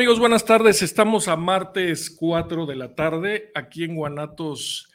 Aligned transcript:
amigos, 0.00 0.18
buenas 0.18 0.46
tardes. 0.46 0.80
Estamos 0.80 1.28
a 1.28 1.36
martes 1.36 2.08
4 2.08 2.64
de 2.64 2.74
la 2.74 2.94
tarde 2.94 3.52
aquí 3.54 3.84
en 3.84 3.96
Guanatos 3.96 4.90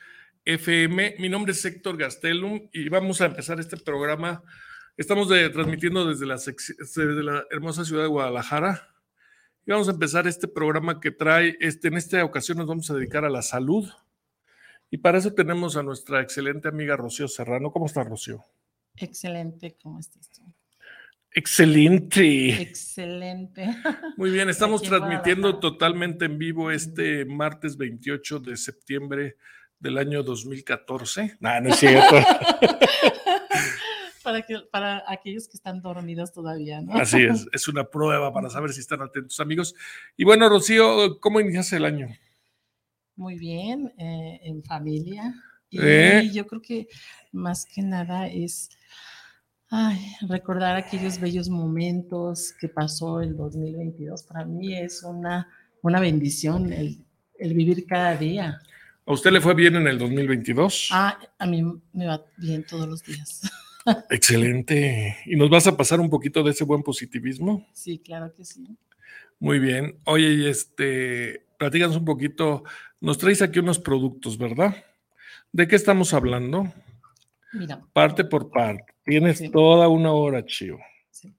FM. 0.45 1.17
Mi 1.19 1.29
nombre 1.29 1.51
es 1.51 1.63
Héctor 1.63 1.95
Gastelum 1.95 2.69
y 2.73 2.89
vamos 2.89 3.21
a 3.21 3.27
empezar 3.27 3.59
este 3.59 3.77
programa. 3.77 4.41
Estamos 4.97 5.27
transmitiendo 5.27 6.07
desde 6.07 6.25
la, 6.25 6.37
la 7.21 7.45
hermosa 7.51 7.85
ciudad 7.85 8.01
de 8.01 8.07
Guadalajara 8.07 8.81
y 9.63 9.69
vamos 9.69 9.87
a 9.89 9.91
empezar 9.91 10.25
este 10.25 10.47
programa 10.47 10.99
que 10.99 11.11
trae, 11.11 11.55
este, 11.59 11.89
en 11.89 11.97
esta 11.97 12.25
ocasión 12.25 12.57
nos 12.57 12.65
vamos 12.65 12.89
a 12.89 12.95
dedicar 12.95 13.25
a 13.25 13.29
la 13.29 13.43
salud 13.43 13.87
y 14.89 14.97
para 14.97 15.19
eso 15.19 15.35
tenemos 15.35 15.77
a 15.77 15.83
nuestra 15.83 16.19
excelente 16.19 16.67
amiga 16.67 16.97
Rocío 16.97 17.27
Serrano. 17.27 17.71
¿Cómo 17.71 17.85
está 17.85 18.03
Rocío? 18.03 18.43
Excelente, 18.95 19.77
¿cómo 19.79 19.99
estás? 19.99 20.31
Excelente. 21.37 22.61
Excelente. 22.61 23.67
Muy 24.15 24.31
bien, 24.31 24.49
estamos 24.55 24.81
transmitiendo 24.81 25.59
totalmente 25.59 26.25
en 26.25 26.37
vivo 26.37 26.71
este 26.71 27.25
martes 27.25 27.75
28 27.75 28.39
de 28.39 28.55
septiembre 28.55 29.35
del 29.77 29.97
año 29.97 30.23
2014. 30.23 31.35
No, 31.41 31.59
no 31.59 31.69
es 31.69 31.75
cierto. 31.75 32.15
para, 34.23 34.43
que, 34.43 34.59
para 34.71 35.03
aquellos 35.07 35.49
que 35.49 35.57
están 35.57 35.81
dormidos 35.81 36.31
todavía, 36.31 36.79
¿no? 36.79 36.93
Así 36.93 37.23
es, 37.23 37.45
es 37.51 37.67
una 37.67 37.83
prueba 37.83 38.31
para 38.31 38.49
saber 38.49 38.71
si 38.71 38.79
están 38.79 39.01
atentos, 39.01 39.37
amigos. 39.41 39.75
Y 40.15 40.23
bueno, 40.23 40.47
Rocío, 40.47 41.19
¿cómo 41.19 41.41
iniciaste 41.41 41.75
el 41.75 41.85
año? 41.85 42.07
Muy 43.17 43.37
bien, 43.37 43.93
eh, 43.97 44.39
en 44.41 44.63
familia. 44.63 45.33
Y 45.69 45.79
¿Eh? 45.81 46.29
yo 46.33 46.47
creo 46.47 46.61
que 46.61 46.87
más 47.33 47.65
que 47.65 47.81
nada 47.81 48.27
es 48.27 48.69
Ay, 49.69 49.99
recordar 50.27 50.75
aquellos 50.75 51.19
bellos 51.19 51.49
momentos 51.49 52.53
que 52.59 52.69
pasó 52.69 53.21
el 53.21 53.35
2022 53.35 54.23
para 54.23 54.45
mí 54.45 54.77
es 54.77 55.03
una, 55.03 55.47
una 55.81 55.99
bendición 55.99 56.71
el, 56.71 57.03
el 57.39 57.53
vivir 57.53 57.85
cada 57.87 58.15
día. 58.15 58.59
¿A 59.05 59.13
usted 59.13 59.31
le 59.31 59.41
fue 59.41 59.53
bien 59.53 59.75
en 59.75 59.87
el 59.87 59.97
2022? 59.97 60.89
Ah, 60.91 61.19
a 61.37 61.45
mí 61.45 61.63
me 61.93 62.05
va 62.05 62.23
bien 62.37 62.63
todos 62.63 62.87
los 62.87 63.03
días. 63.03 63.41
Excelente. 64.09 65.17
¿Y 65.25 65.35
nos 65.35 65.49
vas 65.49 65.67
a 65.67 65.77
pasar 65.77 65.99
un 65.99 66.09
poquito 66.09 66.43
de 66.43 66.51
ese 66.51 66.63
buen 66.63 66.81
positivismo? 66.81 67.67
Sí, 67.73 67.99
claro 67.99 68.33
que 68.33 68.45
sí. 68.45 68.65
Muy 69.39 69.59
bien. 69.59 69.99
Oye, 70.05 70.33
y 70.33 70.47
este, 70.47 71.45
platícanos 71.59 71.97
un 71.97 72.05
poquito. 72.05 72.63
Nos 72.99 73.17
traes 73.17 73.41
aquí 73.41 73.59
unos 73.59 73.79
productos, 73.79 74.37
¿verdad? 74.37 74.75
¿De 75.51 75.67
qué 75.67 75.75
estamos 75.75 76.13
hablando? 76.13 76.73
Mira. 77.53 77.81
Parte 77.93 78.23
por 78.25 78.49
parte. 78.49 78.93
Tienes 79.03 79.37
sí. 79.37 79.49
toda 79.49 79.87
una 79.87 80.11
hora, 80.11 80.43
Chivo. 80.45 80.79
Sí. 81.11 81.35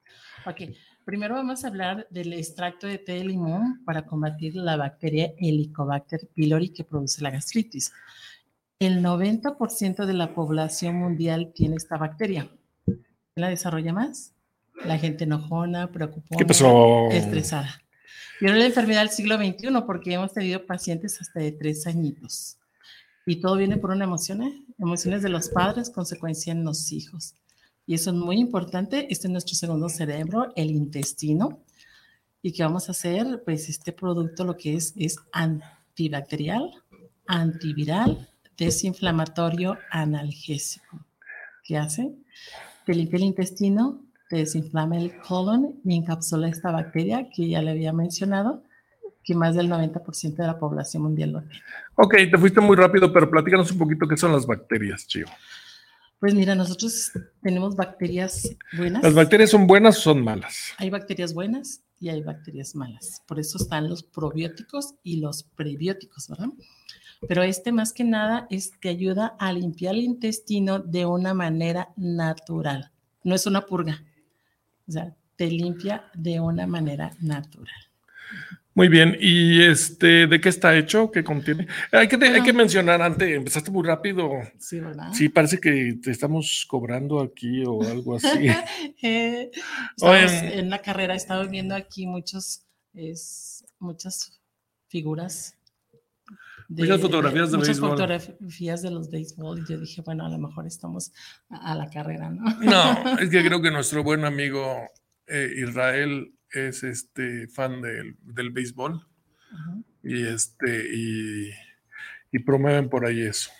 Ok. 0.46 0.62
Primero 1.04 1.36
vamos 1.36 1.64
a 1.64 1.68
hablar 1.68 2.06
del 2.10 2.32
extracto 2.32 2.88
de 2.88 2.98
té 2.98 3.12
de 3.12 3.24
limón 3.24 3.84
para 3.84 4.06
combatir 4.06 4.56
la 4.56 4.76
bacteria 4.76 5.32
Helicobacter 5.38 6.28
pylori 6.34 6.70
que 6.70 6.82
produce 6.82 7.22
la 7.22 7.30
gastritis. 7.30 7.92
El 8.80 9.04
90% 9.04 10.04
de 10.04 10.12
la 10.12 10.34
población 10.34 10.96
mundial 10.96 11.52
tiene 11.54 11.76
esta 11.76 11.96
bacteria. 11.96 12.50
¿Quién 12.84 13.04
la 13.36 13.48
desarrolla 13.48 13.92
más? 13.92 14.34
La 14.84 14.98
gente 14.98 15.24
enojona, 15.24 15.92
preocupada, 15.92 16.38
¿Qué 16.38 16.44
pasó? 16.44 17.08
estresada. 17.10 17.80
Y 18.40 18.46
ahora 18.46 18.58
la 18.58 18.66
enfermedad 18.66 19.00
del 19.00 19.10
siglo 19.10 19.36
XXI 19.36 19.68
porque 19.86 20.12
hemos 20.12 20.32
tenido 20.32 20.66
pacientes 20.66 21.20
hasta 21.20 21.40
de 21.40 21.52
tres 21.52 21.86
añitos. 21.86 22.58
Y 23.26 23.41
todo 23.41 23.56
viene 23.56 23.76
por 23.76 23.91
una 23.91 24.04
emoción, 24.04 24.42
¿eh? 24.42 24.64
emociones 24.78 25.22
de 25.22 25.28
los 25.28 25.48
padres, 25.48 25.91
consecuencia 25.91 26.53
en 26.53 26.64
los 26.64 26.92
hijos. 26.92 27.34
Y 27.84 27.94
eso 27.94 28.10
es 28.10 28.16
muy 28.16 28.38
importante. 28.38 29.09
Este 29.10 29.26
es 29.26 29.32
nuestro 29.32 29.56
segundo 29.56 29.88
cerebro, 29.88 30.53
el 30.54 30.70
intestino. 30.70 31.60
¿Y 32.41 32.53
qué 32.53 32.62
vamos 32.62 32.88
a 32.88 32.92
hacer? 32.92 33.42
Pues 33.44 33.69
este 33.69 33.92
producto 33.92 34.44
lo 34.44 34.56
que 34.56 34.75
es 34.75 34.94
es 34.97 35.16
antibacterial, 35.32 36.70
antiviral, 37.26 38.28
desinflamatorio, 38.56 39.76
analgésico. 39.91 41.04
¿Qué 41.65 41.76
hace? 41.76 42.15
Te 42.84 42.94
limpia 42.94 43.16
el 43.16 43.25
intestino, 43.25 44.04
te 44.28 44.36
desinflama 44.36 44.98
el 44.98 45.20
colon 45.20 45.81
y 45.84 45.97
encapsula 45.97 46.48
esta 46.48 46.70
bacteria 46.70 47.28
que 47.34 47.48
ya 47.48 47.62
le 47.62 47.72
había 47.72 47.92
mencionado, 47.92 48.62
que 49.26 49.34
más 49.34 49.56
del 49.56 49.69
90% 49.69 50.37
de 50.37 50.47
la 50.47 50.56
población 50.56 51.03
mundial 51.03 51.32
lo 51.32 51.42
tiene. 51.42 51.60
Ok, 51.97 52.14
te 52.31 52.38
fuiste 52.38 52.60
muy 52.60 52.76
rápido, 52.76 53.12
pero 53.12 53.28
platícanos 53.28 53.72
un 53.72 53.78
poquito 53.78 54.06
qué 54.06 54.16
son 54.16 54.31
las 54.32 54.47
bacterias, 54.47 55.04
Chío. 55.09 55.26
Pues 56.20 56.32
mira, 56.32 56.54
nosotros 56.54 57.10
tenemos 57.42 57.75
bacterias 57.75 58.56
buenas. 58.78 59.03
¿Las 59.03 59.15
bacterias 59.15 59.50
son 59.50 59.66
buenas 59.66 59.98
o 59.98 60.00
son 60.00 60.22
malas? 60.22 60.72
Hay 60.78 60.91
bacterias 60.91 61.34
buenas 61.34 61.82
y 61.98 62.09
hay 62.09 62.22
bacterias 62.22 62.76
malas. 62.76 63.20
Por 63.26 63.41
eso 63.41 63.59
están 63.59 63.91
los 63.91 64.04
probióticos 64.04 64.94
y 65.03 65.16
los 65.16 65.42
prebióticos, 65.42 66.28
¿verdad? 66.28 66.50
Pero 67.26 67.42
este 67.42 67.72
más 67.72 67.92
que 67.92 68.04
nada 68.04 68.47
es 68.48 68.76
que 68.78 68.88
ayuda 68.88 69.34
a 69.41 69.53
limpiar 69.53 69.97
el 69.97 70.03
intestino 70.03 70.78
de 70.78 71.04
una 71.04 71.34
manera 71.34 71.88
natural. 71.97 72.92
No 73.25 73.34
es 73.34 73.44
una 73.47 73.62
purga. 73.66 74.04
O 74.86 74.92
sea, 74.92 75.16
te 75.34 75.50
limpia 75.50 76.04
de 76.15 76.38
una 76.38 76.69
manera 76.69 77.10
natural. 77.20 77.75
Muy 78.76 78.88
bien, 78.88 79.16
¿y 79.19 79.62
este 79.62 80.26
de 80.26 80.38
qué 80.38 80.50
está 80.50 80.76
hecho? 80.76 81.10
¿Qué 81.10 81.25
contiene? 81.25 81.66
Hay 81.92 82.09
que, 82.09 82.19
bueno, 82.19 82.34
hay 82.34 82.42
que 82.42 82.53
mencionar 82.53 83.00
antes, 83.00 83.34
empezaste 83.34 83.70
muy 83.70 83.82
rápido. 83.82 84.31
Sí, 84.59 84.81
¿verdad? 84.81 85.14
Sí, 85.14 85.31
parece 85.31 85.59
que 85.59 85.98
te 86.03 86.10
estamos 86.10 86.66
cobrando 86.69 87.21
aquí 87.21 87.65
o 87.66 87.83
algo 87.83 88.16
así. 88.16 88.28
eh, 89.03 89.50
Oye, 90.03 90.59
en 90.59 90.68
la 90.68 90.83
carrera 90.83 91.15
he 91.15 91.16
estado 91.16 91.48
viendo 91.48 91.74
aquí 91.74 92.06
muchos, 92.06 92.66
es, 92.92 93.65
muchas 93.78 94.39
figuras. 94.89 95.56
De, 96.68 96.83
muchas 96.83 97.00
fotografías 97.00 97.50
de, 97.53 97.56
muchas 97.56 97.80
béisbol. 97.80 97.91
fotografías 97.92 98.83
de 98.83 98.91
los 98.91 99.10
béisbol. 99.10 99.60
Y 99.60 99.72
yo 99.72 99.80
dije, 99.80 100.03
bueno, 100.03 100.27
a 100.27 100.28
lo 100.28 100.36
mejor 100.36 100.66
estamos 100.66 101.15
a, 101.48 101.72
a 101.72 101.74
la 101.77 101.89
carrera, 101.89 102.28
¿no? 102.28 102.45
No, 102.60 103.18
es 103.21 103.30
que 103.30 103.42
creo 103.42 103.62
que 103.62 103.71
nuestro 103.71 104.04
buen 104.04 104.27
amigo 104.27 104.86
eh, 105.28 105.50
Israel 105.56 106.34
es 106.51 106.83
este 106.83 107.48
fan 107.48 107.83
del, 107.83 108.16
del 108.22 108.51
béisbol 108.51 108.95
uh 108.95 109.57
-huh. 109.57 109.84
y 110.03 110.27
este 110.27 110.95
y, 110.95 111.51
y, 112.33 112.39
promueven 112.41 112.89
por 112.89 113.07
ahí 113.07 113.22
eso. 113.22 113.51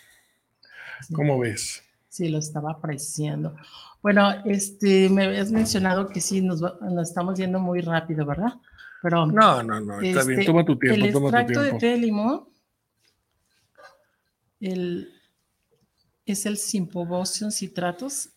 Sí. 1.01 1.13
¿Cómo 1.13 1.39
ves? 1.39 1.83
Sí, 2.09 2.29
lo 2.29 2.39
estaba 2.39 2.71
apreciando. 2.71 3.55
Bueno, 4.01 4.29
este, 4.45 5.09
me 5.09 5.25
habías 5.25 5.51
mencionado 5.51 6.07
que 6.07 6.21
sí, 6.21 6.41
nos, 6.41 6.61
nos 6.61 7.09
estamos 7.09 7.37
yendo 7.37 7.59
muy 7.59 7.81
rápido, 7.81 8.25
¿verdad? 8.25 8.53
Pero 9.01 9.25
no, 9.25 9.61
no, 9.61 9.79
no, 9.79 10.01
está 10.01 10.21
este, 10.21 10.33
bien, 10.33 10.45
toma 10.45 10.65
tu 10.65 10.77
tiempo, 10.79 11.05
el 11.05 11.13
toma 11.13 11.29
tu 11.29 11.35
extracto 11.37 11.61
tiempo. 11.61 11.75
de 11.75 11.79
té 11.79 11.87
de 11.87 11.97
limón 11.97 12.47
el, 14.59 15.13
es 16.25 16.45
el 16.45 16.57
Sympobosium 16.57 17.51
citratus 17.51 18.29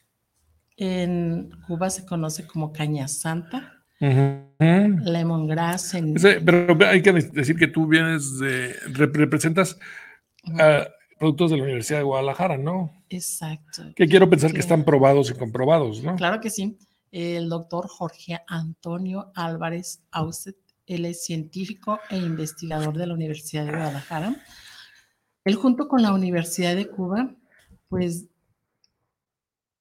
en 0.77 1.51
Cuba 1.67 1.91
se 1.91 2.07
conoce 2.07 2.47
como 2.47 2.73
caña 2.73 3.07
santa. 3.09 3.80
Lemongrass. 4.01 5.95
En... 5.95 6.15
pero 6.45 6.77
hay 6.87 7.03
que 7.03 7.13
decir 7.13 7.57
que 7.57 7.67
tú 7.69 7.87
vienes 7.87 8.39
de, 8.39 8.75
representas 8.93 9.79
productos 11.19 11.51
de 11.51 11.59
la 11.59 11.65
Universidad 11.65 11.99
de 11.99 12.05
Guadalajara, 12.05 12.57
¿no? 12.57 13.05
Exacto. 13.11 13.83
Que 13.95 14.07
quiero 14.07 14.31
pensar 14.31 14.53
que 14.53 14.61
están 14.61 14.85
probados 14.85 15.31
y 15.31 15.35
comprobados, 15.35 16.03
¿no? 16.03 16.17
Claro 16.17 16.41
que 16.41 16.51
sí. 16.51 16.79
El 17.13 17.49
doctor 17.49 17.89
Jorge 17.89 18.39
Antonio 18.47 19.31
Álvarez 19.35 20.03
Auset, 20.13 20.57
él 20.87 21.05
es 21.05 21.25
científico 21.25 22.01
e 22.09 22.17
investigador 22.17 22.97
de 22.97 23.07
la 23.07 23.15
Universidad 23.15 23.67
de 23.67 23.73
Guadalajara. 23.73 24.37
Él 25.45 25.55
junto 25.57 25.89
con 25.89 26.03
la 26.03 26.15
Universidad 26.15 26.75
de 26.75 26.87
Cuba, 26.87 27.35
pues 27.89 28.30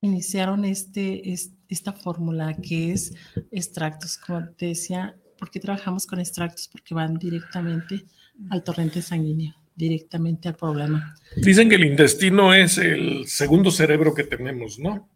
iniciaron 0.02 0.66
este, 0.66 1.34
esta 1.68 1.94
fórmula 1.94 2.56
que 2.56 2.92
es 2.92 3.14
extractos, 3.52 4.18
como 4.18 4.48
te 4.50 4.68
decía, 4.68 5.16
¿por 5.38 5.50
qué 5.50 5.60
trabajamos 5.60 6.06
con 6.06 6.20
extractos? 6.20 6.68
Porque 6.68 6.94
van 6.94 7.18
directamente 7.18 8.06
al 8.50 8.64
torrente 8.64 9.02
sanguíneo, 9.02 9.56
directamente 9.76 10.48
al 10.48 10.56
problema. 10.56 11.16
Dicen 11.36 11.70
que 11.70 11.76
el 11.76 11.86
intestino 11.86 12.54
es 12.54 12.78
el 12.78 13.28
segundo 13.28 13.72
cerebro 13.72 14.14
que 14.14 14.24
tenemos, 14.24 14.80
¿no? 14.80 15.10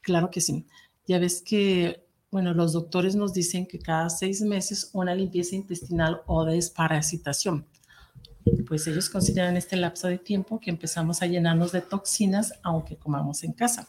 Claro 0.00 0.30
que 0.30 0.40
sí. 0.40 0.66
Ya 1.06 1.18
ves 1.18 1.42
que, 1.42 2.04
bueno, 2.30 2.52
los 2.54 2.72
doctores 2.72 3.16
nos 3.16 3.32
dicen 3.32 3.66
que 3.66 3.78
cada 3.78 4.10
seis 4.10 4.42
meses 4.42 4.90
una 4.92 5.14
limpieza 5.14 5.56
intestinal 5.56 6.22
o 6.26 6.44
desparasitación. 6.44 7.66
Pues 8.68 8.86
ellos 8.86 9.10
consideran 9.10 9.56
este 9.56 9.76
lapso 9.76 10.06
de 10.06 10.18
tiempo 10.18 10.60
que 10.60 10.70
empezamos 10.70 11.20
a 11.22 11.26
llenarnos 11.26 11.72
de 11.72 11.80
toxinas 11.80 12.54
aunque 12.62 12.96
comamos 12.96 13.42
en 13.42 13.52
casa. 13.52 13.88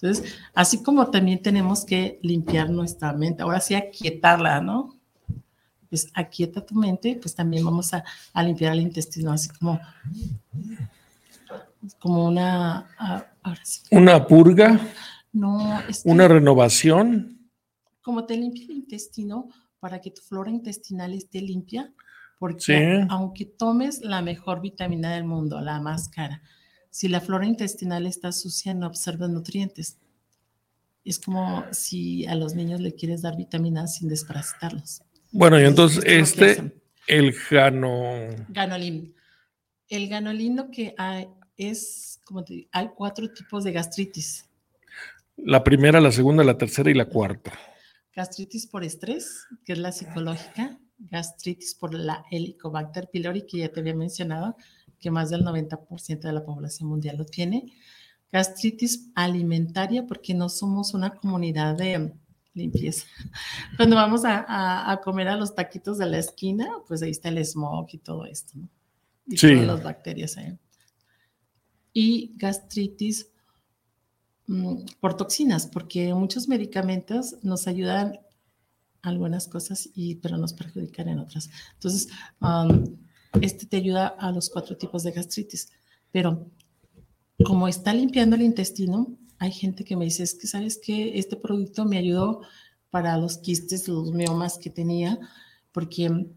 Entonces, 0.00 0.34
así 0.54 0.82
como 0.82 1.10
también 1.10 1.40
tenemos 1.40 1.84
que 1.84 2.18
limpiar 2.22 2.68
nuestra 2.68 3.12
mente, 3.14 3.42
ahora 3.42 3.60
sí 3.60 3.74
aquietarla, 3.74 4.60
¿no? 4.60 4.94
Pues 5.88 6.10
aquieta 6.12 6.64
tu 6.64 6.74
mente, 6.74 7.18
pues 7.20 7.34
también 7.34 7.64
vamos 7.64 7.92
a, 7.94 8.04
limpiar 8.42 8.74
el 8.74 8.80
intestino, 8.80 9.32
así 9.32 9.48
como, 9.48 9.80
como 11.98 12.26
una... 12.26 12.86
¿Una 13.90 14.26
purga? 14.26 14.78
No, 15.32 15.80
es 15.88 16.02
¿Una 16.04 16.28
renovación? 16.28 17.50
Como 18.02 18.26
te 18.26 18.36
limpia 18.36 18.64
el 18.64 18.72
intestino 18.72 19.48
para 19.80 20.00
que 20.00 20.10
tu 20.10 20.20
flora 20.20 20.50
intestinal 20.50 21.14
esté 21.14 21.40
limpia, 21.40 21.92
porque 22.38 23.06
aunque 23.08 23.46
tomes 23.46 24.02
la 24.02 24.20
mejor 24.20 24.60
vitamina 24.60 25.14
del 25.14 25.24
mundo, 25.24 25.60
la 25.60 25.80
más 25.80 26.08
cara, 26.08 26.42
si 26.96 27.08
la 27.08 27.20
flora 27.20 27.44
intestinal 27.44 28.06
está 28.06 28.32
sucia, 28.32 28.72
no 28.72 28.86
absorbe 28.86 29.28
nutrientes. 29.28 29.98
Es 31.04 31.18
como 31.18 31.66
si 31.70 32.24
a 32.24 32.34
los 32.34 32.54
niños 32.54 32.80
le 32.80 32.94
quieres 32.94 33.20
dar 33.20 33.36
vitaminas 33.36 33.96
sin 33.96 34.08
desparasitarlos. 34.08 35.02
Bueno, 35.30 35.60
y 35.60 35.66
entonces 35.66 36.02
este, 36.06 36.72
el 37.06 37.34
gano... 37.50 38.00
Ganolín. 38.48 39.14
El 39.90 40.08
ganolín 40.08 40.56
lo 40.56 40.70
que 40.70 40.94
hay 40.96 41.28
es, 41.58 42.22
como 42.24 42.42
te 42.44 42.54
digo, 42.54 42.68
hay 42.72 42.88
cuatro 42.96 43.30
tipos 43.30 43.62
de 43.62 43.72
gastritis. 43.72 44.46
La 45.36 45.62
primera, 45.62 46.00
la 46.00 46.12
segunda, 46.12 46.44
la 46.44 46.56
tercera 46.56 46.90
y 46.90 46.94
la 46.94 47.10
cuarta. 47.10 47.52
Gastritis 48.14 48.66
por 48.68 48.84
estrés, 48.84 49.44
que 49.66 49.74
es 49.74 49.78
la 49.78 49.92
psicológica. 49.92 50.78
Gastritis 50.96 51.74
por 51.74 51.92
la 51.92 52.24
Helicobacter 52.30 53.10
pylori, 53.12 53.44
que 53.44 53.58
ya 53.58 53.68
te 53.68 53.80
había 53.80 53.94
mencionado, 53.94 54.56
que 54.98 55.10
más 55.10 55.30
del 55.30 55.44
90% 55.44 56.20
de 56.20 56.32
la 56.32 56.44
población 56.44 56.88
mundial 56.88 57.16
lo 57.16 57.24
tiene. 57.24 57.72
Gastritis 58.32 59.10
alimentaria, 59.14 60.06
porque 60.06 60.34
no 60.34 60.48
somos 60.48 60.94
una 60.94 61.14
comunidad 61.14 61.76
de 61.76 62.12
limpieza. 62.54 63.06
Cuando 63.76 63.96
vamos 63.96 64.22
a, 64.24 65.00
comer 65.04 65.28
a 65.28 65.36
los 65.36 65.54
taquitos 65.54 65.98
de 65.98 66.06
la 66.06 66.18
esquina, 66.18 66.68
pues 66.88 67.02
ahí 67.02 67.10
está 67.10 67.28
el 67.28 67.44
smog 67.44 67.86
y 67.92 67.98
todo 67.98 68.24
esto, 68.24 68.58
¿no? 68.58 68.68
Y 69.26 69.36
todas 69.36 69.66
las 69.66 69.82
bacterias 69.82 70.36
ahí. 70.36 70.56
Y 71.92 72.32
gastritis 72.36 73.30
mm, 74.46 74.84
por 75.00 75.16
toxinas, 75.16 75.66
porque 75.66 76.12
muchos 76.14 76.48
medicamentos 76.48 77.36
nos 77.42 77.66
ayudan 77.66 78.20
algunas 79.02 79.46
cosas, 79.48 79.88
y, 79.94 80.16
pero 80.16 80.36
nos 80.36 80.52
perjudican 80.52 81.08
en 81.08 81.20
otras. 81.20 81.48
Entonces, 81.74 82.08
um, 82.40 82.96
este 83.42 83.66
te 83.66 83.76
ayuda 83.76 84.08
a 84.08 84.32
los 84.32 84.50
cuatro 84.50 84.76
tipos 84.76 85.02
de 85.02 85.12
gastritis. 85.12 85.70
Pero 86.10 86.50
como 87.44 87.68
está 87.68 87.92
limpiando 87.92 88.36
el 88.36 88.42
intestino, 88.42 89.16
hay 89.38 89.52
gente 89.52 89.84
que 89.84 89.96
me 89.96 90.04
dice, 90.04 90.22
es 90.22 90.34
que 90.34 90.46
sabes 90.46 90.78
que 90.82 91.18
este 91.18 91.36
producto 91.36 91.84
me 91.84 91.98
ayudó 91.98 92.40
para 92.90 93.18
los 93.18 93.38
quistes, 93.38 93.88
los 93.88 94.12
miomas 94.12 94.58
que 94.58 94.70
tenía, 94.70 95.18
porque 95.72 96.28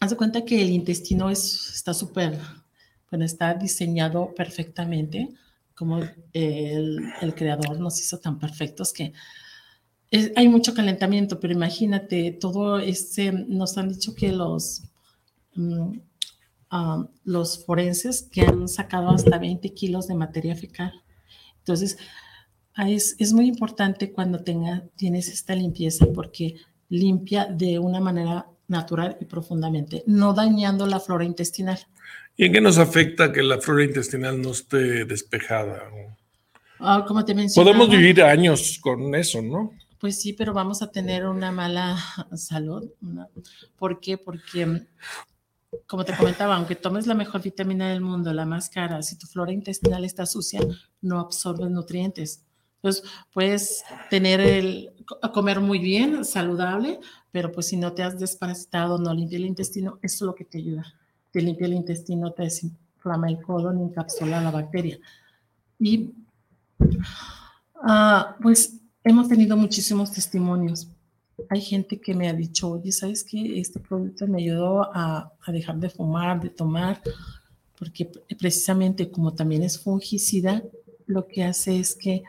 haz 0.00 0.10
de 0.10 0.16
cuenta 0.16 0.44
que 0.44 0.62
el 0.62 0.70
intestino 0.70 1.28
es, 1.28 1.70
está 1.74 1.92
súper, 1.92 2.38
bueno, 3.10 3.24
está 3.24 3.54
diseñado 3.54 4.32
perfectamente, 4.34 5.28
como 5.74 6.00
el, 6.32 7.34
creador 7.36 7.78
nos 7.78 8.00
hizo 8.00 8.18
tan 8.18 8.38
perfectos 8.38 8.92
que 8.92 9.12
hay 10.34 10.48
mucho 10.48 10.74
calentamiento, 10.74 11.38
pero 11.38 11.52
imagínate, 11.52 12.32
todo 12.32 12.78
este, 12.78 13.30
nos 13.30 13.76
han 13.76 13.90
dicho 13.90 14.14
que 14.14 14.32
los... 14.32 14.82
Mm, 16.70 17.04
los 17.24 17.64
forenses 17.64 18.28
que 18.30 18.42
han 18.42 18.68
sacado 18.68 19.10
hasta 19.10 19.38
20 19.38 19.72
kilos 19.72 20.06
de 20.06 20.14
materia 20.14 20.54
fecal. 20.54 20.92
Entonces, 21.58 21.96
es, 22.76 23.16
es 23.18 23.32
muy 23.32 23.46
importante 23.46 24.12
cuando 24.12 24.44
tenga, 24.44 24.84
tienes 24.96 25.28
esta 25.28 25.54
limpieza 25.54 26.06
porque 26.14 26.56
limpia 26.90 27.46
de 27.46 27.78
una 27.78 28.00
manera 28.00 28.46
natural 28.66 29.16
y 29.20 29.24
profundamente, 29.24 30.04
no 30.06 30.34
dañando 30.34 30.86
la 30.86 31.00
flora 31.00 31.24
intestinal. 31.24 31.78
¿Y 32.36 32.44
en 32.44 32.52
qué 32.52 32.60
nos 32.60 32.78
afecta 32.78 33.32
que 33.32 33.42
la 33.42 33.58
flora 33.58 33.84
intestinal 33.84 34.40
no 34.40 34.52
esté 34.52 35.06
despejada? 35.06 35.82
Ah, 36.78 37.04
como 37.08 37.24
te 37.24 37.34
mencionaba, 37.34 37.76
Podemos 37.76 37.96
vivir 37.96 38.22
años 38.22 38.78
con 38.80 39.14
eso, 39.14 39.40
¿no? 39.40 39.72
Pues 39.98 40.20
sí, 40.20 40.34
pero 40.34 40.52
vamos 40.52 40.82
a 40.82 40.90
tener 40.90 41.26
una 41.26 41.50
mala 41.50 41.96
salud. 42.36 42.88
¿Por 43.76 44.00
qué? 44.00 44.18
Porque 44.18 44.86
como 45.86 46.04
te 46.04 46.16
comentaba, 46.16 46.56
aunque 46.56 46.76
tomes 46.76 47.06
la 47.06 47.14
mejor 47.14 47.42
vitamina 47.42 47.90
del 47.90 48.00
mundo, 48.00 48.32
la 48.32 48.46
más 48.46 48.70
cara, 48.70 49.02
si 49.02 49.16
tu 49.16 49.26
flora 49.26 49.52
intestinal 49.52 50.04
está 50.04 50.26
sucia, 50.26 50.60
no 51.02 51.20
absorbes 51.20 51.70
nutrientes. 51.70 52.42
Entonces, 52.76 53.04
puedes 53.32 53.84
tener 54.08 54.40
el, 54.40 54.92
comer 55.32 55.60
muy 55.60 55.78
bien, 55.78 56.24
saludable, 56.24 57.00
pero 57.32 57.50
pues 57.52 57.66
si 57.66 57.76
no 57.76 57.92
te 57.92 58.02
has 58.02 58.18
desparasitado, 58.18 58.98
no 58.98 59.12
limpia 59.12 59.38
el 59.38 59.46
intestino, 59.46 59.98
eso 60.02 60.16
es 60.16 60.22
lo 60.22 60.34
que 60.34 60.44
te 60.44 60.58
ayuda. 60.58 60.86
Te 61.32 61.42
limpia 61.42 61.66
el 61.66 61.74
intestino, 61.74 62.32
te 62.32 62.44
desinflama 62.44 63.28
el 63.28 63.42
colon, 63.42 63.80
encapsula 63.80 64.40
la 64.40 64.50
bacteria. 64.50 64.98
Y 65.78 66.14
ah, 67.82 68.36
pues 68.40 68.80
hemos 69.04 69.28
tenido 69.28 69.56
muchísimos 69.56 70.12
testimonios 70.12 70.88
hay 71.48 71.60
gente 71.60 72.00
que 72.00 72.14
me 72.14 72.28
ha 72.28 72.32
dicho, 72.32 72.70
oye, 72.70 72.92
¿sabes 72.92 73.24
qué? 73.24 73.58
Este 73.60 73.80
producto 73.80 74.26
me 74.26 74.42
ayudó 74.42 74.82
a, 74.94 75.32
dejar 75.48 75.76
de 75.76 75.90
fumar, 75.90 76.40
de 76.40 76.50
tomar, 76.50 77.00
porque 77.78 78.10
precisamente 78.38 79.10
como 79.10 79.34
también 79.34 79.62
es 79.62 79.78
fungicida, 79.78 80.62
lo 81.06 81.26
que 81.26 81.44
hace 81.44 81.78
es 81.78 81.94
que 81.94 82.22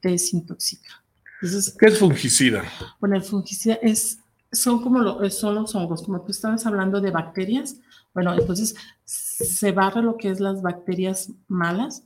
te 0.00 0.10
desintoxica. 0.10 1.02
¿Qué 1.40 1.86
es 1.86 1.98
fungicida? 1.98 2.64
Bueno, 2.98 3.16
el 3.16 3.22
fungicida 3.22 3.74
es, 3.82 4.18
son 4.50 4.82
como 4.82 5.00
lo, 5.00 5.30
son 5.30 5.54
los 5.54 5.74
hongos, 5.74 6.02
como 6.02 6.22
tú 6.22 6.32
estabas 6.32 6.64
hablando 6.66 7.00
de 7.00 7.10
bacterias. 7.10 7.76
Bueno, 8.14 8.34
entonces 8.34 8.74
se 9.04 9.72
barra 9.72 10.00
lo 10.00 10.16
que 10.16 10.30
es 10.30 10.40
las 10.40 10.62
bacterias 10.62 11.30
malas 11.46 12.02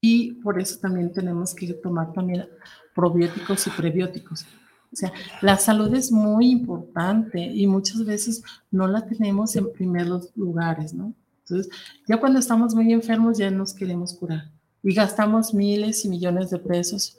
y 0.00 0.32
por 0.42 0.60
eso 0.60 0.78
también 0.78 1.12
tenemos 1.12 1.54
que 1.54 1.72
tomar 1.74 2.12
también 2.12 2.48
probióticos 2.94 3.66
y 3.66 3.70
prebióticos. 3.70 4.46
O 4.92 4.96
sea, 4.96 5.12
la 5.40 5.56
salud 5.56 5.94
es 5.94 6.10
muy 6.10 6.50
importante 6.50 7.40
y 7.40 7.66
muchas 7.66 8.04
veces 8.04 8.42
no 8.70 8.88
la 8.88 9.06
tenemos 9.06 9.54
en 9.56 9.72
primeros 9.72 10.30
lugares, 10.34 10.94
¿no? 10.94 11.14
Entonces, 11.40 11.72
ya 12.08 12.18
cuando 12.18 12.38
estamos 12.38 12.74
muy 12.74 12.92
enfermos 12.92 13.38
ya 13.38 13.50
nos 13.50 13.72
queremos 13.74 14.14
curar 14.14 14.50
y 14.82 14.94
gastamos 14.94 15.52
miles 15.54 16.04
y 16.04 16.08
millones 16.08 16.50
de 16.50 16.58
pesos 16.58 17.18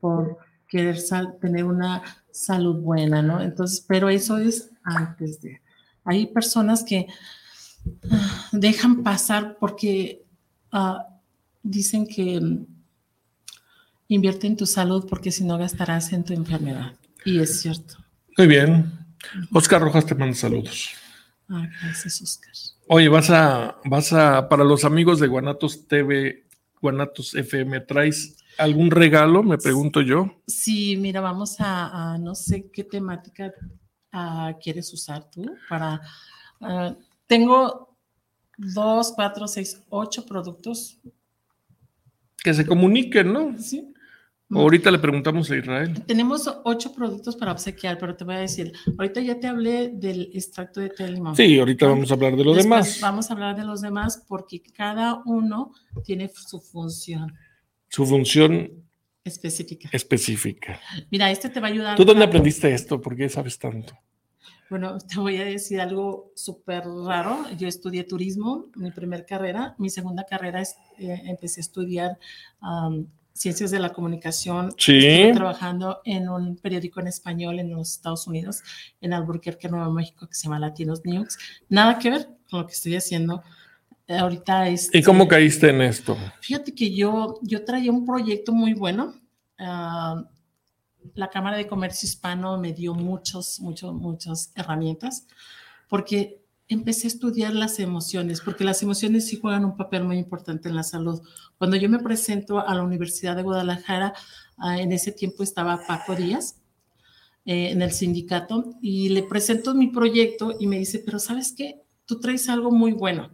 por 0.00 0.38
querer 0.68 0.98
tener 1.40 1.64
una 1.64 2.02
salud 2.30 2.76
buena, 2.76 3.22
¿no? 3.22 3.40
Entonces, 3.40 3.84
pero 3.86 4.08
eso 4.08 4.38
es 4.38 4.70
antes 4.82 5.40
de... 5.40 5.60
Hay 6.04 6.26
personas 6.26 6.84
que 6.84 7.08
ah, 8.10 8.48
dejan 8.52 9.02
pasar 9.02 9.56
porque 9.58 10.24
uh, 10.72 10.98
dicen 11.62 12.06
que 12.06 12.40
mm, 12.40 12.66
invierte 14.08 14.46
en 14.46 14.56
tu 14.56 14.66
salud 14.66 15.06
porque 15.08 15.32
si 15.32 15.44
no 15.44 15.58
gastarás 15.58 16.12
en 16.12 16.24
tu 16.24 16.32
enfermedad. 16.32 16.94
Y 17.24 17.40
es 17.40 17.60
cierto. 17.60 17.96
Muy 18.36 18.46
bien. 18.46 18.92
Oscar 19.52 19.80
Rojas 19.82 20.06
te 20.06 20.14
manda 20.14 20.34
saludos. 20.34 20.90
Ah, 21.48 21.68
gracias, 21.82 22.22
Oscar. 22.22 22.52
Oye, 22.86 23.08
vas 23.08 23.30
a, 23.30 23.78
vas 23.84 24.12
a, 24.12 24.48
para 24.48 24.64
los 24.64 24.84
amigos 24.84 25.20
de 25.20 25.26
Guanatos 25.26 25.86
TV, 25.86 26.46
Guanatos 26.80 27.34
FM, 27.34 27.80
traes 27.80 28.36
¿Algún 28.60 28.90
regalo, 28.90 29.42
me 29.42 29.56
pregunto 29.56 30.02
yo? 30.02 30.42
Sí, 30.46 30.94
mira, 30.98 31.22
vamos 31.22 31.56
a, 31.60 32.18
no 32.18 32.34
sé 32.34 32.70
qué 32.70 32.84
temática 32.84 33.54
ah, 34.12 34.52
quieres 34.62 34.92
usar 34.92 35.30
tú 35.30 35.56
para... 35.66 36.02
Ah, 36.60 36.94
tengo 37.26 37.96
dos, 38.58 39.12
cuatro, 39.16 39.48
seis, 39.48 39.82
ocho 39.88 40.26
productos. 40.26 40.98
Que 42.44 42.52
se 42.52 42.66
comuniquen, 42.66 43.32
¿no? 43.32 43.56
Sí. 43.58 43.94
Ahorita 44.58 44.90
le 44.90 44.98
preguntamos 44.98 45.50
a 45.50 45.56
Israel. 45.56 46.02
Tenemos 46.06 46.50
ocho 46.64 46.92
productos 46.92 47.36
para 47.36 47.52
obsequiar, 47.52 47.98
pero 47.98 48.16
te 48.16 48.24
voy 48.24 48.34
a 48.34 48.38
decir, 48.38 48.72
ahorita 48.98 49.20
ya 49.20 49.38
te 49.38 49.46
hablé 49.46 49.90
del 49.90 50.30
extracto 50.34 50.80
de 50.80 50.88
té 50.88 51.06
Sí, 51.36 51.58
ahorita 51.58 51.86
vamos 51.86 52.10
a 52.10 52.14
hablar 52.14 52.36
de 52.36 52.44
los 52.44 52.56
demás. 52.56 52.98
Vamos 53.00 53.30
a 53.30 53.34
hablar 53.34 53.56
de 53.56 53.64
los 53.64 53.80
demás 53.80 54.24
porque 54.26 54.60
cada 54.60 55.22
uno 55.24 55.72
tiene 56.04 56.28
su 56.28 56.60
función. 56.60 57.32
Su 57.88 58.04
función 58.06 58.70
específica. 59.24 59.88
Específica. 59.92 60.80
Mira, 61.10 61.30
este 61.30 61.48
te 61.48 61.60
va 61.60 61.68
a 61.68 61.70
ayudar. 61.70 61.96
¿Tú 61.96 62.04
dónde 62.04 62.24
aprendiste 62.24 62.72
esto? 62.74 63.00
¿Por 63.00 63.16
qué 63.16 63.28
sabes 63.28 63.56
tanto? 63.56 63.96
Bueno, 64.68 64.98
te 65.08 65.18
voy 65.18 65.36
a 65.36 65.44
decir 65.44 65.80
algo 65.80 66.32
súper 66.34 66.84
raro. 66.86 67.44
Yo 67.56 67.68
estudié 67.68 68.02
turismo, 68.02 68.66
mi 68.74 68.90
primera 68.90 69.24
carrera. 69.24 69.76
Mi 69.78 69.90
segunda 69.90 70.24
carrera 70.24 70.60
es, 70.60 70.74
eh, 70.98 71.22
empecé 71.26 71.60
a 71.60 71.62
estudiar 71.62 72.18
ciencias 73.32 73.70
de 73.70 73.78
la 73.78 73.90
comunicación. 73.92 74.74
Sí. 74.76 75.30
trabajando 75.34 76.00
en 76.04 76.28
un 76.28 76.56
periódico 76.56 77.00
en 77.00 77.08
español 77.08 77.58
en 77.58 77.70
los 77.70 77.92
Estados 77.92 78.26
Unidos, 78.26 78.62
en 79.00 79.12
Albuquerque, 79.12 79.68
Nuevo 79.68 79.90
México, 79.92 80.26
que 80.26 80.34
se 80.34 80.44
llama 80.44 80.58
Latinos 80.58 81.02
News. 81.04 81.38
Nada 81.68 81.98
que 81.98 82.10
ver 82.10 82.28
con 82.50 82.60
lo 82.60 82.66
que 82.66 82.72
estoy 82.72 82.96
haciendo 82.96 83.42
ahorita. 84.08 84.68
es 84.68 84.90
¿Y 84.92 85.02
cómo 85.02 85.28
caíste 85.28 85.70
en 85.70 85.82
esto? 85.82 86.16
Fíjate 86.40 86.74
que 86.74 86.94
yo, 86.94 87.38
yo 87.42 87.64
traía 87.64 87.92
un 87.92 88.04
proyecto 88.04 88.52
muy 88.52 88.74
bueno. 88.74 89.14
Ah, 89.58 90.24
la 91.14 91.30
Cámara 91.30 91.56
de 91.56 91.66
Comercio 91.66 92.06
Hispano 92.06 92.58
me 92.58 92.72
dio 92.72 92.94
muchos, 92.94 93.60
muchos, 93.60 93.94
muchas 93.94 94.52
herramientas, 94.54 95.26
porque 95.88 96.39
empecé 96.70 97.08
a 97.08 97.08
estudiar 97.08 97.52
las 97.52 97.80
emociones, 97.80 98.40
porque 98.40 98.62
las 98.62 98.82
emociones 98.82 99.26
sí 99.26 99.38
juegan 99.38 99.64
un 99.64 99.76
papel 99.76 100.04
muy 100.04 100.18
importante 100.18 100.68
en 100.68 100.76
la 100.76 100.84
salud. 100.84 101.20
Cuando 101.58 101.76
yo 101.76 101.88
me 101.88 101.98
presento 101.98 102.60
a 102.60 102.74
la 102.74 102.82
Universidad 102.82 103.34
de 103.34 103.42
Guadalajara, 103.42 104.14
ah, 104.56 104.80
en 104.80 104.92
ese 104.92 105.10
tiempo 105.10 105.42
estaba 105.42 105.84
Paco 105.86 106.14
Díaz 106.14 106.60
eh, 107.44 107.70
en 107.70 107.82
el 107.82 107.90
sindicato 107.90 108.76
y 108.80 109.08
le 109.08 109.24
presento 109.24 109.74
mi 109.74 109.88
proyecto 109.88 110.54
y 110.60 110.68
me 110.68 110.78
dice, 110.78 111.02
pero 111.04 111.18
¿sabes 111.18 111.52
qué? 111.56 111.82
Tú 112.06 112.20
traes 112.20 112.48
algo 112.48 112.70
muy 112.70 112.92
bueno, 112.92 113.30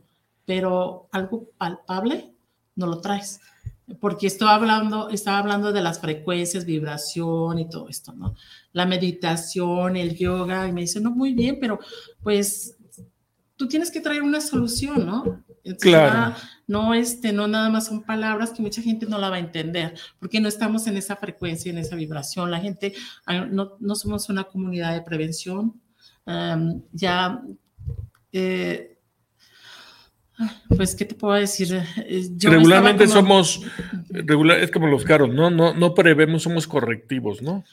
pero 0.47 1.09
algo 1.13 1.51
palpable 1.59 2.33
no 2.75 2.87
lo 2.87 3.03
traes. 3.03 3.41
Porque 4.01 4.27
estaba 4.27 4.55
hablando, 4.55 5.11
estaba 5.11 5.39
hablando 5.39 5.73
de 5.73 5.83
las 5.83 6.01
frecuencias, 6.01 6.65
vibración 6.65 7.59
y 7.59 7.69
todo 7.69 7.89
esto, 7.89 8.13
¿no? 8.15 8.35
La 8.73 8.87
meditación, 8.87 9.97
el 9.97 10.17
yoga, 10.17 10.67
y 10.67 10.73
me 10.73 10.81
dice, 10.81 11.01
no, 11.01 11.13
muy 11.13 11.35
bien, 11.35 11.59
pero 11.61 11.79
pues 12.23 12.76
tú 13.57 13.69
tienes 13.69 13.91
que 13.91 14.01
traer 14.01 14.23
una 14.23 14.41
solución, 14.41 15.07
¿no? 15.07 15.43
claro. 15.81 16.35
No, 16.69 16.95
este, 16.95 17.33
no 17.33 17.47
nada 17.47 17.71
más 17.71 17.87
son 17.87 18.03
palabras 18.03 18.51
que 18.51 18.63
mucha 18.63 18.83
gente 18.83 19.07
no 19.07 19.19
la 19.19 19.31
va 19.31 19.37
a 19.37 19.41
entender, 19.41 19.95
porque 20.19 20.41
no 20.41 20.49
estamos 20.49 20.87
en 20.87 20.97
esa 20.97 21.17
frecuencia, 21.17 21.71
en 21.71 21.79
esa 21.79 21.97
vibración. 21.97 22.51
La 22.51 22.61
gente, 22.61 22.95
ah, 23.25 23.47
no, 23.47 23.77
no 23.81 23.95
somos 23.95 24.29
una 24.29 24.45
comunidad 24.45 24.95
de 24.95 25.03
prevención. 25.03 25.81
ya, 26.93 27.41
eh, 28.33 28.99
pues, 30.77 30.95
¿qué 30.95 31.05
te 31.05 31.15
puedo 31.15 31.35
decir? 31.35 31.83
Eh, 31.97 32.29
Regularmente 32.43 33.07
somos, 33.07 33.63
regular, 34.11 34.59
es 34.59 34.71
como 34.71 34.87
los 34.87 35.05
caros, 35.05 35.33
¿no? 35.33 35.51
No, 35.51 35.73
no 35.73 35.95
prevemos, 35.95 36.43
somos 36.43 36.67
correctivos, 36.67 37.43
¿no? 37.43 37.65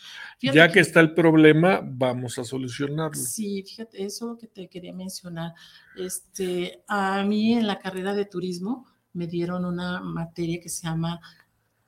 Ya 0.51 0.71
que, 0.71 0.79
está 0.79 0.99
el 0.99 1.13
problema, 1.13 1.81
vamos 1.83 2.37
a 2.37 2.43
solucionarlo. 2.43 3.21
Sí, 3.21 3.63
fíjate, 3.63 4.03
eso 4.03 4.37
que 4.37 4.47
te 4.47 4.67
quería 4.67 4.93
mencionar. 4.93 5.53
Este, 5.95 6.83
a 6.87 7.23
mí 7.23 7.53
en 7.53 7.67
la 7.67 7.79
carrera 7.79 8.13
de 8.13 8.25
turismo 8.25 8.85
me 9.13 9.27
dieron 9.27 9.63
una 9.63 10.01
materia 10.01 10.59
que 10.59 10.69
se 10.69 10.87
llama 10.87 11.21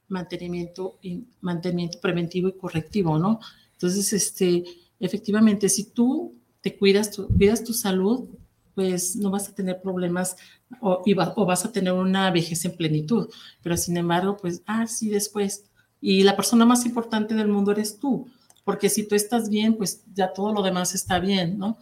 mantenimiento, 0.07 0.99
mantenimiento 1.41 1.99
preventivo 1.99 2.47
y 2.47 2.57
correctivo, 2.57 3.17
¿no? 3.17 3.39
Entonces, 3.73 4.13
este, 4.13 4.63
efectivamente, 4.99 5.67
si 5.67 5.91
tú 5.91 6.35
te 6.61 6.77
cuidas, 6.77 7.11
tu, 7.11 7.27
cuidas 7.27 7.63
tu 7.63 7.73
salud, 7.73 8.29
pues 8.73 9.15
no 9.15 9.31
vas 9.31 9.49
a 9.49 9.55
tener 9.55 9.81
problemas 9.81 10.35
o, 10.81 11.01
o 11.35 11.45
vas 11.45 11.65
a 11.65 11.71
tener 11.71 11.93
una 11.93 12.29
vejez 12.31 12.65
en 12.65 12.75
plenitud. 12.75 13.29
Pero 13.61 13.77
sin 13.77 13.97
embargo, 13.97 14.37
pues, 14.37 14.61
ah, 14.65 14.85
sí, 14.87 15.09
después. 15.09 15.65
Y 16.01 16.23
la 16.23 16.35
persona 16.35 16.65
más 16.65 16.85
importante 16.85 17.33
del 17.33 17.47
mundo 17.47 17.71
eres 17.71 17.99
tú 17.99 18.27
porque 18.65 18.89
si 18.89 19.07
tú 19.07 19.15
estás 19.15 19.49
bien, 19.49 19.75
pues 19.77 20.03
ya 20.13 20.33
todo 20.33 20.51
lo 20.51 20.61
demás 20.61 20.93
está 20.93 21.19
bien, 21.19 21.57
¿no? 21.57 21.77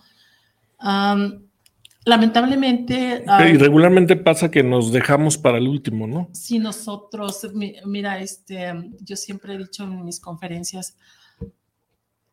lamentablemente... 2.05 3.23
y 3.23 3.57
regularmente 3.57 4.17
pasa 4.17 4.51
que 4.51 4.63
nos 4.63 4.91
dejamos 4.91 5.37
para 5.37 5.57
el 5.59 5.69
último, 5.69 6.07
¿no? 6.07 6.27
Si 6.33 6.59
nosotros, 6.59 7.47
mira, 7.85 8.19
este, 8.19 8.73
yo 8.99 9.15
siempre 9.15 9.53
he 9.53 9.57
dicho 9.57 9.85
en 9.85 10.03
mis 10.03 10.19
conferencias, 10.19 10.97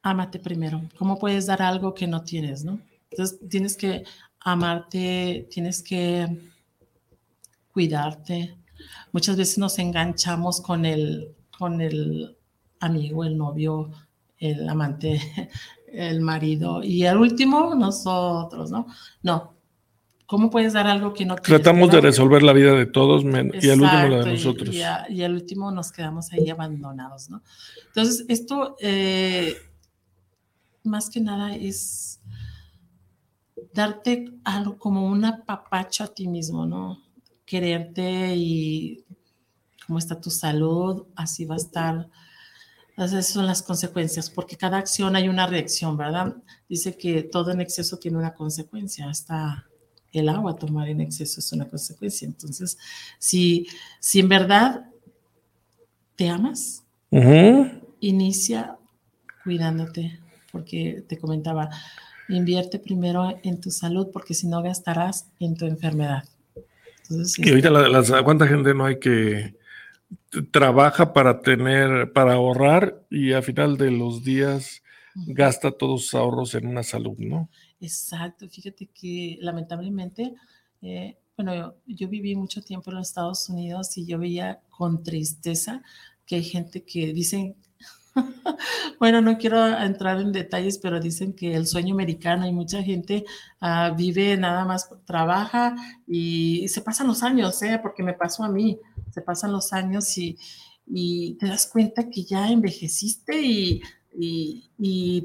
ámate 0.02 0.40
primero. 0.40 0.82
¿Cómo 0.98 1.16
puedes 1.16 1.46
dar 1.46 1.62
algo 1.62 1.94
que 1.94 2.08
no 2.08 2.24
tienes, 2.24 2.64
no? 2.64 2.80
Entonces 3.12 3.38
tienes 3.48 3.76
que 3.76 4.02
amarte, 4.40 5.46
tienes 5.48 5.80
que 5.80 6.26
cuidarte. 7.72 8.56
Muchas 9.12 9.36
veces 9.36 9.58
nos 9.58 9.78
enganchamos 9.78 10.60
con 10.60 10.84
el, 10.84 11.36
con 11.56 11.80
el 11.80 12.36
amigo, 12.80 13.24
el 13.24 13.36
novio, 13.36 13.90
el 14.40 14.68
amante, 14.68 15.20
el 15.92 16.20
marido 16.20 16.82
y 16.82 17.04
el 17.04 17.18
último 17.18 17.74
nosotros, 17.74 18.70
¿no? 18.70 18.86
No. 19.22 19.54
¿Cómo 20.26 20.48
puedes 20.48 20.74
dar 20.74 20.86
algo 20.86 21.12
que 21.12 21.26
no 21.26 21.34
Tratamos 21.34 21.90
de 21.90 22.00
resolver 22.00 22.44
la 22.44 22.52
vida 22.52 22.72
de 22.72 22.86
todos 22.86 23.24
y 23.24 23.68
al 23.68 23.80
último 23.80 24.08
la 24.08 24.24
de 24.24 24.32
nosotros. 24.32 24.72
Y, 24.72 25.22
al 25.24 25.34
último 25.34 25.72
nos 25.72 25.90
quedamos 25.90 26.32
ahí 26.32 26.48
abandonados, 26.48 27.30
¿no? 27.30 27.42
Entonces, 27.88 28.26
esto 28.28 28.76
eh, 28.78 29.56
más 30.84 31.10
que 31.10 31.20
nada 31.20 31.56
es 31.56 32.20
darte 33.74 34.32
algo 34.44 34.78
como 34.78 35.04
un 35.04 35.24
apapacho 35.24 36.04
a 36.04 36.14
ti 36.14 36.28
mismo, 36.28 36.64
¿no? 36.64 37.02
Quererte 37.44 38.36
y 38.36 39.04
cómo 39.84 39.98
está 39.98 40.20
tu 40.20 40.30
salud, 40.30 41.06
así 41.16 41.44
va 41.44 41.56
a 41.56 41.58
estar 41.58 42.08
esas 43.06 43.28
son 43.28 43.46
las 43.46 43.62
consecuencias, 43.62 44.30
porque 44.30 44.56
cada 44.56 44.78
acción 44.78 45.16
hay 45.16 45.28
una 45.28 45.46
reacción, 45.46 45.96
¿verdad? 45.96 46.36
Dice 46.68 46.96
que 46.96 47.22
todo 47.22 47.50
en 47.50 47.60
exceso 47.60 47.98
tiene 47.98 48.18
una 48.18 48.34
consecuencia, 48.34 49.08
hasta 49.08 49.66
el 50.12 50.28
agua 50.28 50.56
tomar 50.56 50.88
en 50.88 51.00
exceso 51.00 51.40
es 51.40 51.52
una 51.52 51.68
consecuencia. 51.68 52.26
Entonces, 52.26 52.78
si, 53.18 53.66
si 54.00 54.20
en 54.20 54.28
verdad 54.28 54.86
te 56.16 56.28
amas, 56.28 56.84
inicia 58.00 58.76
cuidándote, 59.44 60.20
porque 60.52 61.04
te 61.08 61.18
comentaba, 61.18 61.70
invierte 62.28 62.78
primero 62.78 63.38
en 63.42 63.60
tu 63.60 63.70
salud, 63.70 64.08
porque 64.12 64.34
si 64.34 64.46
no 64.46 64.62
gastarás 64.62 65.26
en 65.38 65.56
tu 65.56 65.66
enfermedad. 65.66 66.24
Entonces, 67.02 67.38
y 67.38 67.48
ahorita 67.48 67.70
la, 67.70 68.22
cuánta 68.22 68.46
gente 68.46 68.74
no 68.74 68.84
hay 68.84 68.98
que 68.98 69.59
trabaja 70.50 71.12
para 71.12 71.40
tener, 71.40 72.12
para 72.12 72.34
ahorrar 72.34 73.02
y 73.10 73.32
a 73.32 73.42
final 73.42 73.76
de 73.76 73.90
los 73.90 74.24
días 74.24 74.82
gasta 75.26 75.72
todos 75.72 76.02
sus 76.02 76.14
ahorros 76.14 76.54
en 76.54 76.66
una 76.66 76.82
salud, 76.82 77.16
¿no? 77.18 77.50
Exacto, 77.80 78.48
fíjate 78.48 78.86
que 78.86 79.38
lamentablemente, 79.40 80.34
eh, 80.82 81.16
bueno, 81.36 81.74
yo, 81.86 82.08
viví 82.08 82.36
mucho 82.36 82.62
tiempo 82.62 82.90
en 82.90 82.98
los 82.98 83.08
Estados 83.08 83.48
Unidos 83.48 83.96
y 83.96 84.06
yo 84.06 84.18
veía 84.18 84.60
con 84.68 85.02
tristeza 85.02 85.82
que 86.26 86.36
hay 86.36 86.44
gente 86.44 86.84
que 86.84 87.12
dicen, 87.12 87.56
bueno, 88.98 89.20
no 89.20 89.38
quiero 89.38 89.66
entrar 89.78 90.20
en 90.20 90.32
detalles, 90.32 90.78
pero 90.78 91.00
dicen 91.00 91.32
que 91.32 91.54
el 91.54 91.66
sueño 91.66 91.94
americano 91.94 92.46
y 92.46 92.52
mucha 92.52 92.82
gente 92.82 93.24
ah, 93.60 93.94
vive 93.96 94.36
nada 94.36 94.64
más, 94.64 94.88
trabaja 95.04 95.76
y, 96.06 96.66
se 96.68 96.80
pasan 96.80 97.06
los 97.06 97.22
años, 97.22 97.62
¿eh? 97.62 97.78
porque 97.82 98.02
me 98.02 98.14
pasó 98.14 98.44
a 98.44 98.48
mí 98.48 98.78
se 99.10 99.22
pasan 99.22 99.52
los 99.52 99.72
años 99.72 100.16
y, 100.16 100.36
te 101.38 101.46
das 101.46 101.68
cuenta 101.68 102.10
que 102.10 102.24
ya 102.24 102.50
envejeciste 102.50 103.40
y, 103.42 103.82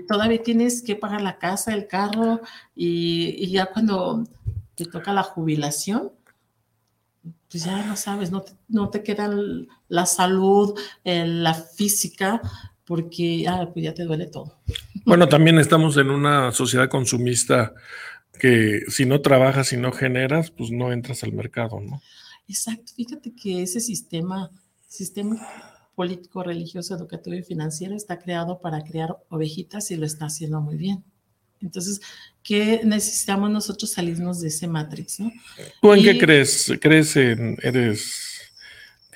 todavía 0.07 0.43
tienes 0.43 0.83
que 0.83 0.95
pagar 0.95 1.21
la 1.21 1.39
casa, 1.39 1.73
el 1.73 1.87
carro 1.87 2.41
y, 2.75 3.47
ya 3.49 3.67
cuando 3.67 4.23
te 4.75 4.85
toca 4.85 5.13
la 5.13 5.23
jubilación, 5.23 6.11
pues 7.49 7.63
ya 7.63 7.85
no 7.85 7.95
sabes, 7.95 8.31
no 8.31 8.41
te, 8.41 8.51
no 8.67 8.89
te 8.89 9.01
queda 9.01 9.29
la 9.87 10.05
salud, 10.05 10.77
la 11.03 11.53
física, 11.53 12.41
porque 12.85 13.45
ah, 13.47 13.69
pues 13.73 13.85
ya 13.85 13.93
te 13.93 14.03
duele 14.03 14.27
todo. 14.27 14.59
Bueno, 15.05 15.27
también 15.27 15.59
estamos 15.59 15.97
en 15.97 16.09
una 16.09 16.51
sociedad 16.51 16.89
consumista 16.89 17.73
que 18.39 18.81
si 18.89 19.05
no 19.05 19.21
trabajas, 19.21 19.73
y 19.73 19.77
no 19.77 19.91
generas, 19.91 20.51
pues 20.51 20.71
no 20.71 20.91
entras 20.91 21.23
al 21.23 21.33
mercado, 21.33 21.79
¿no? 21.79 22.01
Exacto, 22.47 22.91
fíjate 22.95 23.33
que 23.33 23.63
ese 23.63 23.79
sistema, 23.79 24.51
sistema 24.87 25.39
político, 25.95 26.43
religioso, 26.43 26.95
educativo 26.95 27.35
y 27.35 27.43
financiero 27.43 27.95
está 27.95 28.19
creado 28.19 28.59
para 28.59 28.83
crear 28.83 29.15
ovejitas 29.29 29.89
y 29.91 29.95
lo 29.95 30.05
está 30.05 30.25
haciendo 30.25 30.61
muy 30.61 30.75
bien. 30.75 31.03
Entonces, 31.61 32.01
¿qué 32.43 32.81
necesitamos 32.83 33.49
nosotros 33.49 33.91
salirnos 33.91 34.41
de 34.41 34.49
ese 34.49 34.67
matrix? 34.67 35.19
¿no? 35.19 35.31
¿Tú 35.81 35.93
en 35.93 36.03
qué 36.03 36.17
crees? 36.17 36.71
¿Crees 36.79 37.15
en, 37.15 37.57
eres 37.63 38.24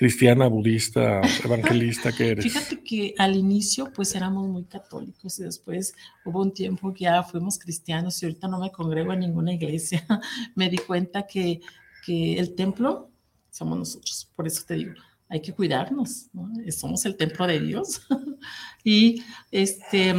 cristiana, 0.00 0.46
budista, 0.46 1.20
evangelista? 1.44 2.10
¿Qué 2.10 2.30
eres? 2.30 2.42
Fíjate 2.42 2.82
que 2.82 3.14
al 3.18 3.36
inicio 3.36 3.92
pues 3.94 4.14
éramos 4.14 4.48
muy 4.48 4.64
católicos 4.64 5.38
y 5.38 5.42
después 5.42 5.94
hubo 6.24 6.40
un 6.40 6.54
tiempo 6.54 6.94
que 6.94 7.04
ya 7.04 7.22
fuimos 7.22 7.58
cristianos 7.58 8.22
y 8.22 8.24
ahorita 8.24 8.48
no 8.48 8.58
me 8.60 8.72
congrego 8.72 9.12
en 9.12 9.20
ninguna 9.20 9.52
iglesia. 9.52 10.02
me 10.54 10.70
di 10.70 10.78
cuenta 10.78 11.26
que, 11.26 11.60
que 12.06 12.38
el 12.38 12.54
templo 12.54 13.10
somos 13.50 13.78
nosotros, 13.78 14.32
por 14.34 14.46
eso 14.46 14.62
te 14.66 14.76
digo, 14.76 14.94
hay 15.28 15.42
que 15.42 15.52
cuidarnos, 15.52 16.30
¿no? 16.32 16.50
somos 16.70 17.04
el 17.04 17.18
templo 17.18 17.46
de 17.46 17.60
Dios. 17.60 18.00
y 18.82 19.22
este... 19.50 20.14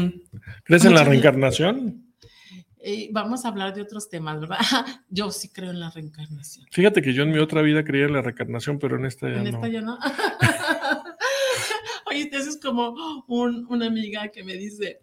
¿Crees 0.64 0.86
en 0.86 0.94
la 0.94 1.04
reencarnación? 1.04 2.11
Eh, 2.84 3.10
vamos 3.12 3.46
a 3.46 3.50
hablar 3.50 3.76
de 3.76 3.82
otros 3.82 4.10
temas, 4.10 4.40
¿verdad? 4.40 4.58
Yo 5.10 5.30
sí 5.32 5.50
creo 5.50 5.70
en 5.70 5.80
la 5.80 5.92
reencarnación. 5.92 6.66
Fíjate 6.72 7.02
que 7.02 7.14
yo 7.14 7.24
en 7.24 7.32
mi 7.32 7.38
otra 7.38 7.62
vida 7.62 7.84
creía 7.84 8.06
en 8.06 8.14
la 8.14 8.22
reencarnación, 8.22 8.80
pero 8.80 8.96
en 8.96 9.06
esta 9.06 9.30
ya 9.30 9.38
en 9.38 9.44
no. 9.44 9.50
esta 9.50 9.68
ya 9.68 9.82
no. 9.82 10.00
oye, 12.08 12.30
eso 12.32 12.50
es 12.50 12.60
como 12.60 13.24
un, 13.28 13.68
una 13.70 13.86
amiga 13.86 14.30
que 14.30 14.44
me 14.44 14.54
dice, 14.54 15.00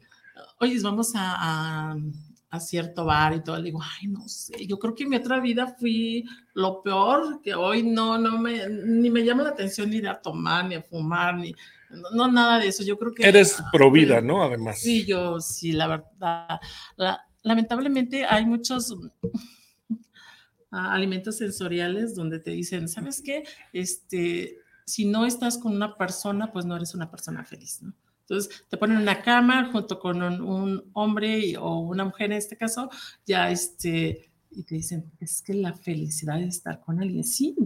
oye, 0.59 0.81
vamos 0.83 1.15
a, 1.15 1.91
a, 1.91 1.97
a, 2.51 2.61
cierto 2.61 3.05
bar 3.05 3.35
y 3.35 3.45
todo. 3.45 3.59
Le 3.59 3.65
digo, 3.65 3.81
ay, 3.81 4.09
no 4.09 4.29
sé, 4.29 4.67
yo 4.67 4.79
creo 4.79 4.95
que 4.95 5.05
en 5.05 5.11
mi 5.11 5.17
otra 5.17 5.39
vida 5.39 5.77
fui 5.79 6.25
lo 6.55 6.83
peor, 6.83 7.41
que 7.43 7.55
hoy 7.55 7.85
no, 7.85 8.19
no 8.19 8.39
me, 8.39 8.69
ni 8.69 9.09
me 9.09 9.25
llama 9.25 9.45
la 9.45 9.51
atención 9.51 9.93
ir 9.93 10.09
a 10.09 10.21
tomar, 10.21 10.65
ni 10.65 10.75
a 10.75 10.83
fumar, 10.83 11.37
ni, 11.37 11.55
no, 11.91 12.11
no, 12.11 12.33
nada 12.33 12.59
de 12.59 12.69
eso. 12.69 12.83
Yo 12.83 12.99
creo 12.99 13.15
que. 13.15 13.27
Eres 13.27 13.63
pro 13.73 13.91
vida, 13.91 14.21
¿no? 14.21 14.43
Además. 14.43 14.81
Sí, 14.81 15.07
yo 15.07 15.41
sí, 15.41 15.73
la 15.73 15.87
verdad. 15.87 16.61
La, 16.97 17.28
lamentablemente 17.43 18.25
hay 18.25 18.47
muchos 18.47 18.91
uh, 18.91 19.11
alimentos 20.71 21.37
sensoriales 21.39 22.15
donde 22.15 22.39
te 22.39 22.51
dicen, 22.51 22.89
¿sabes 22.89 23.23
qué? 23.23 23.45
Este, 23.73 24.59
si 24.85 25.05
no 25.05 25.27
estás 25.27 25.59
con 25.59 25.75
una 25.75 25.97
persona, 25.97 26.53
pues 26.53 26.65
no 26.65 26.77
eres 26.77 26.95
una 26.95 27.11
persona 27.11 27.45
feliz, 27.45 27.83
¿no? 27.83 27.95
Entonces 28.29 28.65
te 28.69 28.77
ponen 28.77 28.97
en 28.97 29.03
una 29.03 29.23
cama 29.23 29.71
junto 29.73 29.99
con 29.99 30.23
un, 30.23 30.91
hombre 30.93 31.57
o 31.57 31.81
una 31.81 32.05
mujer 32.05 32.31
en 32.31 32.39
este 32.39 32.59
caso, 32.59 32.91
ya 33.25 33.51
este, 33.51 34.31
y 34.51 34.65
te 34.65 34.75
dicen, 34.75 35.11
es 35.19 35.41
que 35.41 35.55
la 35.55 35.73
felicidad 35.73 36.41
es 36.41 36.57
estar 36.57 36.81
con 36.81 37.01
alguien, 37.01 37.25
sí, 37.25 37.57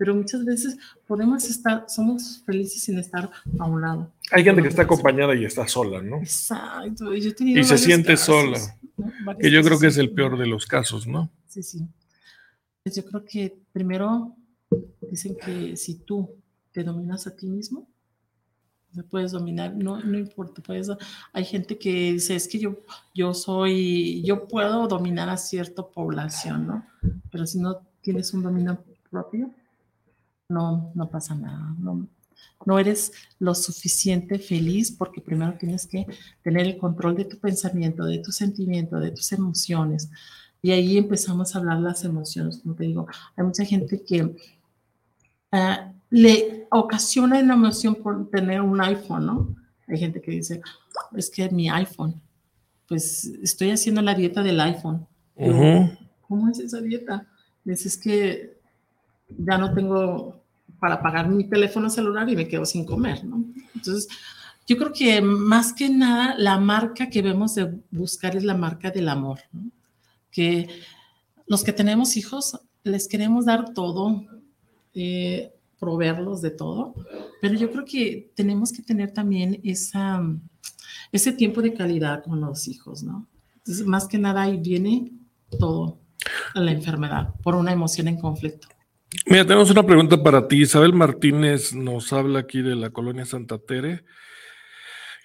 pero 0.00 0.14
muchas 0.14 0.46
veces 0.46 0.78
podemos 1.06 1.44
estar, 1.44 1.84
somos 1.86 2.42
felices 2.46 2.84
sin 2.84 2.98
estar 2.98 3.30
a 3.58 3.66
un 3.66 3.82
lado. 3.82 4.10
Hay 4.30 4.42
gente 4.42 4.62
que 4.62 4.68
está 4.68 4.84
acompañada 4.84 5.34
y 5.34 5.44
está 5.44 5.68
sola, 5.68 6.00
¿no? 6.00 6.16
Exacto. 6.20 7.14
y 7.14 7.20
se 7.62 7.76
siente 7.76 8.12
casos, 8.12 8.24
sola. 8.24 8.58
¿no? 8.96 9.36
Que 9.36 9.50
yo 9.50 9.62
creo 9.62 9.78
que 9.78 9.88
es 9.88 9.98
el 9.98 10.10
peor 10.12 10.38
de 10.38 10.46
los 10.46 10.64
casos, 10.64 11.06
¿no? 11.06 11.30
Sí, 11.48 11.62
sí. 11.62 11.86
Pues 12.82 12.96
yo 12.96 13.04
creo 13.04 13.26
que 13.26 13.58
primero 13.72 14.34
dicen 15.02 15.36
que 15.36 15.76
si 15.76 15.96
tú 15.96 16.30
te 16.72 16.82
dominas 16.82 17.26
a 17.26 17.36
ti 17.36 17.46
mismo, 17.46 17.86
te 18.94 19.02
puedes 19.02 19.32
dominar, 19.32 19.76
no, 19.76 20.02
no 20.02 20.18
importa, 20.18 20.62
puedes, 20.62 20.88
hay 21.34 21.44
gente 21.44 21.76
que 21.76 22.14
dice, 22.14 22.36
es 22.36 22.48
que 22.48 22.58
yo, 22.58 22.78
yo 23.14 23.34
soy, 23.34 24.22
yo 24.22 24.48
puedo 24.48 24.88
dominar 24.88 25.28
a 25.28 25.36
cierta 25.36 25.86
población, 25.86 26.66
¿no? 26.66 26.86
Pero 27.30 27.46
si 27.46 27.58
no 27.58 27.82
tienes 28.00 28.32
un 28.32 28.42
dominio 28.42 28.82
propio, 29.10 29.50
no, 30.50 30.92
no 30.94 31.08
pasa 31.08 31.34
nada, 31.34 31.74
no, 31.78 32.06
no 32.66 32.78
eres 32.78 33.12
lo 33.38 33.54
suficiente 33.54 34.38
feliz 34.38 34.90
porque 34.90 35.20
primero 35.20 35.54
tienes 35.58 35.86
que 35.86 36.06
tener 36.42 36.66
el 36.66 36.76
control 36.76 37.16
de 37.16 37.24
tu 37.24 37.38
pensamiento, 37.38 38.04
de 38.04 38.18
tu 38.18 38.32
sentimiento, 38.32 38.98
de 38.98 39.12
tus 39.12 39.32
emociones. 39.32 40.10
Y 40.62 40.72
ahí 40.72 40.98
empezamos 40.98 41.54
a 41.54 41.58
hablar 41.58 41.78
las 41.78 42.04
emociones, 42.04 42.58
como 42.58 42.74
te 42.74 42.84
digo, 42.84 43.06
hay 43.36 43.44
mucha 43.44 43.64
gente 43.64 44.02
que 44.02 44.22
uh, 44.24 45.92
le 46.10 46.66
ocasiona 46.70 47.38
una 47.40 47.54
emoción 47.54 47.94
por 47.94 48.28
tener 48.28 48.60
un 48.60 48.80
iPhone, 48.80 49.26
¿no? 49.26 49.56
Hay 49.88 49.98
gente 49.98 50.20
que 50.20 50.32
dice, 50.32 50.60
es 51.16 51.30
que 51.30 51.48
mi 51.48 51.70
iPhone, 51.70 52.20
pues 52.86 53.24
estoy 53.42 53.70
haciendo 53.70 54.02
la 54.02 54.14
dieta 54.14 54.42
del 54.42 54.60
iPhone. 54.60 55.06
Uh 55.36 55.46
-huh. 55.46 55.98
¿Cómo 56.28 56.48
es 56.48 56.58
esa 56.58 56.80
dieta? 56.80 57.26
Es, 57.64 57.86
es 57.86 57.96
que 57.96 58.60
ya 59.38 59.56
no 59.56 59.72
tengo 59.72 60.39
para 60.80 61.02
pagar 61.02 61.28
mi 61.28 61.44
teléfono 61.44 61.90
celular 61.90 62.28
y 62.28 62.36
me 62.36 62.48
quedo 62.48 62.64
sin 62.64 62.84
comer, 62.84 63.24
¿no? 63.24 63.44
Entonces, 63.74 64.08
yo 64.66 64.76
creo 64.76 64.92
que 64.92 65.20
más 65.20 65.72
que 65.72 65.88
nada 65.88 66.34
la 66.38 66.58
marca 66.58 67.10
que 67.10 67.22
vemos 67.22 67.54
de 67.54 67.78
buscar 67.90 68.36
es 68.36 68.44
la 68.44 68.56
marca 68.56 68.90
del 68.90 69.08
amor, 69.08 69.40
¿no? 69.52 69.70
Que 70.30 70.68
los 71.46 71.64
que 71.64 71.72
tenemos 71.72 72.16
hijos 72.16 72.58
les 72.82 73.08
queremos 73.08 73.44
dar 73.44 73.74
todo, 73.74 74.24
eh, 74.94 75.52
proveerlos 75.78 76.40
de 76.40 76.50
todo, 76.50 76.94
pero 77.40 77.54
yo 77.54 77.70
creo 77.70 77.84
que 77.84 78.30
tenemos 78.34 78.72
que 78.72 78.82
tener 78.82 79.12
también 79.12 79.60
esa, 79.64 80.22
ese 81.12 81.32
tiempo 81.32 81.62
de 81.62 81.74
calidad 81.74 82.22
con 82.24 82.40
los 82.40 82.68
hijos, 82.68 83.02
¿no? 83.02 83.26
Entonces, 83.56 83.86
más 83.86 84.06
que 84.06 84.18
nada 84.18 84.42
ahí 84.42 84.56
viene 84.56 85.10
todo 85.58 85.98
la 86.54 86.70
enfermedad 86.72 87.34
por 87.42 87.54
una 87.54 87.72
emoción 87.72 88.08
en 88.08 88.18
conflicto. 88.18 88.68
Mira, 89.26 89.44
tenemos 89.44 89.70
una 89.70 89.84
pregunta 89.84 90.22
para 90.22 90.46
ti. 90.46 90.62
Isabel 90.62 90.92
Martínez 90.92 91.74
nos 91.74 92.12
habla 92.12 92.40
aquí 92.40 92.62
de 92.62 92.76
la 92.76 92.90
colonia 92.90 93.24
Santa 93.24 93.58
Tere 93.58 94.04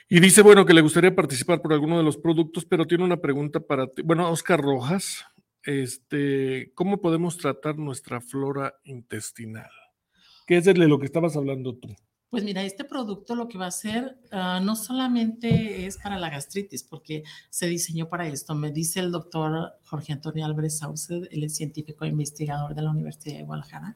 y 0.10 0.20
dice, 0.20 0.42
bueno, 0.42 0.66
que 0.66 0.74
le 0.74 0.82
gustaría 0.82 1.16
participar 1.16 1.62
por 1.62 1.74
alguno 1.74 1.98
de 1.98 2.04
los 2.04 2.18
productos, 2.18 2.66
pero 2.66 2.86
tiene 2.86 3.04
una 3.04 3.18
pregunta 3.18 3.60
para 3.60 3.88
ti. 3.88 4.02
Bueno, 4.02 4.30
Oscar 4.30 4.62
Rojas, 4.62 5.26
este, 5.64 6.72
¿cómo 6.76 7.00
podemos 7.00 7.38
tratar 7.38 7.78
nuestra 7.78 8.22
flora 8.22 8.76
intestinal? 8.84 9.70
¿Qué 10.48 10.58
es 10.58 10.66
de 10.66 10.74
lo 10.76 11.00
que 11.00 11.06
estabas 11.06 11.36
hablando 11.36 11.76
tú? 11.76 11.96
Pues 12.36 12.44
mira, 12.44 12.64
este 12.64 12.84
producto 12.84 13.34
lo 13.34 13.48
que 13.48 13.58
va 13.58 13.64
a 13.64 13.70
hacer 13.70 14.20
uh, 14.34 14.62
no 14.62 14.76
solamente 14.76 15.86
es 15.86 15.98
para 15.98 16.20
la 16.20 16.30
gastritis, 16.30 16.84
porque 16.84 17.24
se 17.50 17.66
diseñó 17.66 18.10
para 18.10 18.28
esto. 18.28 18.54
Me 18.56 18.74
dice 18.74 19.00
el 19.00 19.10
doctor 19.10 19.80
Jorge 19.86 20.12
Antonio 20.12 20.46
Álvarez 20.46 20.80
Sauce, 20.80 21.30
él 21.32 21.44
es 21.46 21.56
científico 21.56 22.04
e 22.04 22.10
investigador 22.10 22.76
de 22.76 22.82
la 22.82 22.92
Universidad 22.92 23.38
de 23.38 23.44
Guadalajara. 23.44 23.96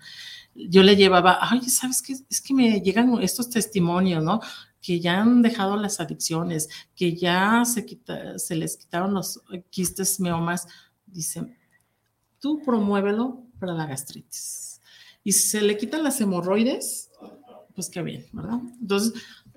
Yo 0.55 0.83
le 0.83 0.95
llevaba, 0.95 1.37
ay, 1.41 1.63
¿sabes 1.63 2.01
qué? 2.01 2.13
Es 2.29 2.39
que 2.39 2.53
me 2.53 2.79
llegan 2.79 3.21
estos 3.21 3.49
testimonios, 3.49 4.23
¿no? 4.23 4.39
Que 4.81 5.01
ya 5.01 5.19
han 5.19 5.41
dejado 5.41 5.75
las 5.75 5.99
adicciones, 5.99 6.69
que 6.95 7.17
ya 7.17 7.65
se, 7.65 7.85
quita, 7.85 8.39
se 8.39 8.55
les 8.55 8.77
quitaron 8.77 9.15
los 9.15 9.41
quistes 9.69 10.17
miomas. 10.21 10.65
Dice, 11.05 11.57
tú 12.39 12.61
promuévelo 12.63 13.43
para 13.59 13.73
la 13.73 13.85
gastritis. 13.85 14.79
Y 15.25 15.33
si 15.33 15.49
se 15.49 15.61
le 15.61 15.77
quitan 15.77 16.05
las 16.05 16.21
hemorroides, 16.21 17.09
pues 17.79 17.89
qué 17.89 18.01
bien, 18.01 18.25
¿verdad? 18.33 18.59
Entonces, 18.81 19.13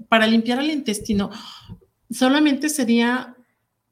para 0.08 0.28
limpiar 0.28 0.61
el 0.61 0.70
intestino, 0.70 1.28
solamente 2.08 2.68
sería, 2.68 3.35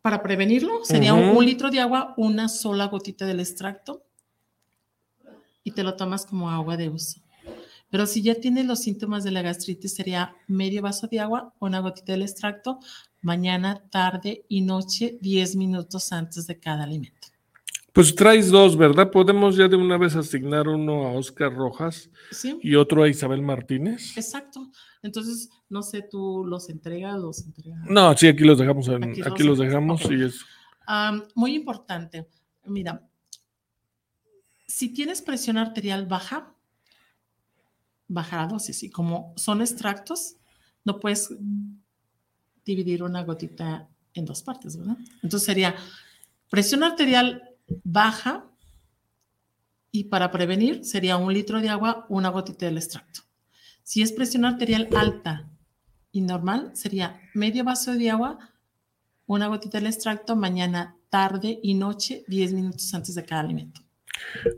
para 0.02 0.22
prevenirlo, 0.22 0.84
sería 0.84 1.14
uh 1.14 1.16
-huh. 1.16 1.30
un, 1.32 1.38
un, 1.38 1.44
litro 1.44 1.68
de 1.68 1.80
agua, 1.80 2.14
una 2.16 2.48
sola 2.48 2.86
gotita 2.86 3.26
del 3.26 3.40
extracto, 3.40 4.04
y 5.64 5.72
te 5.72 5.82
lo 5.82 5.96
tomas 5.96 6.26
como 6.26 6.48
agua 6.48 6.76
de 6.76 6.90
uso. 6.90 7.20
Pero 7.90 8.06
si 8.06 8.22
ya 8.22 8.36
tienes 8.36 8.66
los 8.66 8.78
síntomas 8.78 9.24
de 9.24 9.32
la 9.32 9.42
gastritis, 9.42 9.94
sería 9.94 10.36
medio 10.46 10.80
vaso 10.80 11.08
de 11.08 11.18
agua, 11.18 11.52
una 11.58 11.80
gotita 11.80 12.12
del 12.12 12.22
extracto, 12.22 12.78
mañana, 13.22 13.82
tarde 13.90 14.44
y 14.48 14.60
noche, 14.60 15.18
10 15.20 15.56
minutos 15.56 16.12
antes 16.12 16.46
de 16.46 16.60
cada 16.60 16.84
alimento. 16.84 17.29
Pues 17.92 18.14
traes 18.14 18.50
dos, 18.50 18.76
¿verdad? 18.76 19.10
Podemos 19.10 19.56
ya 19.56 19.66
de 19.66 19.76
una 19.76 19.98
vez 19.98 20.14
asignar 20.14 20.68
uno 20.68 21.06
a 21.06 21.12
Oscar 21.12 21.52
Rojas 21.52 22.08
¿Sí? 22.30 22.58
y 22.62 22.76
otro 22.76 23.02
a 23.02 23.08
Isabel 23.08 23.42
Martínez. 23.42 24.16
Exacto. 24.16 24.70
Entonces, 25.02 25.50
no 25.68 25.82
sé, 25.82 26.02
tú 26.02 26.44
los 26.44 26.68
entregas, 26.68 27.18
los 27.18 27.44
entregas. 27.44 27.80
No, 27.88 28.16
sí, 28.16 28.28
aquí 28.28 28.44
los 28.44 28.58
dejamos, 28.58 28.86
en, 28.88 29.04
aquí, 29.04 29.22
aquí 29.22 29.42
los, 29.42 29.58
los 29.58 29.66
dejamos 29.66 30.04
okay. 30.04 30.18
y 30.18 30.24
es. 30.24 30.40
Um, 30.86 31.22
muy 31.34 31.54
importante. 31.54 32.28
Mira, 32.64 33.08
si 34.66 34.90
tienes 34.90 35.20
presión 35.20 35.58
arterial 35.58 36.06
baja, 36.06 36.54
baja 38.06 38.36
la 38.36 38.46
dosis 38.46 38.82
y 38.84 38.90
como 38.90 39.32
son 39.36 39.62
extractos, 39.62 40.36
no 40.84 41.00
puedes 41.00 41.34
dividir 42.64 43.02
una 43.02 43.24
gotita 43.24 43.88
en 44.14 44.24
dos 44.24 44.42
partes, 44.42 44.76
¿verdad? 44.76 44.96
Entonces 45.22 45.44
sería 45.44 45.74
presión 46.48 46.82
arterial 46.82 47.49
baja 47.84 48.46
y 49.90 50.04
para 50.04 50.30
prevenir 50.30 50.84
sería 50.84 51.16
un 51.16 51.32
litro 51.32 51.60
de 51.60 51.68
agua, 51.68 52.06
una 52.08 52.28
gotita 52.28 52.66
del 52.66 52.78
extracto. 52.78 53.20
Si 53.82 54.02
es 54.02 54.12
presión 54.12 54.44
arterial 54.44 54.88
alta 54.96 55.50
y 56.12 56.20
normal, 56.20 56.70
sería 56.74 57.20
medio 57.34 57.64
vaso 57.64 57.94
de 57.94 58.10
agua, 58.10 58.38
una 59.26 59.48
gotita 59.48 59.78
del 59.78 59.88
extracto, 59.88 60.36
mañana, 60.36 60.96
tarde 61.08 61.58
y 61.62 61.74
noche, 61.74 62.24
10 62.28 62.52
minutos 62.52 62.92
antes 62.94 63.14
de 63.14 63.24
cada 63.24 63.42
alimento. 63.42 63.80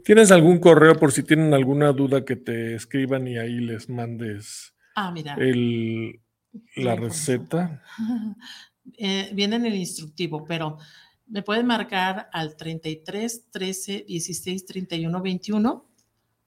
¿Tienes 0.05 0.31
algún 0.33 0.59
correo 0.59 0.96
por 0.96 1.12
si 1.12 1.22
tienen 1.22 1.55
alguna 1.55 1.92
duda 1.92 2.25
que 2.25 2.37
te 2.37 2.75
escriban 2.75 3.27
y 3.27 3.38
ahí 3.38 3.61
les 3.61 3.88
mandes 3.88 4.75
Ah, 4.94 5.11
mira. 5.11 5.35
el, 5.38 6.20
la 6.77 6.94
La 6.94 6.96
receta. 6.96 7.83
Eh, 8.98 9.31
viene 9.33 9.55
en 9.55 9.66
el 9.66 9.77
instructivo, 9.77 10.44
pero 10.44 10.77
me 11.26 11.42
pueden 11.42 11.66
marcar 11.66 12.28
al 12.32 12.56
33 12.56 13.50
13 13.50 14.04
16 14.06 14.66
31 14.66 15.22
21. 15.22 15.87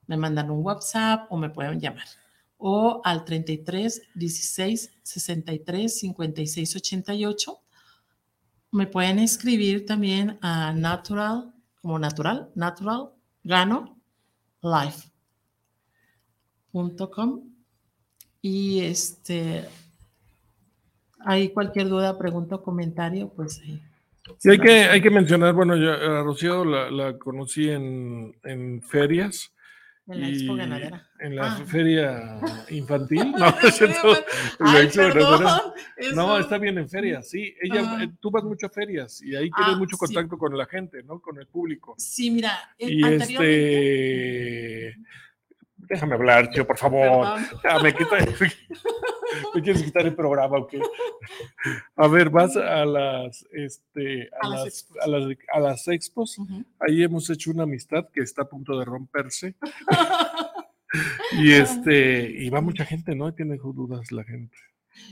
Me 0.08 0.18
mandan 0.18 0.52
un 0.52 0.64
WhatsApp 0.64 1.32
o 1.32 1.38
me 1.38 1.50
pueden 1.50 1.80
llamar. 1.80 2.08
O 2.58 3.02
al 3.04 3.26
33 3.26 4.02
16 4.14 4.92
63 5.02 6.00
56 6.00 6.76
88. 6.76 7.60
Me 8.72 8.88
pueden 8.88 9.20
escribir 9.20 9.86
también 9.86 10.38
a 10.42 10.74
natural, 10.74 11.54
como 11.82 11.98
natural, 11.98 12.52
natural, 12.56 13.12
gano, 13.44 13.98
life.com. 16.74 17.42
Y 18.42 18.82
este, 18.82 19.68
hay 21.20 21.50
cualquier 21.50 21.90
duda, 21.90 22.18
pregunta 22.18 22.56
o 22.56 22.64
comentario, 22.64 23.30
pues 23.30 23.60
ahí. 23.62 23.82
Sí, 24.40 24.50
hay 24.52 24.60
que, 24.60 24.72
hay 24.72 25.02
que 25.02 25.10
mencionar, 25.12 25.54
bueno, 25.54 25.76
yo 25.76 25.92
a 25.94 26.24
Rocío 26.24 26.66
la, 26.66 26.90
la 26.92 27.18
conocí 27.18 27.70
en, 27.70 28.36
en 28.44 28.82
ferias. 28.82 29.52
En 30.08 30.22
la 30.22 30.30
expo 30.30 30.56
ganadera. 30.56 31.08
En 31.20 31.36
la 31.36 31.54
Ah. 31.56 31.66
feria 31.66 32.40
infantil. 32.70 33.32
No, 33.40 33.46
Ay, 33.48 34.86
expo 34.86 35.02
ganadera. 35.02 35.14
perdón. 35.14 35.74
No, 36.16 36.38
está 36.38 36.58
bien 36.60 36.78
en 36.78 36.88
ferias, 36.90 37.28
sí. 37.30 37.56
Ella, 37.62 37.82
Ah. 37.86 38.04
eh, 38.04 38.10
tú 38.20 38.30
vas 38.32 38.44
mucho 38.44 38.68
a 38.68 38.70
ferias 38.70 39.22
y 39.24 39.36
ahí 39.36 39.50
tienes 39.50 39.74
Ah, 39.76 39.78
mucho 39.78 39.96
sí. 39.96 40.06
contacto 40.06 40.38
con 40.38 40.56
la 40.58 40.66
gente, 40.68 41.02
¿no? 41.04 41.20
Con 41.20 41.40
el 41.40 41.48
público. 41.48 41.96
Sí, 41.98 42.30
mira, 42.32 42.52
Y 42.78 43.04
anteriormente. 43.04 44.88
este. 44.90 45.00
Déjame 45.78 46.16
hablar, 46.16 46.50
tío, 46.50 46.66
por 46.66 46.78
favor. 46.80 47.38
Ya, 47.64 47.80
me, 47.80 47.94
quita- 47.94 48.18
¿Me 49.56 49.62
quieres 49.62 49.84
quitar 49.84 50.06
el 50.06 50.16
programa 50.16 50.58
o 50.58 50.68
qué? 50.68 50.80
A 51.96 52.08
ver, 52.08 52.30
vas 52.30 52.56
a 52.56 52.86
las, 52.86 53.46
este, 53.52 54.30
a, 54.42 54.48
A 54.48 54.50
las 54.50 54.68
expos. 54.68 54.98
a 55.02 55.08
las, 55.08 55.38
a 55.54 55.60
las 55.60 55.88
expos. 55.88 56.38
Ahí 56.80 57.04
hemos 57.04 57.30
hecho 57.30 57.52
una 57.52 57.64
amistad 57.64 58.08
que 58.14 58.22
está 58.22 58.44
a 58.44 58.50
punto 58.50 58.78
de 58.78 58.86
romperse. 58.86 59.56
Y 61.34 61.52
este, 61.52 62.32
y 62.32 62.50
va 62.50 62.62
mucha 62.62 62.86
gente, 62.86 63.16
¿no? 63.16 63.34
Tiene 63.34 63.58
dudas 63.58 64.12
la 64.12 64.24
gente. 64.24 64.56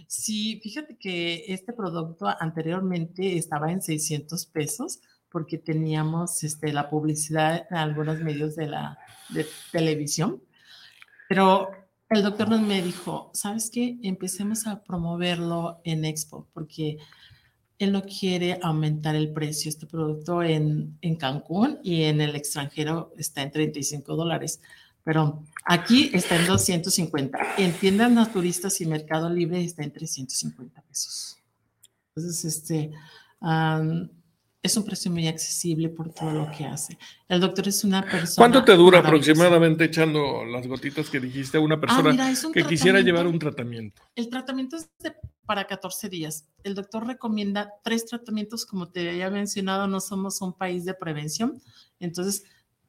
Sí, 0.08 0.60
fíjate 0.64 0.98
que 0.98 1.44
este 1.48 1.74
producto 1.74 2.28
anteriormente 2.40 3.38
estaba 3.38 3.72
en 3.72 3.82
600 3.82 4.46
pesos 4.46 5.02
porque 5.30 5.58
teníamos 5.58 6.44
este, 6.44 6.72
la 6.72 6.90
publicidad 6.90 7.66
en 7.70 7.78
algunos 7.78 8.20
medios 8.20 8.56
de 8.56 8.68
la 8.68 8.98
de 9.30 9.46
televisión, 9.72 10.42
pero 11.28 11.72
el 12.10 12.24
doctor 12.24 12.50
nos 12.50 12.62
me 12.62 12.82
dijo, 12.82 13.32
¿sabes 13.34 13.70
qué? 13.72 13.98
Empecemos 14.04 14.68
a 14.68 14.84
promoverlo 14.84 15.82
en 15.84 16.06
Expo 16.06 16.48
porque 16.54 16.98
él 17.80 17.92
no 17.92 18.04
quiere 18.04 18.60
aumentar 18.62 19.16
el 19.16 19.34
precio. 19.34 19.70
Este 19.70 19.86
producto 19.86 20.44
en, 20.44 20.98
en 21.02 21.16
Cancún 21.16 21.80
y 21.84 22.04
en 22.04 22.22
el 22.22 22.36
extranjero 22.36 23.13
está 23.18 23.42
en 23.42 23.52
35 23.52 24.16
dólares, 24.16 24.62
pero 25.04 25.44
aquí 25.66 26.12
está 26.13 26.36
en 26.36 26.48
250. 26.48 27.38
En 27.58 27.74
tiendas 27.74 28.12
naturistas 28.12 28.80
y 28.82 28.86
Mercado 28.86 29.30
Libre 29.30 29.63
está 29.63 29.84
en 29.84 29.92
350 29.92 30.82
pesos. 30.82 31.38
Entonces, 32.16 32.46
este, 32.46 32.92
es 34.63 34.78
un 34.78 34.86
precio 34.86 35.12
muy 35.12 35.28
accesible 35.28 35.89
por 35.89 36.12
todo 36.13 36.32
lo 36.32 36.49
que 36.49 36.63
hace. 36.65 36.97
El 37.28 37.41
doctor 37.41 37.67
es 37.67 37.84
una 37.84 38.02
persona. 38.02 38.36
¿Cuánto 38.38 38.63
te 38.63 38.73
dura 38.76 38.99
aproximadamente 38.99 39.84
echando 39.84 40.45
las 40.45 40.65
gotitas 40.67 41.10
que 41.10 41.19
dijiste 41.19 41.58
a 41.58 41.60
una 41.60 41.76
Ah, 41.76 41.80
persona 41.82 42.12
mira, 42.12 42.32
es 42.32 42.43
un 42.45 42.54
que 42.54 42.63
quisiera 42.63 43.02
llevar 43.02 43.28
un 43.28 43.38
tratamiento? 43.38 44.02
El 44.15 44.30
tratamiento 44.30 44.78
es 44.78 44.89
de- 44.99 45.13
para 45.45 45.67
14 45.67 46.08
días. 46.08 46.47
El 46.63 46.73
doctor 46.76 47.06
recomienda 47.06 47.69
tres 47.84 48.06
tratamientos, 48.06 48.65
como 48.65 48.88
te 48.89 49.10
había 49.10 49.30
mencionado, 49.30 49.86
no 49.88 49.99
somos 49.99 50.41
un 50.41 50.54
país 50.54 50.86
de 50.86 50.93
prevención. 50.93 51.62
Entonces, 51.99 52.43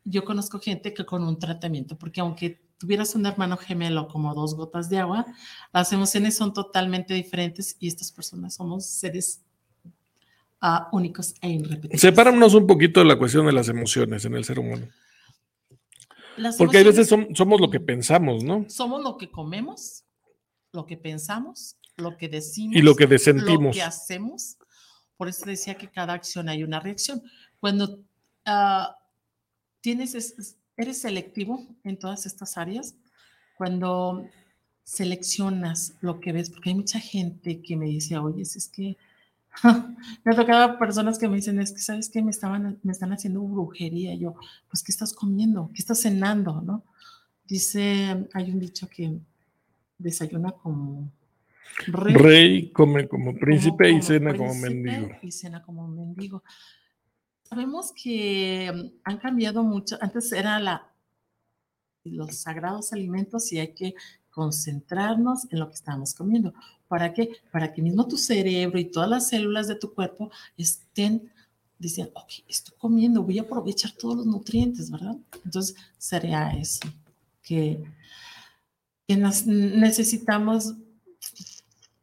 yo 0.05 0.25
conozco 0.25 0.61
gente 0.61 0.95
que 0.95 1.05
con 1.05 1.25
un 1.25 1.39
tratamiento, 1.41 1.99
porque 1.99 2.21
aunque 2.21 2.63
tuvieras 2.79 3.15
un 3.17 3.27
hermano 3.27 3.57
gemelo 3.57 4.07
como 4.07 4.35
dos 4.35 4.55
gotas 4.55 4.89
de 4.91 4.99
agua, 4.99 5.27
las 5.73 5.93
emociones 5.93 6.37
son 6.37 6.53
totalmente 6.53 7.15
diferentes 7.15 7.77
y 7.81 7.89
estas 7.89 8.13
personas 8.13 8.55
somos 8.55 8.87
seres 8.87 9.41
ah, 10.67 10.89
únicos 10.93 11.35
e 11.43 11.51
irrepetibles. 11.51 12.01
Sepáranos 12.01 12.55
un 12.55 12.67
poquito 12.67 13.01
de 13.01 13.07
la 13.07 13.19
cuestión 13.19 13.45
de 13.47 13.53
las 13.53 13.69
emociones 13.69 14.25
en 14.25 14.35
el 14.35 14.45
ser 14.45 14.59
humano. 14.59 14.89
Las 16.37 16.57
Porque 16.57 16.79
a 16.79 16.83
veces 16.83 17.11
som- 17.11 17.35
somos 17.37 17.61
lo 17.61 17.71
que 17.71 17.81
pensamos, 17.81 18.43
¿no? 18.43 18.65
somos 18.69 19.03
lo 19.03 19.17
que 19.19 19.31
comemos, 19.31 20.05
lo 20.73 20.85
que 20.87 20.97
pensamos, 20.97 21.77
lo 21.97 22.17
que 22.17 22.29
decimos 22.29 22.77
Y 22.77 22.83
lo 22.83 22.97
que 22.97 23.05
lo 23.05 23.11
desentimos. 23.11 23.77
que 23.77 23.83
hacemos. 23.83 24.57
Por 25.17 25.29
eso 25.29 25.45
decía 25.47 25.75
que 25.77 25.89
cada 25.89 26.13
acción 26.15 26.49
hay 26.49 26.65
una 26.65 26.81
reacción. 26.81 27.23
Cuando 27.61 28.01
ah, 28.47 28.97
tienes, 29.81 30.15
es- 30.15 30.35
es- 30.39 30.57
eres 30.77 31.01
selectivo 31.01 31.65
en 31.85 31.99
todas 31.99 32.27
estas 32.27 32.57
áreas, 32.59 32.95
cuando 33.57 34.27
seleccionas 34.83 35.95
lo 36.01 36.21
que 36.21 36.33
ves, 36.33 36.51
porque 36.51 36.71
hay 36.71 36.75
mucha 36.75 36.99
gente 37.01 37.63
que 37.63 37.77
me 37.77 37.87
dice, 37.87 38.19
oye, 38.19 38.43
es 38.43 38.69
que 38.69 38.97
me 40.25 40.33
ha 40.33 40.37
tocado 40.37 40.79
personas 40.79 41.19
que 41.19 41.29
me 41.29 41.37
dicen, 41.37 41.61
es 41.61 41.73
que, 41.73 41.79
¿sabes 41.79 42.11
qué? 42.11 42.23
Me, 42.23 42.31
estaban, 42.31 42.79
me 42.83 42.93
están 42.93 43.13
haciendo 43.13 43.41
brujería. 43.41 44.15
Y 44.15 44.21
yo, 44.21 44.35
pues, 44.69 44.83
¿qué 44.83 44.93
estás 44.93 45.13
comiendo? 45.13 45.71
¿Qué 45.75 45.81
estás 45.81 46.01
cenando? 46.03 46.61
¿No? 46.61 46.85
Dice, 47.47 48.27
hay 48.33 48.51
un 48.51 48.59
dicho 48.59 48.89
que 48.89 49.19
desayuna 49.99 50.53
como 50.53 51.11
rey, 51.87 52.15
Rey 52.15 52.71
come 52.71 53.09
como 53.09 53.35
príncipe 53.35 53.91
y 53.91 54.03
cena 54.03 54.33
como 54.33 54.51
príncipe 54.51 54.75
mendigo. 54.75 55.17
Y 55.23 55.31
cena 55.31 55.63
como 55.63 55.89
mendigo. 55.89 56.43
Sabemos 57.43 57.93
que 57.93 58.73
mm, 58.75 59.01
han 59.05 59.19
cambiado 59.19 59.63
mucho. 59.63 59.97
Antes 60.01 60.33
era 60.33 60.59
la, 60.59 60.91
los 62.05 62.37
sagrados 62.37 62.93
alimentos 62.93 63.53
y 63.53 63.59
hay 63.59 63.75
que 63.75 63.95
concentrarnos 64.31 65.51
en 65.53 65.61
lo 65.61 65.69
que 65.69 65.75
estamos 65.75 66.15
comiendo. 66.15 66.55
¿Para 66.95 67.13
qué? 67.13 67.31
Para 67.51 67.73
que 67.73 67.83
mismo 67.83 68.07
tu 68.07 68.17
cerebro 68.17 68.79
y 68.79 68.85
todas 68.85 69.11
las 69.11 69.29
células 69.29 69.67
de 69.67 69.75
tu 69.75 69.93
cuerpo 69.93 70.31
estén 70.57 71.29
diciendo, 71.77 72.13
ok, 72.15 72.31
estoy 72.49 72.73
comiendo, 72.79 73.25
voy 73.25 73.41
a 73.41 73.43
aprovechar 73.43 73.91
todos 73.99 74.19
los 74.19 74.27
nutrientes, 74.27 74.93
¿verdad? 74.93 75.17
Entonces 75.45 75.75
sería 75.99 76.51
eso, 76.53 76.87
que, 77.43 77.83
que 79.09 79.17
nos- 79.17 79.45
necesitamos 79.45 80.75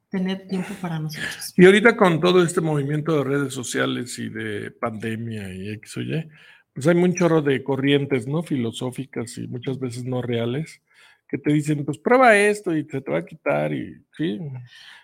tener 0.10 0.46
tiempo 0.50 0.74
para 0.82 1.00
nosotros. 1.00 1.54
Y 1.56 1.66
ahorita 1.66 1.96
con 1.96 2.20
todo 2.20 2.44
este 2.44 2.60
movimiento 2.60 3.16
de 3.18 3.24
redes 3.24 3.54
sociales 3.54 4.20
y 4.20 4.28
de 4.28 4.72
pandemia 4.72 5.54
y 5.54 5.70
X 5.70 5.96
o 5.96 6.02
Y, 6.02 6.28
pues 6.74 6.86
hay 6.86 6.98
un 6.98 7.14
chorro 7.14 7.42
de 7.42 7.64
corrientes, 7.64 8.28
¿no? 8.28 8.44
Filosóficas 8.44 9.38
y 9.38 9.48
muchas 9.48 9.80
veces 9.80 10.04
no 10.04 10.22
reales, 10.22 10.82
que 11.32 11.38
te 11.38 11.54
dicen, 11.54 11.86
pues 11.86 11.98
prueba 11.98 12.36
esto 12.36 12.76
y 12.76 12.84
se 12.84 13.00
te 13.00 13.10
va 13.10 13.20
a 13.20 13.26
quitar 13.26 13.72
y 13.74 14.04
sí. 14.18 14.38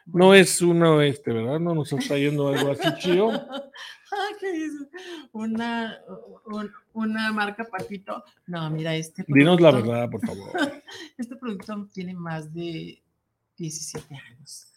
No 0.06 0.34
es 0.34 0.62
uno 0.62 1.02
este, 1.02 1.32
¿verdad? 1.32 1.58
No 1.60 1.74
nos 1.74 1.92
está 1.94 2.18
yendo 2.18 2.50
algo 2.50 2.72
así 2.72 2.84
chido. 3.00 3.32
¿qué 4.40 4.52
dices? 4.52 4.88
Una, 5.32 6.00
un- 6.46 6.72
una 6.94 7.32
marca 7.32 7.64
patito. 7.66 8.24
No, 8.46 8.70
mira, 8.70 8.94
este 8.96 9.24
Dinos 9.28 9.62
la 9.62 9.72
producto- 9.72 9.92
verdad, 9.92 10.10
por 10.10 10.26
favor. 10.26 10.52
Este 11.18 11.36
producto 11.38 11.88
tiene 11.94 12.14
más 12.14 12.54
de 12.54 13.02
17 13.58 14.14
años. 14.16 14.68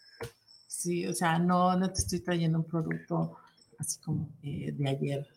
Sí, 0.67 1.05
o 1.05 1.13
sea, 1.13 1.37
no, 1.37 1.75
no 1.77 1.91
te 1.91 1.99
estoy 1.99 2.19
trayendo 2.21 2.59
un 2.59 2.65
producto 2.65 3.37
así 3.77 3.99
como 4.01 4.29
eh, 4.43 4.71
de 4.73 4.89
ayer, 4.89 5.27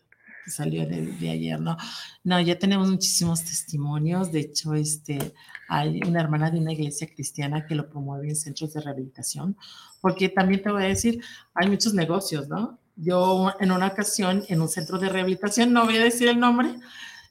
que 0.44 0.50
salió 0.50 0.86
de, 0.86 1.06
de 1.06 1.30
ayer, 1.30 1.60
¿no? 1.60 1.76
No, 2.22 2.40
ya 2.40 2.58
tenemos 2.58 2.90
muchísimos 2.90 3.42
testimonios. 3.42 4.30
De 4.30 4.40
hecho, 4.40 4.74
este, 4.74 5.32
hay 5.68 6.00
una 6.06 6.20
hermana 6.20 6.50
de 6.50 6.58
una 6.58 6.72
iglesia 6.72 7.08
cristiana 7.08 7.66
que 7.66 7.74
lo 7.74 7.88
promueve 7.88 8.28
en 8.28 8.36
centros 8.36 8.74
de 8.74 8.80
rehabilitación, 8.80 9.56
porque 10.00 10.28
también 10.28 10.62
te 10.62 10.70
voy 10.70 10.84
a 10.84 10.88
decir, 10.88 11.22
hay 11.54 11.68
muchos 11.68 11.94
negocios, 11.94 12.48
¿no? 12.48 12.78
Yo 12.96 13.52
en 13.58 13.72
una 13.72 13.88
ocasión 13.88 14.44
en 14.48 14.60
un 14.60 14.68
centro 14.68 14.98
de 14.98 15.08
rehabilitación, 15.08 15.72
no 15.72 15.84
voy 15.84 15.96
a 15.96 16.04
decir 16.04 16.28
el 16.28 16.38
nombre, 16.38 16.76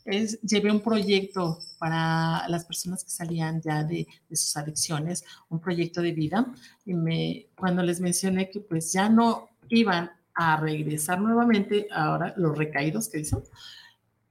es, 0.06 0.42
llevé 0.42 0.70
un 0.72 0.82
proyecto 0.82 1.60
para 1.78 2.48
las 2.50 2.66
personas 2.66 3.04
que 3.04 3.10
salían 3.10 3.62
ya 3.62 3.84
de, 3.84 4.06
de 4.30 4.36
sus 4.36 4.58
adicciones, 4.58 5.24
un 5.50 5.62
proyecto 5.62 6.02
de 6.02 6.12
vida, 6.12 6.46
y 6.86 6.94
me, 6.94 7.48
cuando 7.56 7.84
les 7.84 8.02
mencioné 8.02 8.50
que 8.50 8.60
pues 8.60 8.92
ya 8.92 9.08
no 9.08 9.50
iban 9.70 10.12
a 10.36 10.58
regresar 10.58 11.20
nuevamente, 11.22 11.88
ahora 11.92 12.34
los 12.38 12.58
recaídos 12.58 13.10
que 13.10 13.20
dicen, 13.20 13.40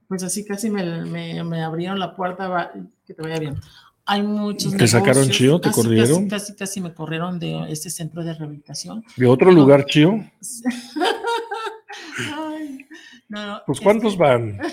pues 0.08 0.22
así 0.22 0.44
casi 0.44 0.68
me, 0.70 1.04
me, 1.06 1.42
me 1.44 1.62
abrieron 1.62 1.98
la 1.98 2.14
puerta, 2.14 2.48
va, 2.48 2.72
que 3.06 3.14
te 3.14 3.22
vaya 3.22 3.38
bien. 3.38 3.54
Hay 4.04 4.22
muchos 4.22 4.76
¿Te 4.76 4.88
sacaron 4.88 5.28
chío? 5.30 5.60
¿Te 5.60 5.68
casi, 5.68 5.80
corrieron? 5.82 6.28
Casi, 6.28 6.52
casi, 6.52 6.56
casi 6.56 6.80
me 6.80 6.92
corrieron 6.92 7.38
de 7.38 7.70
este 7.70 7.88
centro 7.88 8.24
de 8.24 8.34
rehabilitación. 8.34 9.04
¿De 9.16 9.26
otro 9.26 9.52
lugar 9.52 9.86
chido? 9.86 10.14
Ay, 12.34 12.86
no, 13.28 13.62
Pues 13.66 13.78
es 13.78 13.84
¿cuántos 13.84 14.12
que- 14.14 14.18
van? 14.18 14.58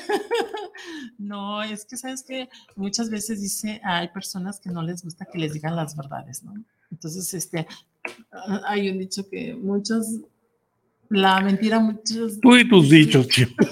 No, 1.17 1.61
es 1.61 1.85
que 1.85 1.97
sabes 1.97 2.23
que 2.23 2.49
muchas 2.77 3.09
veces 3.09 3.41
dice, 3.41 3.81
hay 3.83 4.07
personas 4.07 4.59
que 4.59 4.69
no 4.69 4.81
les 4.81 5.03
gusta 5.03 5.25
que 5.25 5.37
les 5.37 5.51
digan 5.53 5.75
las 5.75 5.95
verdades, 5.95 6.43
¿no? 6.43 6.53
Entonces, 6.91 7.33
este, 7.33 7.67
hay 8.65 8.89
un 8.89 8.97
dicho 8.99 9.27
que 9.29 9.53
muchos, 9.53 10.07
la 11.09 11.41
mentira, 11.41 11.79
muchos. 11.79 12.39
Tú 12.39 12.55
y 12.57 12.67
tus 12.67 12.89
dichos, 12.89 13.27
chico. 13.27 13.65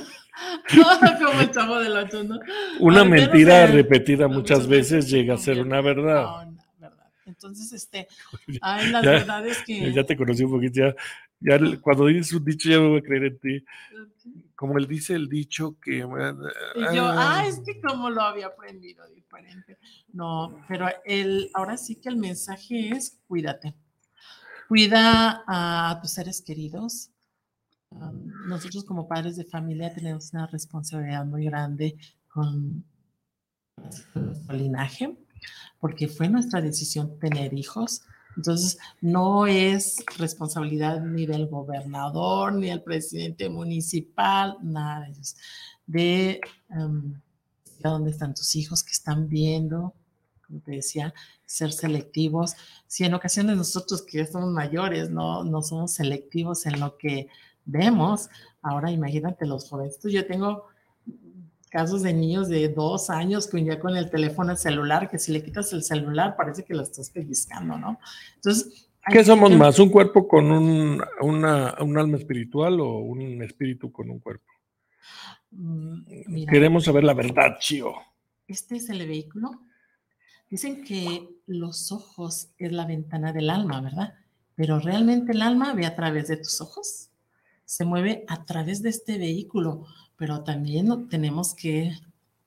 Como 1.23 1.41
el 1.41 1.51
chavo 1.51 1.79
del 1.79 1.93
ocho, 1.97 2.23
¿no? 2.23 2.39
Una 2.79 3.03
ver, 3.03 3.09
no 3.09 3.11
mentira 3.15 3.67
sé. 3.67 3.73
repetida 3.73 4.27
muchas 4.27 4.67
veces 4.67 5.09
llega 5.09 5.33
a 5.35 5.37
ser 5.37 5.59
una 5.61 5.81
verdad. 5.81 6.23
No, 6.23 6.45
no, 6.51 6.63
verdad. 6.79 7.05
Entonces, 7.25 7.71
este, 7.73 8.07
hay 8.61 8.89
las 8.91 9.03
Ya- 9.03 9.11
verdades 9.11 9.57
que. 9.65 9.91
Ya 9.93 10.03
te 10.03 10.15
conocí 10.17 10.43
un 10.43 10.51
poquito, 10.51 10.81
ya, 10.81 10.95
ya 11.39 11.59
cuando 11.81 12.05
dices 12.07 12.33
un 12.33 12.43
dicho 12.45 12.69
ya 12.69 12.79
me 12.79 12.87
voy 12.89 12.99
a 12.99 13.01
creer 13.01 13.23
en 13.25 13.39
ti. 13.39 13.65
Como 14.55 14.77
él 14.79 14.87
dice 14.87 15.13
el 15.13 15.29
dicho 15.29 15.77
que... 15.79 15.97
Y 15.99 16.95
yo, 16.95 17.05
ah, 17.05 17.43
es 17.47 17.59
que 17.63 17.79
como 17.79 18.09
lo 18.09 18.21
había 18.23 18.47
aprendido 18.47 19.07
diferente. 19.09 19.77
No, 20.13 20.63
pero 20.67 20.87
el, 21.05 21.51
ahora 21.53 21.77
sí 21.77 21.97
que 21.97 22.09
el 22.09 22.17
mensaje 22.17 22.89
es 22.89 23.19
cuídate. 23.27 23.75
Cuida 24.67 25.43
a 25.47 25.99
tus 26.01 26.11
seres 26.11 26.41
queridos. 26.41 27.11
Um, 27.91 28.47
nosotros 28.47 28.83
como 28.83 29.07
padres 29.07 29.37
de 29.37 29.45
familia 29.45 29.93
tenemos 29.93 30.33
una 30.33 30.47
responsabilidad 30.47 31.25
muy 31.25 31.45
grande 31.45 31.97
con 32.27 32.83
nuestro 34.13 34.55
linaje, 34.55 35.17
porque 35.79 36.07
fue 36.07 36.29
nuestra 36.29 36.61
decisión 36.61 37.17
tener 37.19 37.53
hijos. 37.53 38.01
Entonces, 38.35 38.77
no 39.01 39.47
es 39.47 40.03
responsabilidad 40.17 41.01
ni 41.01 41.25
del 41.25 41.47
gobernador, 41.47 42.53
ni 42.53 42.67
del 42.67 42.83
presidente 42.83 43.49
municipal, 43.49 44.57
nada 44.61 45.05
de 45.05 45.11
eso. 45.11 45.35
De 45.87 46.41
um, 46.69 47.19
dónde 47.79 48.11
están 48.11 48.33
tus 48.33 48.55
hijos 48.55 48.83
que 48.83 48.91
están 48.91 49.27
viendo, 49.27 49.93
como 50.45 50.59
te 50.59 50.73
decía, 50.73 51.13
ser 51.45 51.71
selectivos. 51.71 52.55
Si 52.85 53.05
en 53.05 53.13
ocasiones 53.13 53.57
nosotros 53.57 54.03
que 54.03 54.19
ya 54.19 54.25
somos 54.27 54.51
mayores 54.51 55.09
no, 55.09 55.43
no 55.43 55.61
somos 55.61 55.93
selectivos 55.93 56.65
en 56.65 56.79
lo 56.79 56.97
que 56.97 57.29
vemos, 57.67 58.29
ahora 58.61 58.89
imagínate 58.89 59.45
los 59.45 59.69
jóvenes. 59.69 59.99
Yo 60.03 60.25
tengo 60.25 60.65
casos 61.69 62.01
de 62.01 62.13
niños 62.13 62.47
de 62.47 62.69
dos 62.69 63.09
años 63.09 63.45
con 63.47 63.63
ya 63.65 63.79
con 63.79 63.95
el 63.95 64.09
teléfono 64.09 64.55
celular, 64.55 65.09
que 65.09 65.19
si 65.19 65.31
le 65.31 65.43
quitas 65.43 65.71
el 65.73 65.83
celular 65.83 66.35
parece 66.35 66.63
que 66.63 66.73
lo 66.73 66.81
estás 66.81 67.09
pellizcando, 67.11 67.77
¿no? 67.77 67.99
Entonces... 68.35 68.89
¿Qué 69.09 69.23
somos 69.23 69.49
que- 69.51 69.55
más? 69.57 69.77
¿Un 69.79 69.89
cuerpo 69.89 70.27
con 70.27 70.51
un, 70.51 71.01
una, 71.21 71.75
un 71.79 71.97
alma 71.97 72.17
espiritual 72.17 72.79
o 72.81 72.99
un 72.99 73.41
espíritu 73.43 73.91
con 73.91 74.09
un 74.09 74.19
cuerpo? 74.19 74.45
Mm, 75.51 76.01
mira, 76.27 76.51
Queremos 76.51 76.83
saber 76.85 77.03
la 77.03 77.13
verdad, 77.13 77.57
chío. 77.59 77.93
este 78.47 78.77
es 78.77 78.89
el 78.89 79.05
vehículo. 79.07 79.51
Dicen 80.49 80.83
que 80.83 81.27
los 81.45 81.91
ojos 81.91 82.49
es 82.57 82.71
la 82.71 82.85
ventana 82.85 83.31
del 83.33 83.49
alma, 83.49 83.79
¿verdad? 83.81 84.13
Pero 84.55 84.79
realmente 84.79 85.31
el 85.33 85.41
alma 85.41 85.73
ve 85.73 85.85
a 85.85 85.95
través 85.95 86.27
de 86.29 86.37
tus 86.37 86.59
ojos. 86.61 87.09
Se 87.67 87.83
mueve 87.83 88.23
a 88.29 88.45
través 88.45 88.81
de 88.81 88.87
este 88.87 89.17
vehículo, 89.17 89.85
pero 90.15 90.41
también 90.45 91.09
tenemos 91.09 91.53
que 91.53 91.91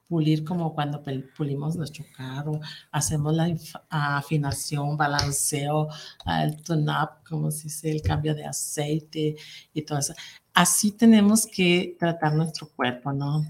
pulir 0.09 0.44
como 0.44 0.74
cuando 0.74 1.02
pulimos 1.37 1.76
nuestro 1.76 2.06
carro, 2.16 2.59
hacemos 2.90 3.35
la 3.35 3.54
afinación, 3.90 4.96
balanceo, 4.96 5.88
el 6.26 6.56
tune-up, 6.62 7.22
como 7.28 7.50
se 7.50 7.64
dice, 7.64 7.90
el 7.90 8.00
cambio 8.00 8.35
de 8.35 8.46
aceite 8.46 9.37
y 9.74 9.83
todo 9.83 9.98
eso. 9.98 10.14
Así 10.54 10.92
tenemos 10.92 11.46
que 11.46 11.96
tratar 11.98 12.35
nuestro 12.35 12.70
cuerpo, 12.70 13.12
¿no? 13.12 13.44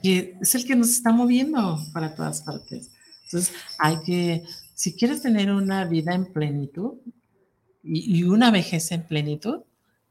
Que 0.00 0.38
es 0.40 0.54
el 0.54 0.64
que 0.64 0.76
nos 0.76 0.90
está 0.90 1.10
moviendo 1.10 1.78
para 1.92 2.14
todas 2.14 2.42
partes. 2.42 2.92
Entonces, 3.24 3.52
hay 3.78 4.00
que, 4.06 4.44
si 4.74 4.94
quieres 4.94 5.22
tener 5.22 5.50
una 5.50 5.84
vida 5.86 6.14
en 6.14 6.32
plenitud 6.32 6.94
y, 7.82 8.20
y 8.20 8.22
una 8.22 8.52
vejez 8.52 8.92
en 8.92 9.02
plenitud, 9.02 9.62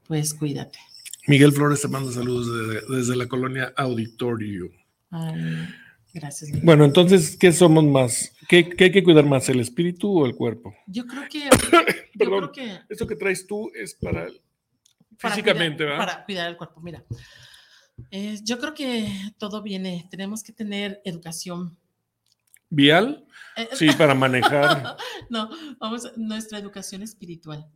pues 0.06 0.34
cuídate. 0.34 0.89
Miguel 1.26 1.52
Flores 1.52 1.80
te 1.82 1.88
manda 1.88 2.10
saludos 2.12 2.46
desde, 2.46 2.96
desde 2.96 3.16
la 3.16 3.26
colonia 3.28 3.72
Auditorio. 3.76 4.70
Ay, 5.10 5.68
gracias. 6.14 6.50
Miguel. 6.50 6.64
Bueno, 6.64 6.84
entonces, 6.84 7.36
¿qué 7.36 7.52
somos 7.52 7.84
más? 7.84 8.32
¿Qué, 8.48 8.68
qué 8.68 8.84
hay 8.84 8.92
que 8.92 9.04
cuidar 9.04 9.24
más, 9.24 9.48
el 9.48 9.60
espíritu 9.60 10.20
o 10.20 10.26
el 10.26 10.34
cuerpo? 10.34 10.74
Yo 10.86 11.06
creo 11.06 11.22
que, 11.28 11.40
yo 11.44 11.50
Perdón. 12.18 12.50
creo 12.50 12.52
que 12.52 12.78
Esto 12.88 13.06
que 13.06 13.16
traes 13.16 13.46
tú 13.46 13.70
es 13.74 13.94
para 13.94 14.26
para 15.20 15.34
físicamente, 15.34 15.84
cuidar, 15.84 15.98
¿verdad? 15.98 16.06
Para 16.14 16.24
cuidar 16.24 16.50
el 16.50 16.56
cuerpo, 16.56 16.80
mira. 16.80 17.04
Eh, 18.10 18.38
yo 18.42 18.58
creo 18.58 18.72
que 18.74 19.06
todo 19.38 19.60
viene, 19.62 20.06
tenemos 20.10 20.42
que 20.42 20.52
tener 20.52 21.02
educación. 21.04 21.76
¿Vial? 22.70 23.26
Eh, 23.56 23.68
Sí, 23.74 23.90
para 23.98 24.14
manejar. 24.14 24.96
No, 25.28 25.50
vamos, 25.78 26.10
nuestra 26.16 26.58
educación 26.58 27.02
espiritual. 27.02 27.68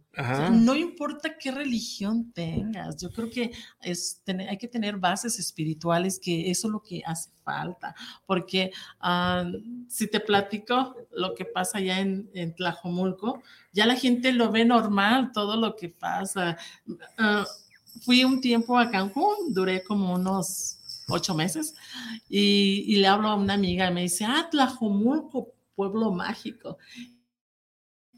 No 0.52 0.76
importa 0.76 1.36
qué 1.36 1.50
religión 1.50 2.32
tengas, 2.32 2.96
yo 3.00 3.10
creo 3.10 3.28
que 3.28 3.52
es, 3.80 4.22
hay 4.26 4.58
que 4.58 4.68
tener 4.68 4.96
bases 4.96 5.38
espirituales, 5.38 6.20
que 6.20 6.50
eso 6.50 6.68
es 6.68 6.72
lo 6.72 6.80
que 6.80 7.02
hace 7.04 7.30
falta, 7.42 7.94
porque 8.24 8.70
ah, 9.00 9.44
si 9.88 10.08
te 10.08 10.20
platico 10.20 10.94
lo 11.10 11.34
que 11.34 11.44
pasa 11.44 11.78
allá 11.78 11.98
en, 11.98 12.30
en 12.34 12.54
Tlajomulco, 12.54 13.42
ya 13.72 13.86
la 13.86 13.96
gente 13.96 14.32
lo 14.32 14.52
ve 14.52 14.64
normal, 14.64 15.32
todo 15.32 15.56
lo 15.56 15.74
que 15.74 15.88
pasa. 15.88 16.56
Ah, 17.18 17.44
fui 18.02 18.24
un 18.24 18.40
tiempo 18.40 18.78
a 18.78 18.90
Cancún, 18.90 19.52
duré 19.52 19.82
como 19.82 20.14
unos 20.14 20.78
ocho 21.08 21.34
meses, 21.34 21.74
y, 22.28 22.84
y 22.86 22.96
le 22.96 23.08
hablo 23.08 23.28
a 23.28 23.34
una 23.34 23.54
amiga 23.54 23.90
y 23.90 23.94
me 23.94 24.02
dice, 24.02 24.24
ah, 24.24 24.48
Tlajomulco, 24.50 25.52
pueblo 25.74 26.12
mágico. 26.12 26.78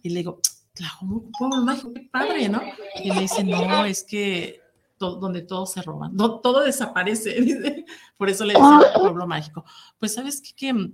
Y 0.03 0.11
le 0.11 0.17
digo, 0.17 0.41
Tlajomulco, 0.77 1.31
pueblo 1.39 1.57
mágico, 1.63 1.93
qué 1.95 2.09
padre, 2.13 2.49
¿no? 2.49 2.63
Y 3.03 3.11
me 3.11 3.21
dice, 3.23 3.43
no, 3.43 3.85
es 3.85 4.05
que 4.05 4.61
to- 4.99 5.17
donde 5.17 5.43
todo 5.43 5.67
se 5.67 5.83
roba, 5.83 6.09
no, 6.13 6.41
todo 6.41 6.61
desaparece, 6.63 7.31
dice. 7.41 7.85
por 8.17 8.29
eso 8.31 8.45
le 8.45 8.55
decía 8.55 8.93
pueblo 8.95 9.27
mágico. 9.27 9.65
Pues 9.99 10.15
sabes 10.15 10.41
qué? 10.41 10.53
que 10.55 10.73
mm, 10.73 10.93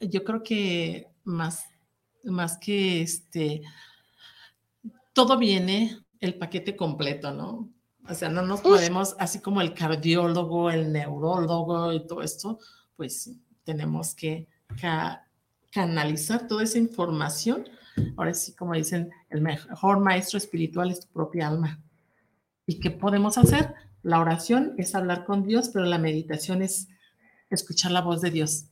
yo 0.00 0.24
creo 0.24 0.42
que 0.42 1.08
más, 1.24 1.64
más 2.24 2.58
que 2.58 3.02
este, 3.02 3.62
todo 5.12 5.38
viene 5.38 5.98
el 6.20 6.34
paquete 6.38 6.76
completo, 6.76 7.32
¿no? 7.32 7.70
O 8.08 8.14
sea, 8.14 8.28
no 8.28 8.42
nos 8.42 8.60
podemos, 8.60 9.16
así 9.18 9.38
como 9.40 9.60
el 9.62 9.72
cardiólogo, 9.72 10.70
el 10.70 10.92
neurólogo 10.92 11.92
y 11.92 12.06
todo 12.06 12.22
esto, 12.22 12.58
pues 12.96 13.30
tenemos 13.64 14.14
que 14.14 14.46
ca- 14.80 15.26
canalizar 15.70 16.46
toda 16.46 16.62
esa 16.64 16.78
información. 16.78 17.66
Ahora 18.16 18.34
sí, 18.34 18.54
como 18.54 18.74
dicen, 18.74 19.10
el 19.30 19.40
mejor 19.40 20.00
maestro 20.00 20.38
espiritual 20.38 20.90
es 20.90 21.00
tu 21.00 21.08
propia 21.08 21.48
alma. 21.48 21.80
¿Y 22.66 22.80
qué 22.80 22.90
podemos 22.90 23.38
hacer? 23.38 23.74
La 24.02 24.20
oración 24.20 24.74
es 24.78 24.94
hablar 24.94 25.24
con 25.24 25.44
Dios, 25.44 25.70
pero 25.72 25.84
la 25.84 25.98
meditación 25.98 26.62
es 26.62 26.88
escuchar 27.50 27.92
la 27.92 28.02
voz 28.02 28.20
de 28.20 28.30
Dios. 28.30 28.66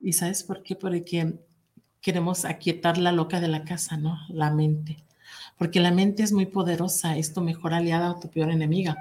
¿Y 0.00 0.12
sabes 0.12 0.42
por 0.42 0.62
qué? 0.62 0.76
Porque 0.76 1.38
queremos 2.00 2.44
aquietar 2.44 2.98
la 2.98 3.12
loca 3.12 3.40
de 3.40 3.48
la 3.48 3.64
casa, 3.64 3.96
¿no? 3.96 4.16
La 4.28 4.50
mente. 4.50 5.04
Porque 5.58 5.80
la 5.80 5.90
mente 5.90 6.22
es 6.22 6.32
muy 6.32 6.46
poderosa, 6.46 7.16
es 7.16 7.32
tu 7.32 7.40
mejor 7.40 7.74
aliada 7.74 8.12
o 8.12 8.20
tu 8.20 8.30
peor 8.30 8.50
enemiga. 8.50 8.96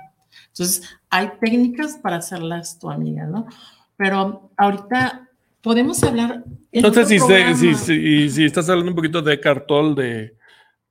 Entonces, 0.47 0.83
hay 1.09 1.31
técnicas 1.39 1.97
para 1.97 2.17
hacerlas 2.17 2.79
tu 2.79 2.89
amiga, 2.89 3.25
¿no? 3.25 3.47
Pero 3.95 4.51
ahorita 4.57 5.26
podemos 5.67 6.01
hablar. 6.03 6.43
en 6.71 6.81
No 6.81 6.93
sé 6.93 7.01
otro 7.01 7.05
si, 7.05 7.19
si, 7.55 7.75
si, 7.75 8.29
si 8.29 8.45
estás 8.45 8.69
hablando 8.69 8.91
un 8.91 8.95
poquito 8.95 9.21
de 9.21 9.39
Cartol, 9.39 9.95
de, 9.95 10.35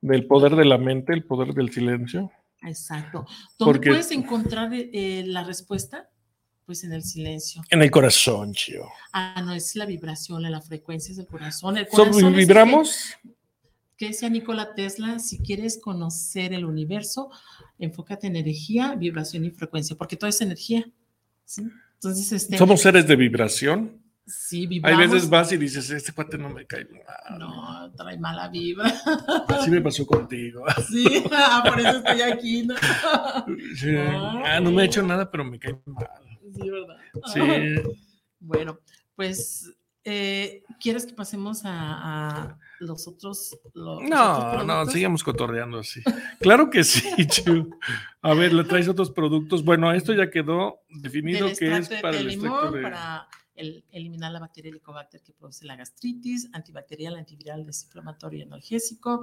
del 0.01 0.27
poder 0.27 0.55
de 0.57 0.65
la 0.65 0.79
mente, 0.79 1.13
el 1.13 1.25
poder 1.25 1.53
del 1.55 1.71
silencio. 1.71 2.31
Exacto. 2.63 3.27
¿Dónde 3.59 3.73
Porque- 3.73 3.91
puedes 3.91 4.11
encontrar 4.13 4.71
eh, 4.73 5.25
la 5.27 5.45
respuesta? 5.45 6.09
Pues 6.65 6.83
en 6.85 6.93
el 6.93 7.03
silencio. 7.05 7.63
En 7.71 7.81
el 7.83 7.91
corazón, 7.93 8.53
chío. 8.53 8.87
Ah, 9.13 9.41
no, 9.45 9.53
es 9.53 9.77
la 9.77 9.87
vibración, 9.87 10.43
la 10.43 10.61
frecuencia 10.61 11.13
es 11.13 11.25
corazón. 11.27 11.77
El 11.77 11.87
¿Somos- 11.87 12.09
corazón 12.09 12.25
el 12.27 12.33
que- 12.33 12.39
¿Vibramos? 12.39 13.15
que 13.97 14.09
decía 14.09 14.29
Nikola 14.29 14.75
Tesla, 14.75 15.19
si 15.21 15.39
quieres 15.39 15.79
conocer 15.83 16.53
el 16.53 16.65
universo, 16.67 17.31
enfócate 17.79 18.27
en 18.27 18.37
energía, 18.37 18.95
vibración 18.95 19.45
y 19.47 19.51
frecuencia, 19.51 19.97
porque 19.97 20.17
todo 20.17 20.29
es 20.29 20.41
energía. 20.43 20.87
¿sí? 21.47 21.63
Entonces, 21.95 22.31
este, 22.33 22.59
¿Somos 22.59 22.81
seres 22.83 23.07
de 23.07 23.17
vibración? 23.17 24.03
Sí, 24.27 24.61
Hay 24.63 24.67
vibramos. 24.67 25.11
veces 25.11 25.31
vas 25.31 25.53
y 25.53 25.57
dices, 25.57 25.89
este 25.91 26.13
cuate 26.13 26.37
no 26.39 26.49
me 26.51 26.67
cae 26.67 26.87
mal. 26.87 27.39
No, 27.39 27.93
trae 27.97 28.19
mala 28.19 28.49
vibra. 28.49 28.93
Así 29.49 29.71
me 29.71 29.81
pasó 29.81 30.07
contigo. 30.07 30.65
Sí, 30.91 31.25
ah, 31.33 31.63
por 31.67 31.79
eso 31.81 31.99
estoy 31.99 32.21
aquí, 32.23 32.63
¿no? 32.67 32.75
Sí. 33.77 33.95
Ah, 33.97 34.61
no 34.61 34.71
me 34.71 34.83
ha 34.83 34.85
hecho 34.87 35.03
nada, 35.03 35.31
pero 35.31 35.45
me 35.45 35.59
cae 35.59 35.79
mal. 35.87 36.07
Sí, 36.55 36.71
¿verdad? 36.71 36.97
Sí. 37.33 37.41
Bueno, 38.39 38.79
pues, 39.17 39.73
eh, 40.05 40.63
¿quieres 40.79 41.05
que 41.07 41.15
pasemos 41.15 41.65
a, 41.65 41.71
a 42.51 42.59
los 42.79 43.09
otros? 43.09 43.59
los- 43.75 44.03
los 44.03 44.09
otros 44.09 44.09
No, 44.09 44.63
no, 44.85 44.87
sigamos 44.91 45.25
cotorreando 45.25 45.79
así. 45.81 46.01
Claro 46.39 46.71
que 46.71 46.85
sí, 46.85 47.27
Chu. 47.27 47.71
A 48.23 48.35
ver, 48.35 48.53
le 48.53 48.63
traes 48.65 48.87
otros 48.89 49.11
productos. 49.11 49.65
Bueno, 49.65 49.91
esto 49.93 50.13
ya 50.13 50.31
quedó 50.31 50.81
definido 50.91 51.49
Del 51.49 51.59
que 51.59 51.77
es 51.77 51.89
para 51.89 52.13
de 52.13 52.19
el 52.21 52.27
limón, 52.29 52.47
extracto 52.53 52.77
de. 52.77 52.83
para 52.83 53.29
el, 53.57 53.85
eliminar 53.91 54.33
la 54.33 54.41
bacteria 54.41 54.71
Helicobacter 54.71 55.23
que 55.23 55.33
produce 55.33 55.65
la 55.65 55.77
gastritis, 55.77 56.49
antibacterial, 56.53 57.17
antiviral, 57.17 57.65
desinflamatorio 57.67 58.41
y 58.41 58.43
analgésico, 58.43 59.23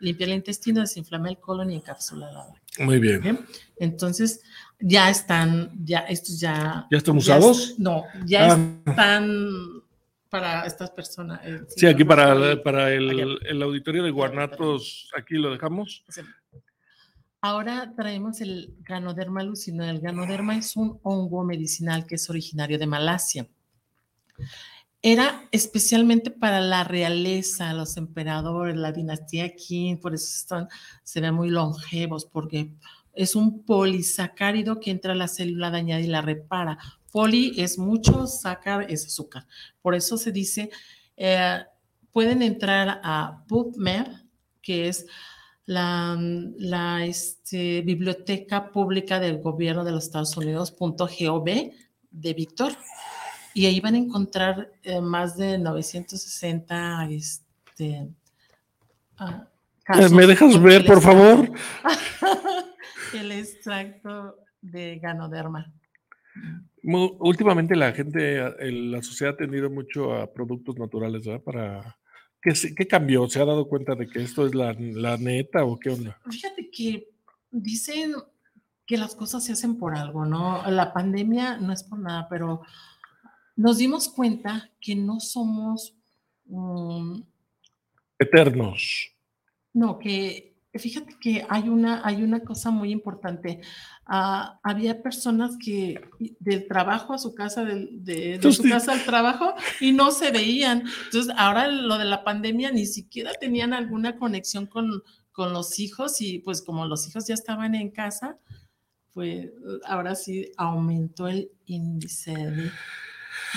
limpiar 0.00 0.30
el 0.30 0.36
intestino, 0.36 0.80
desinflamar 0.80 1.30
el 1.30 1.38
colon 1.38 1.70
y 1.70 1.76
encapsular 1.76 2.32
la 2.32 2.38
bacteria. 2.46 2.84
Muy 2.86 2.98
bien. 2.98 3.46
Entonces, 3.76 4.42
ya 4.80 5.10
están, 5.10 5.72
ya 5.84 6.00
estos 6.00 6.40
ya... 6.40 6.86
¿Ya 6.90 6.98
están 6.98 7.16
usados? 7.16 7.74
no, 7.78 8.04
ya 8.26 8.52
Ah. 8.52 8.58
están 8.86 9.82
para 10.28 10.66
estas 10.66 10.90
personas. 10.90 11.40
eh, 11.44 11.60
Sí, 11.76 11.86
aquí 11.86 12.02
no, 12.02 12.08
para, 12.08 12.34
no, 12.34 12.62
para 12.62 12.92
el, 12.92 13.38
el 13.46 13.62
auditorio 13.62 14.02
de 14.02 14.10
Guanatos, 14.10 15.08
aquí 15.16 15.34
lo 15.34 15.52
dejamos. 15.52 16.04
Ahora 17.40 17.92
traemos 17.94 18.40
el 18.40 18.74
Ganoderma 18.80 19.42
alucinado. 19.42 19.90
El 19.90 20.00
Ganoderma 20.00 20.56
es 20.56 20.76
un 20.76 20.98
hongo 21.02 21.44
medicinal 21.44 22.06
que 22.06 22.14
es 22.14 22.28
originario 22.30 22.78
de 22.78 22.86
Malasia. 22.86 23.46
Era 25.02 25.46
especialmente 25.52 26.30
para 26.30 26.60
la 26.60 26.82
realeza, 26.82 27.74
los 27.74 27.98
emperadores, 27.98 28.74
la 28.74 28.90
dinastía 28.90 29.54
Qing, 29.54 30.00
por 30.00 30.14
eso 30.14 30.24
están, 30.24 30.68
se 31.02 31.20
ven 31.20 31.34
muy 31.34 31.50
longevos, 31.50 32.24
porque 32.24 32.72
es 33.12 33.36
un 33.36 33.64
polisacárido 33.64 34.80
que 34.80 34.90
entra 34.90 35.12
a 35.12 35.16
la 35.16 35.28
célula 35.28 35.70
dañada 35.70 36.00
y 36.00 36.06
la 36.06 36.22
repara. 36.22 36.78
Poli 37.12 37.52
es 37.58 37.78
mucho, 37.78 38.26
sacar 38.26 38.90
es 38.90 39.06
azúcar. 39.06 39.46
Por 39.82 39.94
eso 39.94 40.16
se 40.16 40.32
dice, 40.32 40.70
eh, 41.16 41.62
pueden 42.10 42.42
entrar 42.42 43.00
a 43.04 43.44
PubMed, 43.46 44.06
que 44.62 44.88
es 44.88 45.06
la, 45.66 46.18
la 46.58 47.04
este, 47.04 47.82
biblioteca 47.82 48.72
pública 48.72 49.20
del 49.20 49.38
gobierno 49.38 49.84
de 49.84 49.92
los 49.92 50.04
Estados 50.04 50.36
Unidos, 50.36 50.72
punto 50.72 51.06
.gov 51.06 51.44
de 52.10 52.34
Víctor, 52.34 52.72
y 53.54 53.66
ahí 53.66 53.80
van 53.80 53.94
a 53.94 53.98
encontrar 53.98 54.72
eh, 54.82 55.00
más 55.00 55.36
de 55.36 55.56
960 55.58 57.08
este, 57.10 58.08
ah, 59.16 59.48
casos 59.84 60.12
¿Me 60.12 60.26
dejas 60.26 60.60
ver, 60.60 60.84
por 60.84 61.00
favor? 61.00 61.50
el 63.14 63.32
extracto 63.32 64.36
de 64.60 64.98
ganoderma. 64.98 65.72
Últimamente 66.82 67.76
la 67.76 67.92
gente, 67.92 68.42
la 68.60 69.02
sociedad 69.02 69.34
ha 69.34 69.36
tendido 69.36 69.70
mucho 69.70 70.14
a 70.14 70.30
productos 70.32 70.76
naturales, 70.76 71.24
¿verdad? 71.24 71.42
Para... 71.42 71.96
¿Qué, 72.42 72.52
qué 72.76 72.86
cambió? 72.86 73.26
¿Se 73.26 73.40
ha 73.40 73.46
dado 73.46 73.68
cuenta 73.68 73.94
de 73.94 74.06
que 74.06 74.22
esto 74.22 74.46
es 74.46 74.54
la, 74.54 74.76
la 74.78 75.16
neta 75.16 75.64
o 75.64 75.78
qué 75.78 75.90
onda? 75.90 76.20
Fíjate 76.28 76.70
que 76.70 77.08
dicen 77.50 78.12
que 78.84 78.98
las 78.98 79.14
cosas 79.14 79.44
se 79.44 79.52
hacen 79.52 79.78
por 79.78 79.96
algo, 79.96 80.26
¿no? 80.26 80.62
La 80.70 80.92
pandemia 80.92 81.56
no 81.56 81.72
es 81.72 81.84
por 81.84 81.98
nada, 82.00 82.26
pero 82.28 82.60
nos 83.56 83.78
dimos 83.78 84.08
cuenta 84.08 84.70
que 84.80 84.94
no 84.94 85.20
somos, 85.20 85.94
mm, 86.46 87.20
Eternos. 88.18 89.10
no, 89.72 89.98
que 89.98 90.54
fíjate 90.78 91.16
que 91.20 91.46
hay 91.48 91.68
una, 91.68 92.02
hay 92.04 92.22
una 92.22 92.40
cosa 92.40 92.70
muy 92.70 92.90
importante. 92.90 93.60
Ah, 94.06 94.58
había 94.62 95.02
personas 95.02 95.56
que 95.58 96.00
del 96.40 96.66
trabajo 96.66 97.12
a 97.14 97.18
su 97.18 97.34
casa, 97.34 97.64
de, 97.64 97.88
de 97.92 98.34
Entonces, 98.34 98.62
su 98.62 98.68
casa 98.68 98.92
al 98.92 99.04
trabajo, 99.04 99.54
y 99.80 99.92
no 99.92 100.10
se 100.10 100.30
veían. 100.30 100.84
Entonces, 101.04 101.32
ahora 101.36 101.68
lo 101.68 101.98
de 101.98 102.04
la 102.04 102.24
pandemia 102.24 102.70
ni 102.72 102.86
siquiera 102.86 103.32
tenían 103.34 103.72
alguna 103.72 104.16
conexión 104.16 104.66
con, 104.66 105.02
con 105.32 105.52
los 105.52 105.78
hijos 105.78 106.20
y 106.20 106.40
pues 106.40 106.62
como 106.62 106.86
los 106.86 107.08
hijos 107.08 107.26
ya 107.26 107.34
estaban 107.34 107.74
en 107.74 107.90
casa, 107.90 108.38
pues 109.12 109.50
ahora 109.84 110.14
sí 110.16 110.50
aumentó 110.56 111.28
el 111.28 111.50
índice 111.66 112.32
de 112.32 112.70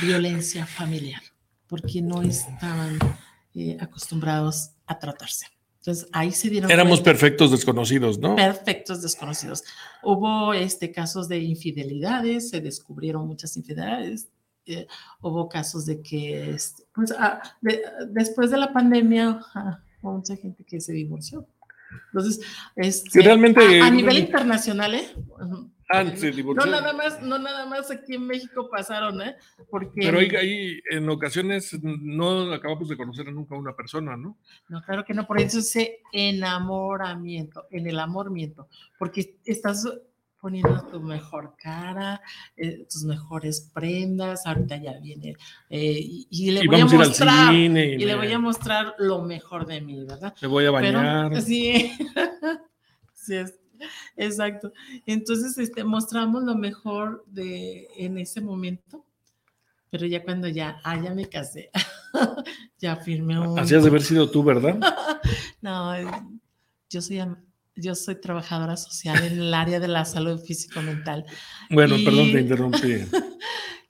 violencia 0.02 0.66
familiar, 0.66 1.22
porque 1.68 2.02
no 2.02 2.22
estaban 2.22 2.98
eh, 3.56 3.78
acostumbrados 3.80 4.72
a 4.86 4.98
tratarse. 5.00 5.48
Entonces 5.80 6.10
ahí 6.12 6.32
se 6.32 6.50
dieron 6.50 6.70
Éramos 6.70 7.00
cuenta- 7.00 7.12
perfectos 7.12 7.52
desconocidos, 7.52 8.20
¿no? 8.20 8.36
perfectos 8.36 9.02
desconocidos. 9.02 9.64
Hubo 10.04 10.54
este, 10.54 10.92
casos 10.92 11.28
de 11.30 11.40
infidelidades, 11.40 12.50
se 12.50 12.60
descubrieron 12.62 13.26
muchas 13.26 13.56
infidelidades, 13.56 14.28
eh, 14.66 14.86
hubo 15.22 15.48
casos 15.48 15.86
de 15.86 16.02
que, 16.02 16.50
este, 16.52 16.84
pues, 16.94 17.14
ah, 17.18 17.42
de- 17.62 17.82
después 18.10 18.52
de 18.52 18.58
la 18.58 18.74
pandemia, 18.74 19.40
ah, 19.56 19.80
hubo 20.02 20.14
mucha 20.18 20.36
gente 20.36 20.66
que 20.66 20.82
se 20.82 20.92
divorció. 20.92 21.48
Entonces, 22.12 22.42
este, 22.76 23.22
realmente, 23.22 23.62
a, 23.62 23.86
a 23.86 23.88
eh, 23.88 23.92
nivel 23.92 24.18
internacional, 24.18 24.94
¿eh? 24.94 25.08
Se 26.16 26.30
No 26.32 26.36
divorció. 26.36 26.72
nada 26.72 26.94
más, 26.94 27.22
no 27.22 27.40
nada 27.40 27.66
más 27.66 27.90
aquí 27.92 28.16
en 28.16 28.28
México 28.28 28.70
pasaron, 28.70 29.22
¿eh? 29.22 29.36
Porque 29.70 29.92
Pero 29.96 30.20
ahí, 30.20 30.30
ahí, 30.36 30.82
en 30.92 31.10
ocasiones 31.10 31.78
no 31.82 32.52
acabamos 32.54 32.90
de 32.90 32.98
conocer 32.98 33.32
nunca 33.32 33.56
a 33.56 33.60
una 33.60 33.76
persona, 33.76 34.18
¿no? 34.18 34.38
No, 34.68 34.82
claro 34.82 35.06
que 35.06 35.14
no, 35.14 35.26
por 35.26 35.40
eso 35.40 35.60
ese 35.60 36.00
enamoramiento, 36.12 37.68
en 37.72 37.88
el 37.88 38.00
amor 38.00 38.32
miento, 38.32 38.68
porque 39.00 39.38
estás 39.46 39.88
poniendo 40.40 40.84
tu 40.92 41.02
mejor 41.02 41.56
cara, 41.58 42.22
eh, 42.56 42.86
tus 42.92 43.04
mejores 43.06 43.72
prendas, 43.74 44.46
ahorita 44.46 44.78
ya 44.78 45.00
viene, 45.00 45.36
eh, 45.70 46.00
y, 46.00 46.28
y 46.30 46.52
le 46.52 46.64
Y 46.64 46.68
voy 46.68 46.80
a 46.82 46.86
mostrar, 46.86 47.54
y, 47.54 47.66
y 47.66 47.98
le 48.06 48.16
voy 48.16 48.32
a 48.32 48.40
mostrar 48.40 48.94
lo 49.00 49.24
mejor 49.24 49.66
de 49.66 49.82
mí, 49.82 50.06
¿verdad? 50.06 50.36
me 50.42 50.48
voy 50.48 50.66
a 50.66 50.72
Pero- 50.74 51.00
bañar. 51.00 51.42
sí, 51.42 51.92
sí 53.14 53.36
es, 53.36 53.60
exacto. 54.16 54.72
Entonces, 55.06 55.58
este, 55.58 55.84
mostramos 55.84 56.44
lo 56.44 56.56
mejor 56.56 57.24
de 57.28 57.88
en 57.98 58.18
ese 58.18 58.42
momento, 58.42 59.06
pero 59.90 60.06
ya 60.06 60.24
cuando 60.24 60.48
ya, 60.48 60.80
ah, 60.84 61.02
ya 61.02 61.14
me 61.14 61.28
casé, 61.28 61.70
ya 62.80 62.96
firmé 62.98 63.40
un... 63.40 63.58
Así 63.58 63.74
has 63.76 63.84
de 63.84 63.90
haber 63.90 64.02
sido 64.04 64.30
tú, 64.30 64.44
¿verdad? 64.44 64.80
No, 65.62 65.94
eh, 65.96 66.06
yo 66.90 67.02
soy, 67.02 67.20
yo 67.76 67.96
soy 67.96 68.22
trabajadora 68.22 68.78
social 68.78 69.24
en 69.26 69.40
el 69.40 69.54
área 69.54 69.80
de 69.80 69.88
la 69.88 70.06
salud 70.06 70.40
físico-mental. 70.40 71.26
Bueno, 71.72 71.98
Y- 71.98 72.06
perdón, 72.06 72.32
te 72.32 72.42
interrumpí. 72.42 72.94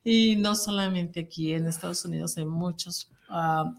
Y 0.04 0.38
no 0.38 0.56
solamente 0.56 1.20
aquí 1.20 1.52
en 1.54 1.68
Estados 1.68 2.06
Unidos, 2.06 2.38
en 2.38 2.48
muchos, 2.48 3.12
ah, 3.30 3.74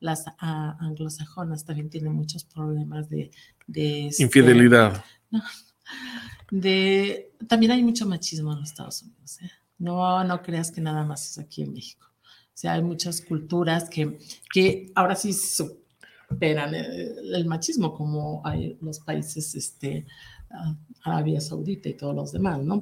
las 0.00 0.24
ah, 0.38 0.76
anglosajonas 0.80 1.64
también 1.64 1.90
tienen 1.90 2.12
muchos 2.12 2.44
problemas 2.44 3.08
de... 3.08 3.30
de 3.66 4.08
este, 4.08 4.22
Infidelidad. 4.24 5.04
de, 6.50 7.32
también 7.46 7.72
hay 7.72 7.84
mucho 7.84 8.06
machismo 8.06 8.52
en 8.52 8.60
los 8.60 8.70
Estados 8.70 9.02
Unidos. 9.02 9.40
¿eh? 9.42 9.50
No, 9.78 10.24
no 10.24 10.42
creas 10.42 10.72
que 10.72 10.80
nada 10.80 11.04
más 11.04 11.30
es 11.30 11.38
aquí 11.38 11.62
en 11.62 11.72
México. 11.72 12.06
O 12.24 12.60
sea, 12.60 12.72
hay 12.72 12.82
muchas 12.82 13.20
culturas 13.20 13.88
que, 13.88 14.18
que 14.52 14.90
ahora 14.94 15.14
sí 15.14 15.32
superan 15.32 16.74
el, 16.74 17.34
el 17.34 17.46
machismo, 17.46 17.94
como 17.94 18.42
hay 18.44 18.76
los 18.80 19.00
países, 19.00 19.54
este, 19.54 20.06
ah, 20.50 20.74
Arabia 21.04 21.40
Saudita 21.40 21.88
y 21.88 21.94
todos 21.94 22.14
los 22.14 22.32
demás, 22.32 22.62
¿no? 22.62 22.80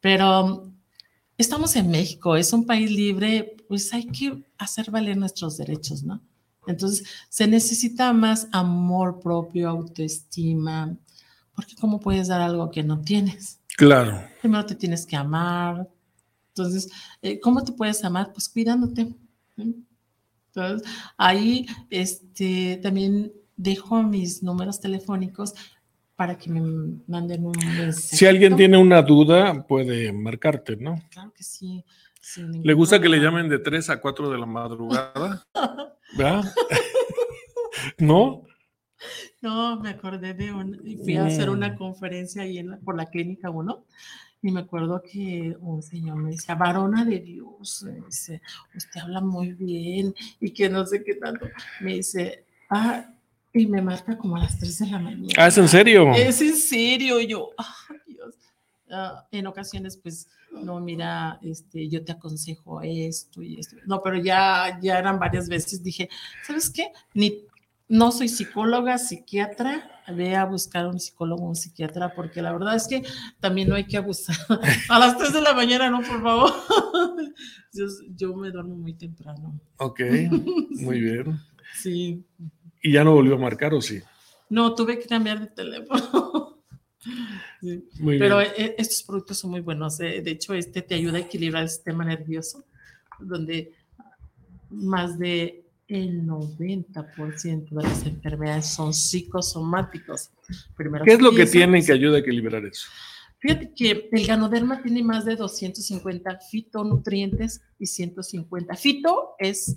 Pero 0.00 0.72
estamos 1.36 1.76
en 1.76 1.90
México, 1.90 2.36
es 2.36 2.52
un 2.52 2.66
país 2.66 2.90
libre, 2.90 3.56
pues 3.68 3.92
hay 3.92 4.06
que 4.06 4.44
hacer 4.58 4.90
valer 4.90 5.16
nuestros 5.16 5.56
derechos, 5.56 6.02
¿no? 6.02 6.22
Entonces, 6.66 7.06
se 7.28 7.46
necesita 7.46 8.12
más 8.12 8.48
amor 8.52 9.20
propio, 9.20 9.68
autoestima, 9.68 10.96
porque 11.54 11.74
¿cómo 11.76 12.00
puedes 12.00 12.28
dar 12.28 12.40
algo 12.40 12.70
que 12.70 12.82
no 12.82 13.00
tienes? 13.00 13.60
Claro. 13.76 14.22
Primero 14.40 14.64
te 14.66 14.74
tienes 14.74 15.06
que 15.06 15.16
amar. 15.16 15.88
Entonces, 16.48 16.88
eh, 17.22 17.40
¿cómo 17.40 17.62
te 17.64 17.72
puedes 17.72 18.04
amar? 18.04 18.32
Pues 18.32 18.48
cuidándote. 18.48 19.14
Entonces, 19.56 20.88
ahí 21.16 21.66
este, 21.90 22.78
también 22.82 23.32
dejo 23.56 24.02
mis 24.02 24.42
números 24.42 24.80
telefónicos 24.80 25.54
para 26.16 26.38
que 26.38 26.50
me 26.50 26.60
manden 27.08 27.44
un 27.44 27.52
mensaje. 27.52 28.16
Si 28.16 28.26
alguien 28.26 28.54
tiene 28.56 28.78
una 28.78 29.02
duda, 29.02 29.66
puede 29.66 30.12
marcarte, 30.12 30.76
¿no? 30.76 31.02
Claro 31.10 31.32
que 31.32 31.42
sí. 31.42 31.84
¿Le 32.62 32.72
gusta 32.72 33.00
que 33.00 33.08
le 33.08 33.18
llamen 33.18 33.48
de 33.48 33.58
3 33.58 33.90
a 33.90 34.00
4 34.00 34.30
de 34.30 34.38
la 34.38 34.46
madrugada? 34.46 35.42
¿Verdad? 36.16 36.44
¿No? 37.98 38.42
No, 39.42 39.78
me 39.80 39.90
acordé 39.90 40.32
de 40.34 40.52
un, 40.52 40.80
fui 41.04 41.16
a 41.16 41.26
hacer 41.26 41.50
una 41.50 41.70
Mm. 41.70 41.76
conferencia 41.76 42.42
ahí 42.42 42.58
en 42.58 42.70
la- 42.70 42.78
por 42.78 42.96
la 42.96 43.06
clínica 43.06 43.50
1 43.50 43.84
y 44.42 44.50
me 44.50 44.60
acuerdo 44.60 45.02
que 45.02 45.56
un 45.60 45.82
señor 45.82 46.16
me 46.16 46.30
decía, 46.30 46.54
varona 46.54 47.04
de 47.04 47.18
Dios, 47.20 47.82
me 47.82 48.00
dice, 48.06 48.40
usted 48.74 49.00
habla 49.00 49.20
muy 49.20 49.52
bien 49.52 50.14
y 50.40 50.50
que 50.50 50.68
no 50.68 50.86
sé 50.86 51.02
qué 51.04 51.14
tanto. 51.14 51.46
Me 51.80 51.94
dice, 51.94 52.44
ah, 52.70 53.10
y 53.52 53.66
me 53.66 53.80
marca 53.82 54.16
como 54.18 54.36
a 54.36 54.40
las 54.40 54.58
3 54.58 54.78
de 54.78 54.86
la 54.86 54.98
mañana. 54.98 55.28
Ah, 55.36 55.48
¿es 55.48 55.58
en 55.58 55.68
serio? 55.68 56.12
Es 56.14 56.40
en 56.40 56.56
serio, 56.56 57.20
y 57.20 57.26
yo, 57.28 57.50
ay 57.56 57.96
Ah, 58.94 59.26
en 59.32 59.46
ocasiones, 59.46 59.96
pues, 59.96 60.28
no, 60.52 60.78
mira, 60.80 61.38
este, 61.42 61.88
yo 61.88 62.04
te 62.04 62.12
aconsejo 62.12 62.80
esto 62.82 63.42
y 63.42 63.58
esto. 63.58 63.76
No, 63.86 64.02
pero 64.02 64.16
ya, 64.18 64.78
ya 64.80 64.98
eran 64.98 65.18
varias 65.18 65.48
veces. 65.48 65.82
Dije, 65.82 66.08
¿sabes 66.46 66.70
qué? 66.70 66.92
Ni, 67.12 67.44
no 67.88 68.12
soy 68.12 68.28
psicóloga, 68.28 68.98
psiquiatra, 68.98 69.90
ve 70.08 70.36
a 70.36 70.44
buscar 70.44 70.86
un 70.86 71.00
psicólogo, 71.00 71.44
un 71.44 71.56
psiquiatra, 71.56 72.14
porque 72.14 72.40
la 72.40 72.52
verdad 72.52 72.76
es 72.76 72.88
que 72.88 73.02
también 73.40 73.68
no 73.68 73.74
hay 73.74 73.84
que 73.84 73.96
abusar. 73.96 74.36
A 74.88 74.98
las 74.98 75.18
3 75.18 75.32
de 75.32 75.40
la 75.40 75.54
mañana, 75.54 75.90
no, 75.90 75.98
por 75.98 76.22
favor. 76.22 76.52
Yo, 78.16 78.34
me 78.36 78.50
duermo 78.50 78.76
muy 78.76 78.94
temprano. 78.94 79.58
Ok, 79.78 80.00
muy 80.70 81.00
bien. 81.00 81.40
Sí. 81.74 82.24
¿Y 82.82 82.92
ya 82.92 83.04
no 83.04 83.12
volvió 83.12 83.34
a 83.34 83.38
marcar 83.38 83.74
o 83.74 83.80
sí? 83.80 84.00
No, 84.48 84.74
tuve 84.74 84.98
que 84.98 85.06
cambiar 85.06 85.40
de 85.40 85.46
teléfono. 85.48 86.43
Muy 87.60 88.18
Pero 88.18 88.40
eh, 88.40 88.74
estos 88.78 89.02
productos 89.02 89.38
son 89.38 89.50
muy 89.50 89.60
buenos. 89.60 90.00
Eh, 90.00 90.22
de 90.22 90.30
hecho, 90.30 90.54
este 90.54 90.82
te 90.82 90.94
ayuda 90.94 91.18
a 91.18 91.22
equilibrar 91.22 91.64
el 91.64 91.68
sistema 91.68 92.04
nervioso, 92.04 92.64
donde 93.18 93.72
más 94.70 95.18
de 95.18 95.64
el 95.88 96.26
90% 96.26 97.68
de 97.68 97.82
las 97.82 98.06
enfermedades 98.06 98.66
son 98.66 98.94
psicosomáticos. 98.94 100.30
¿Qué 101.04 101.12
es 101.12 101.20
lo 101.20 101.32
que 101.32 101.46
tiene 101.46 101.84
que 101.84 101.92
ayuda 101.92 102.16
a 102.16 102.20
equilibrar 102.20 102.64
eso? 102.64 102.88
Fíjate 103.38 103.74
que 103.74 104.08
el 104.10 104.26
ganoderma 104.26 104.82
tiene 104.82 105.02
más 105.02 105.26
de 105.26 105.36
250 105.36 106.38
fitonutrientes 106.50 107.60
y 107.78 107.86
150. 107.86 108.74
Fito 108.74 109.34
es 109.38 109.76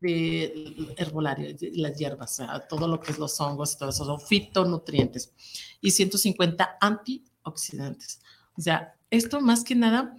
de 0.00 0.94
herbolario, 0.96 1.56
las 1.74 1.98
hierbas, 1.98 2.40
todo 2.68 2.86
lo 2.86 3.00
que 3.00 3.12
es 3.12 3.18
los 3.18 3.40
hongos 3.40 3.74
y 3.74 3.78
todo 3.78 3.90
eso 3.90 4.04
son 4.04 4.20
fitonutrientes 4.20 5.32
y 5.80 5.90
150 5.90 6.78
antioxidantes. 6.80 8.20
O 8.56 8.60
sea, 8.60 8.94
esto 9.10 9.40
más 9.40 9.64
que 9.64 9.74
nada, 9.74 10.14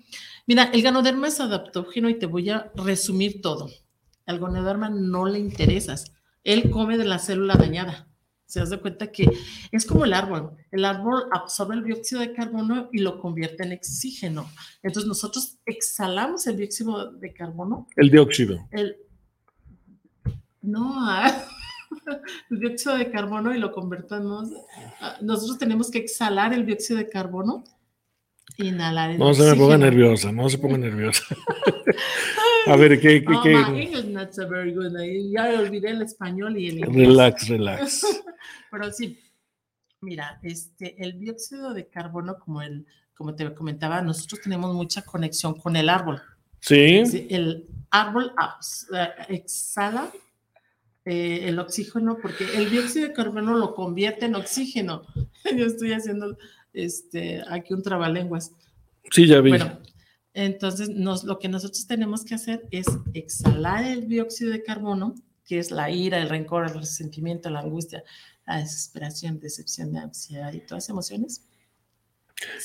mira, 0.47 0.63
el 0.73 0.81
ganoderma 0.81 1.27
es 1.27 1.39
adaptógeno 1.39 2.09
y 2.09 2.17
te 2.17 2.25
voy 2.25 2.49
a 2.49 2.71
resumir 2.75 3.41
todo 3.41 3.69
al 4.29 4.37
gonoderma 4.37 4.89
no 4.89 5.25
le 5.25 5.39
interesas. 5.39 6.13
Él 6.43 6.69
come 6.69 6.99
de 6.99 7.05
la 7.05 7.17
célula 7.17 7.55
dañada. 7.55 8.07
Se 8.45 8.59
das 8.59 8.69
de 8.69 8.79
cuenta 8.79 9.11
que 9.11 9.27
es 9.71 9.85
como 9.87 10.05
el 10.05 10.13
árbol. 10.13 10.55
El 10.71 10.85
árbol 10.85 11.23
absorbe 11.31 11.75
el 11.75 11.83
dióxido 11.83 12.21
de 12.21 12.33
carbono 12.33 12.89
y 12.91 12.99
lo 12.99 13.19
convierte 13.19 13.63
en 13.63 13.73
oxígeno. 13.73 14.47
Entonces 14.83 15.07
nosotros 15.07 15.57
exhalamos 15.65 16.45
el 16.45 16.57
dióxido 16.57 17.11
de 17.11 17.33
carbono. 17.33 17.87
El 17.95 18.11
dióxido. 18.11 18.67
El, 18.69 18.97
no, 20.69 20.93
ah, 20.97 21.45
el 22.49 22.59
dióxido 22.59 22.97
de 22.97 23.11
carbono 23.11 23.53
y 23.53 23.59
lo 23.59 23.71
convertimos. 23.71 24.49
Ah, 25.01 25.17
nosotros 25.21 25.57
tenemos 25.57 25.89
que 25.89 25.99
exhalar 25.99 26.53
el 26.53 26.65
dióxido 26.65 26.97
de 26.97 27.09
carbono 27.09 27.63
Inhalar 28.57 29.17
no 29.17 29.33
se 29.33 29.43
me 29.43 29.55
ponga 29.55 29.77
nerviosa, 29.77 30.31
no 30.31 30.49
se 30.49 30.57
ponga 30.57 30.77
nerviosa. 30.77 31.23
A 32.67 32.75
ver, 32.75 32.99
¿qué? 32.99 33.23
qué, 33.23 33.33
oh, 33.33 33.41
qué? 33.41 34.03
Not 34.07 34.33
so 34.33 34.47
very 34.49 34.73
good. 34.73 34.91
Ya 35.31 35.59
olvidé 35.59 35.91
el 35.91 36.01
español 36.01 36.57
y 36.57 36.67
el 36.67 36.79
inglés. 36.79 37.07
Relax, 37.07 37.47
relax. 37.47 38.23
Pero 38.71 38.91
sí, 38.91 39.17
mira, 40.01 40.39
este, 40.43 41.01
el 41.01 41.19
dióxido 41.19 41.73
de 41.73 41.87
carbono, 41.87 42.37
como, 42.37 42.61
el, 42.61 42.85
como 43.15 43.33
te 43.33 43.53
comentaba, 43.53 44.01
nosotros 44.01 44.41
tenemos 44.41 44.75
mucha 44.75 45.03
conexión 45.03 45.53
con 45.53 45.75
el 45.75 45.89
árbol. 45.89 46.21
Sí. 46.59 47.01
el 47.29 47.65
árbol 47.89 48.33
eh, 48.93 49.09
exhala 49.29 50.11
eh, 51.09 51.49
el 51.49 51.57
oxígeno 51.57 52.19
porque 52.21 52.45
el 52.55 52.69
dióxido 52.69 53.07
de 53.07 53.13
carbono 53.13 53.57
lo 53.57 53.73
convierte 53.73 54.27
en 54.27 54.35
oxígeno. 54.35 55.01
Yo 55.57 55.65
estoy 55.65 55.93
haciendo 55.93 56.37
este, 56.71 57.41
aquí 57.49 57.73
un 57.73 57.81
trabalenguas. 57.81 58.51
Sí, 59.09 59.25
ya 59.25 59.41
vi. 59.41 59.49
Bueno, 59.49 59.79
entonces 60.35 60.89
nos, 60.89 61.23
lo 61.23 61.39
que 61.39 61.49
nosotros 61.49 61.87
tenemos 61.87 62.23
que 62.23 62.35
hacer 62.35 62.67
es 62.69 62.85
exhalar 63.15 63.85
el 63.85 64.07
dióxido 64.07 64.51
de 64.51 64.61
carbono, 64.61 65.15
que 65.45 65.57
es 65.57 65.71
la 65.71 65.89
ira, 65.89 66.19
el 66.19 66.29
rencor, 66.29 66.67
el 66.67 66.75
resentimiento, 66.75 67.49
la 67.49 67.61
angustia, 67.61 68.03
la 68.45 68.57
desesperación, 68.57 69.39
decepción, 69.39 69.91
la 69.93 70.03
ansiedad 70.03 70.53
y 70.53 70.59
todas 70.59 70.83
las 70.83 70.89
emociones. 70.89 71.43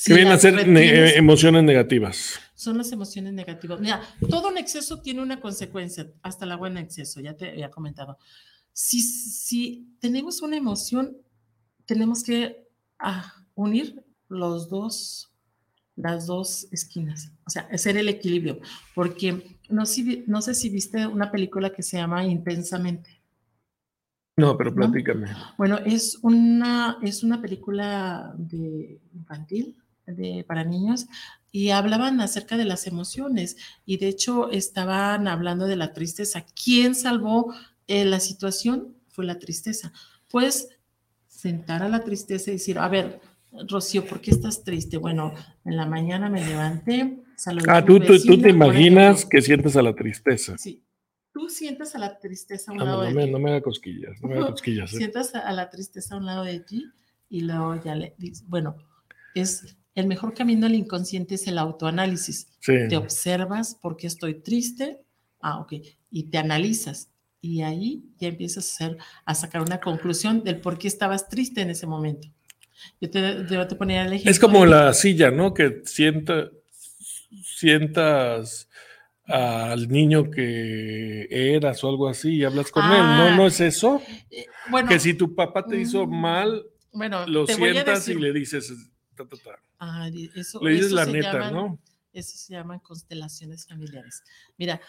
¿Qué 0.05 0.13
vienen 0.13 0.33
a 0.33 0.37
ser 0.37 0.59
eh, 0.59 1.17
emociones 1.17 1.63
negativas? 1.63 2.39
Son 2.55 2.77
las 2.77 2.91
emociones 2.91 3.33
negativas. 3.33 3.79
Mira, 3.79 4.01
todo 4.29 4.49
en 4.49 4.57
exceso 4.57 5.01
tiene 5.01 5.21
una 5.21 5.39
consecuencia, 5.39 6.11
hasta 6.21 6.45
la 6.45 6.55
buena 6.55 6.79
exceso, 6.79 7.19
ya 7.19 7.35
te 7.35 7.49
había 7.49 7.69
comentado. 7.69 8.17
Si, 8.71 9.01
si 9.01 9.95
tenemos 9.99 10.41
una 10.41 10.57
emoción, 10.57 11.17
tenemos 11.85 12.23
que 12.23 12.67
ah, 12.99 13.33
unir 13.53 14.03
los 14.29 14.69
dos, 14.69 15.31
las 15.95 16.27
dos 16.27 16.67
esquinas, 16.71 17.31
o 17.45 17.49
sea, 17.49 17.67
hacer 17.71 17.97
el 17.97 18.09
equilibrio, 18.09 18.59
porque 18.93 19.59
no, 19.69 19.83
no 20.27 20.41
sé 20.41 20.53
si 20.53 20.69
viste 20.69 21.07
una 21.07 21.31
película 21.31 21.71
que 21.71 21.83
se 21.83 21.97
llama 21.97 22.25
Intensamente. 22.25 23.21
No, 24.37 24.57
pero 24.57 24.75
platícame. 24.75 25.29
Bueno, 25.57 25.77
es 25.77 26.19
una, 26.21 26.97
es 27.01 27.23
una 27.23 27.41
película 27.41 28.33
de 28.37 28.99
infantil 29.13 29.77
de, 30.05 30.43
para 30.45 30.65
niños 30.65 31.07
y 31.55 31.69
hablaban 31.69 32.19
acerca 32.19 32.57
de 32.57 32.65
las 32.65 32.85
emociones 32.85 33.55
y 33.85 33.95
de 33.95 34.09
hecho 34.09 34.51
estaban 34.51 35.25
hablando 35.29 35.67
de 35.67 35.77
la 35.77 35.93
tristeza. 35.93 36.45
¿Quién 36.61 36.95
salvó 36.95 37.55
eh, 37.87 38.03
la 38.03 38.19
situación? 38.19 38.97
Fue 39.07 39.23
la 39.23 39.39
tristeza. 39.39 39.93
Pues 40.29 40.67
sentar 41.29 41.81
a 41.81 41.87
la 41.87 42.03
tristeza 42.03 42.49
y 42.49 42.55
decir, 42.55 42.77
a 42.77 42.89
ver, 42.89 43.21
Rocío, 43.69 44.05
¿por 44.05 44.19
qué 44.19 44.31
estás 44.31 44.65
triste? 44.65 44.97
Bueno, 44.97 45.33
en 45.63 45.77
la 45.77 45.85
mañana 45.85 46.29
me 46.29 46.45
levanté, 46.45 47.23
saludé 47.37 47.67
Ah, 47.69 47.85
tú, 47.85 48.01
tú, 48.01 48.21
tú, 48.21 48.37
te 48.37 48.49
imaginas 48.49 49.25
que 49.25 49.41
sientes 49.41 49.77
a 49.77 49.81
la 49.81 49.95
tristeza. 49.95 50.57
Sí. 50.57 50.83
Tú 51.31 51.47
sientes 51.47 51.95
a 51.95 51.99
la 51.99 52.19
tristeza 52.19 52.71
a 52.71 52.73
un 52.73 52.81
ah, 52.81 52.83
lado 52.83 52.97
no, 53.03 53.07
de 53.07 53.13
me, 53.13 53.25
ti. 53.27 53.31
No 53.31 53.39
me 53.39 53.51
haga 53.51 53.61
cosquillas, 53.61 54.21
no 54.21 54.27
me 54.27 54.35
haga 54.35 54.51
cosquillas. 54.51 54.93
¿eh? 54.93 54.97
Sientas 54.97 55.33
a 55.33 55.53
la 55.53 55.69
tristeza 55.69 56.15
a 56.15 56.17
un 56.17 56.25
lado 56.25 56.43
de 56.43 56.59
ti 56.59 56.91
y 57.29 57.39
luego 57.39 57.81
ya 57.81 57.95
le 57.95 58.13
dices, 58.17 58.43
bueno, 58.45 58.75
es 59.33 59.77
el 59.95 60.07
mejor 60.07 60.33
camino 60.33 60.67
al 60.67 60.75
inconsciente 60.75 61.35
es 61.35 61.47
el 61.47 61.57
autoanálisis. 61.57 62.49
Sí. 62.59 62.73
Te 62.89 62.97
observas 62.97 63.75
por 63.75 63.95
qué 63.95 64.07
estoy 64.07 64.35
triste, 64.35 65.01
ah, 65.41 65.59
ok, 65.59 65.73
y 66.11 66.23
te 66.23 66.37
analizas. 66.37 67.09
Y 67.41 67.61
ahí 67.61 68.03
ya 68.17 68.27
empiezas 68.27 68.65
a, 68.65 68.85
hacer, 68.85 68.97
a 69.23 69.35
sacar 69.35 69.61
una 69.61 69.79
conclusión 69.79 70.43
del 70.43 70.59
por 70.59 70.77
qué 70.77 70.87
estabas 70.87 71.29
triste 71.29 71.61
en 71.61 71.69
ese 71.69 71.87
momento. 71.87 72.27
Yo 72.99 73.09
te, 73.09 73.43
te 73.45 73.75
poner 73.75 74.07
el 74.07 74.13
ejemplo. 74.13 74.31
Es 74.31 74.39
como 74.39 74.65
la 74.65 74.93
silla, 74.93 75.31
¿no? 75.31 75.53
Que 75.53 75.81
sienta, 75.85 76.49
sientas 77.43 78.67
al 79.27 79.87
niño 79.87 80.29
que 80.29 81.27
eras 81.29 81.83
o 81.83 81.89
algo 81.89 82.09
así 82.09 82.35
y 82.35 82.43
hablas 82.43 82.69
con 82.69 82.83
él. 82.83 82.97
¿No, 82.97 83.23
ah, 83.23 83.35
¿No 83.37 83.47
es 83.47 83.61
eso? 83.61 84.01
Eh, 84.29 84.45
bueno, 84.69 84.89
que 84.89 84.99
si 84.99 85.13
tu 85.13 85.33
papá 85.33 85.65
te 85.65 85.79
hizo 85.79 86.05
mm, 86.05 86.21
mal, 86.21 86.65
bueno, 86.91 87.25
lo 87.27 87.47
sientas 87.47 88.07
y 88.09 88.15
le 88.15 88.33
dices... 88.33 88.73
Ah, 89.79 90.09
eso, 90.35 90.59
le 90.61 90.71
dices 90.71 90.91
la 90.91 91.05
neta, 91.05 91.51
¿no? 91.51 91.79
Eso 92.13 92.37
se 92.37 92.53
llaman 92.53 92.79
constelaciones 92.79 93.67
familiares. 93.67 94.23
Mira, 94.57 94.79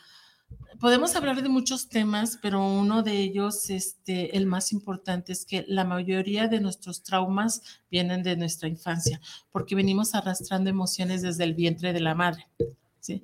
podemos 0.78 1.16
hablar 1.16 1.43
de 1.43 1.49
muchos 1.49 1.89
temas, 1.89 2.39
pero 2.41 2.64
uno 2.64 3.03
de 3.03 3.18
ellos, 3.18 3.68
este, 3.70 4.37
el 4.37 4.47
más 4.47 4.72
importante, 4.72 5.32
es 5.32 5.45
que 5.45 5.64
la 5.68 5.84
mayoría 5.84 6.49
de 6.49 6.61
nuestros 6.61 7.03
traumas 7.03 7.62
vienen 7.91 8.22
de 8.22 8.37
nuestra 8.37 8.68
infancia, 8.68 9.20
porque 9.51 9.74
venimos 9.74 10.14
arrastrando 10.14 10.70
emociones 10.70 11.22
desde 11.22 11.45
el 11.45 11.55
vientre 11.55 11.93
de 11.93 12.01
la 12.01 12.14
madre. 12.14 12.47
¿Sí? 13.07 13.22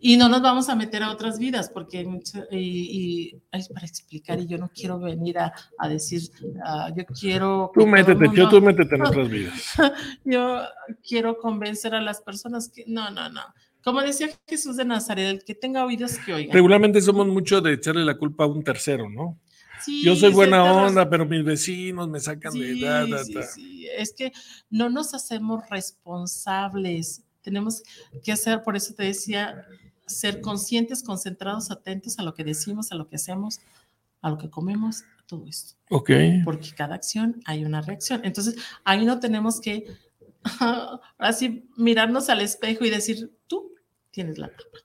Y 0.00 0.16
no 0.16 0.28
nos 0.28 0.42
vamos 0.42 0.68
a 0.68 0.74
meter 0.74 1.02
a 1.02 1.10
otras 1.10 1.38
vidas, 1.38 1.70
porque 1.70 2.06
y, 2.50 3.30
y 3.30 3.40
para 3.72 3.86
explicar, 3.86 4.38
y 4.40 4.46
yo 4.46 4.58
no 4.58 4.68
quiero 4.68 4.98
venir 4.98 5.38
a, 5.38 5.52
a 5.78 5.88
decir, 5.88 6.22
uh, 6.42 6.94
yo 6.96 7.04
quiero... 7.06 7.70
Tú 7.74 7.86
métete, 7.86 8.26
yo 8.34 8.48
tú 8.48 8.60
métete 8.60 8.94
en 8.94 9.06
otras 9.06 9.28
vidas. 9.28 9.74
yo 10.24 10.60
quiero 11.06 11.38
convencer 11.38 11.94
a 11.94 12.00
las 12.00 12.20
personas 12.20 12.68
que, 12.68 12.84
no, 12.86 13.10
no, 13.10 13.28
no 13.30 13.42
como 13.82 14.00
decía 14.00 14.30
Jesús 14.48 14.78
de 14.78 14.86
Nazaret, 14.86 15.26
el 15.28 15.44
que 15.44 15.54
tenga 15.54 15.84
oídos 15.84 16.16
que 16.16 16.32
oiga. 16.32 16.54
Regularmente 16.54 17.02
somos 17.02 17.26
mucho 17.26 17.60
de 17.60 17.74
echarle 17.74 18.02
la 18.02 18.16
culpa 18.16 18.44
a 18.44 18.46
un 18.46 18.64
tercero, 18.64 19.10
¿no? 19.10 19.38
Sí, 19.82 20.02
Yo 20.02 20.16
soy 20.16 20.32
buena 20.32 20.64
onda, 20.64 21.10
pero 21.10 21.26
mis 21.26 21.44
vecinos 21.44 22.08
me 22.08 22.18
sacan 22.18 22.54
de 22.54 22.78
edad. 22.78 23.06
Sí, 23.22 23.34
sí, 23.54 23.88
es 23.94 24.14
que 24.14 24.32
no 24.70 24.88
nos 24.88 25.12
hacemos 25.12 25.68
responsables. 25.68 27.23
Tenemos 27.44 27.82
que 28.24 28.32
hacer, 28.32 28.62
por 28.62 28.74
eso 28.74 28.94
te 28.94 29.04
decía, 29.04 29.66
ser 30.06 30.40
conscientes, 30.40 31.02
concentrados, 31.02 31.70
atentos 31.70 32.18
a 32.18 32.22
lo 32.22 32.34
que 32.34 32.42
decimos, 32.42 32.90
a 32.90 32.94
lo 32.94 33.06
que 33.06 33.16
hacemos, 33.16 33.60
a 34.22 34.30
lo 34.30 34.38
que 34.38 34.48
comemos, 34.48 35.02
a 35.02 35.26
todo 35.26 35.46
esto. 35.46 35.74
Ok. 35.90 36.10
Porque 36.42 36.70
cada 36.74 36.94
acción 36.94 37.42
hay 37.44 37.64
una 37.66 37.82
reacción. 37.82 38.22
Entonces, 38.24 38.56
ahí 38.82 39.04
no 39.04 39.20
tenemos 39.20 39.60
que 39.60 39.84
así 41.18 41.68
mirarnos 41.76 42.30
al 42.30 42.40
espejo 42.40 42.84
y 42.86 42.90
decir, 42.90 43.30
tú 43.46 43.74
tienes 44.10 44.38
la 44.38 44.48
culpa. 44.48 44.78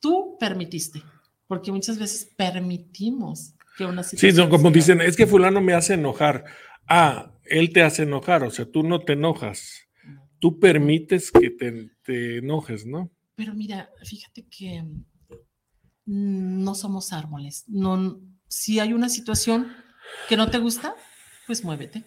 Tú 0.00 0.36
permitiste, 0.38 1.02
porque 1.48 1.72
muchas 1.72 1.98
veces 1.98 2.28
permitimos 2.36 3.54
que 3.76 3.84
una 3.84 4.04
situación. 4.04 4.46
Sí, 4.46 4.50
como 4.50 4.70
dicen, 4.70 5.00
es 5.00 5.16
que 5.16 5.26
fulano 5.26 5.60
me 5.60 5.74
hace 5.74 5.94
enojar. 5.94 6.44
Ah, 6.86 7.32
él 7.44 7.72
te 7.72 7.82
hace 7.82 8.04
enojar, 8.04 8.44
o 8.44 8.50
sea, 8.50 8.64
tú 8.70 8.84
no 8.84 9.00
te 9.00 9.14
enojas. 9.14 9.87
Tú 10.38 10.58
permites 10.58 11.30
que 11.30 11.50
te, 11.50 12.38
enojes, 12.38 12.86
¿no? 12.86 13.10
Pero 13.34 13.54
mira, 13.54 13.90
fíjate 14.04 14.46
que 14.46 14.84
no 16.06 16.74
somos 16.74 17.12
árboles, 17.12 17.64
no, 17.68 18.20
si 18.48 18.80
hay 18.80 18.92
una 18.92 19.08
situación 19.08 19.68
que 20.28 20.36
no 20.36 20.50
te 20.50 20.58
gusta, 20.58 20.94
pues 21.46 21.64
muévete. 21.64 22.04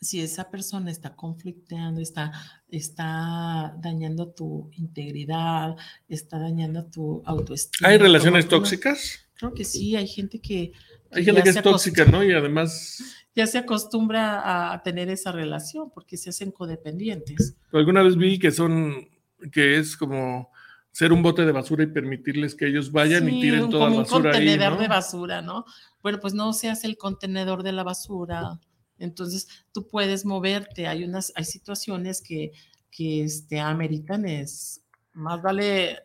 Si 0.00 0.20
esa 0.20 0.50
persona 0.50 0.90
está 0.90 1.14
conflicteando, 1.14 2.00
está, 2.00 2.32
está 2.68 3.74
dañando 3.78 4.32
tu 4.32 4.70
integridad, 4.72 5.76
está 6.08 6.38
dañando 6.38 6.86
tu 6.86 7.22
autoestima. 7.24 7.88
¿Hay 7.88 7.98
relaciones 7.98 8.48
tóxicas? 8.48 9.20
Creo 9.34 9.54
que 9.54 9.64
sí, 9.64 9.94
hay 9.94 10.08
gente 10.08 10.40
que... 10.40 10.72
Hay 11.12 11.24
gente 11.24 11.42
que 11.42 11.50
es 11.50 11.62
tóxica, 11.62 12.04
¿no? 12.04 12.24
Y 12.24 12.32
además... 12.32 12.98
Ya 13.34 13.46
se 13.46 13.58
acostumbra 13.58 14.72
a 14.72 14.82
tener 14.82 15.08
esa 15.08 15.32
relación 15.32 15.90
porque 15.90 16.16
se 16.16 16.30
hacen 16.30 16.50
codependientes. 16.50 17.56
Alguna 17.72 18.02
vez 18.02 18.16
vi 18.16 18.38
que 18.38 18.50
son, 18.50 19.08
que 19.50 19.78
es 19.78 19.96
como 19.96 20.50
ser 20.90 21.12
un 21.12 21.22
bote 21.22 21.46
de 21.46 21.52
basura 21.52 21.84
y 21.84 21.86
permitirles 21.86 22.54
que 22.54 22.66
ellos 22.66 22.92
vayan 22.92 23.28
y 23.28 23.40
tiren 23.40 23.70
toda 23.70 23.88
la 23.88 23.96
basura. 23.96 24.16
Un 24.16 24.22
contenedor 24.24 24.78
de 24.78 24.88
basura, 24.88 25.40
¿no? 25.40 25.64
Bueno, 26.02 26.20
pues 26.20 26.34
no 26.34 26.52
se 26.52 26.68
hace 26.68 26.86
el 26.86 26.98
contenedor 26.98 27.62
de 27.62 27.72
la 27.72 27.82
basura. 27.82 28.60
Entonces, 28.98 29.48
tú 29.72 29.88
puedes 29.88 30.26
moverte. 30.26 30.86
Hay 30.86 31.04
unas, 31.04 31.32
hay 31.34 31.44
situaciones 31.44 32.20
que, 32.20 32.52
que 32.90 33.24
este, 33.24 33.58
ameritan 33.58 34.26
es, 34.26 34.84
más 35.14 35.40
vale 35.40 35.98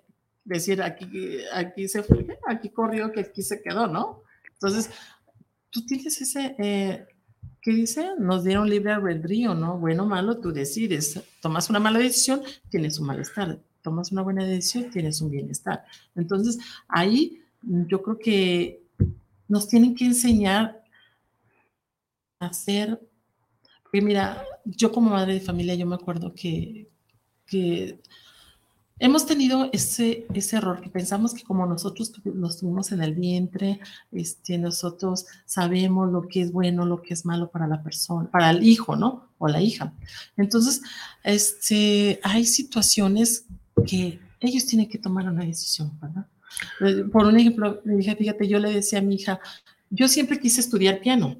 decir 0.45 0.81
aquí, 0.81 1.39
aquí 1.53 1.89
se 1.89 2.03
fue, 2.03 2.25
aquí 2.47 2.69
corrió, 2.69 3.11
que 3.11 3.19
aquí 3.19 3.41
se 3.41 3.61
quedó, 3.61 3.87
¿no? 3.87 4.23
Entonces, 4.53 4.89
tú 5.69 5.85
tienes 5.85 6.21
ese, 6.21 6.55
eh, 6.57 7.05
¿qué 7.67 7.73
dice? 7.73 8.11
Nos 8.17 8.45
dieron 8.45 8.69
libre 8.69 8.93
albedrío, 8.93 9.53
¿no? 9.53 9.77
Bueno 9.77 10.03
o 10.03 10.05
malo, 10.05 10.37
tú 10.37 10.53
decides. 10.53 11.21
Tomas 11.41 11.69
una 11.69 11.81
mala 11.81 11.99
decisión, 11.99 12.41
tienes 12.69 12.97
un 12.97 13.07
malestar 13.07 13.59
tomas 13.87 14.11
una 14.11 14.21
buena 14.21 14.43
decisión, 14.43 14.89
tienes 14.91 15.21
un 15.21 15.31
bienestar. 15.31 15.85
Entonces, 16.13 16.57
ahí 16.89 17.41
yo 17.61 18.01
creo 18.01 18.19
que 18.19 18.83
nos 19.47 19.69
tienen 19.69 19.95
que 19.95 20.03
enseñar 20.03 20.83
a 22.39 22.47
hacer, 22.47 22.99
porque 23.83 24.01
mira, 24.01 24.43
yo 24.65 24.91
como 24.91 25.11
madre 25.11 25.35
de 25.35 25.39
familia, 25.39 25.75
yo 25.75 25.85
me 25.85 25.95
acuerdo 25.95 26.33
que, 26.35 26.89
que 27.45 28.01
hemos 28.99 29.25
tenido 29.25 29.69
ese, 29.73 30.25
ese 30.33 30.57
error 30.57 30.81
que 30.81 30.89
pensamos 30.89 31.33
que 31.33 31.43
como 31.43 31.65
nosotros 31.65 32.11
los 32.23 32.59
tuvimos 32.59 32.91
en 32.91 33.01
el 33.01 33.13
vientre, 33.13 33.79
este, 34.11 34.57
nosotros 34.57 35.25
sabemos 35.45 36.11
lo 36.11 36.27
que 36.27 36.41
es 36.41 36.51
bueno, 36.51 36.85
lo 36.85 37.01
que 37.01 37.13
es 37.13 37.25
malo 37.25 37.49
para 37.49 37.67
la 37.67 37.83
persona, 37.83 38.29
para 38.29 38.49
el 38.51 38.63
hijo, 38.63 38.95
¿no? 38.95 39.29
O 39.37 39.47
la 39.47 39.61
hija. 39.61 39.93
Entonces, 40.35 40.81
este, 41.23 42.19
hay 42.23 42.45
situaciones 42.45 43.45
que 43.85 44.19
ellos 44.39 44.65
tienen 44.65 44.89
que 44.89 44.97
tomar 44.97 45.29
una 45.29 45.45
decisión, 45.45 45.91
¿verdad? 46.01 46.25
Eh, 46.81 47.03
por 47.11 47.25
un 47.25 47.37
ejemplo, 47.37 47.81
fíjate, 47.83 48.47
yo 48.47 48.59
le 48.59 48.73
decía 48.73 48.99
a 48.99 49.03
mi 49.03 49.15
hija, 49.15 49.39
yo 49.89 50.07
siempre 50.07 50.39
quise 50.39 50.61
estudiar 50.61 50.99
piano 50.99 51.37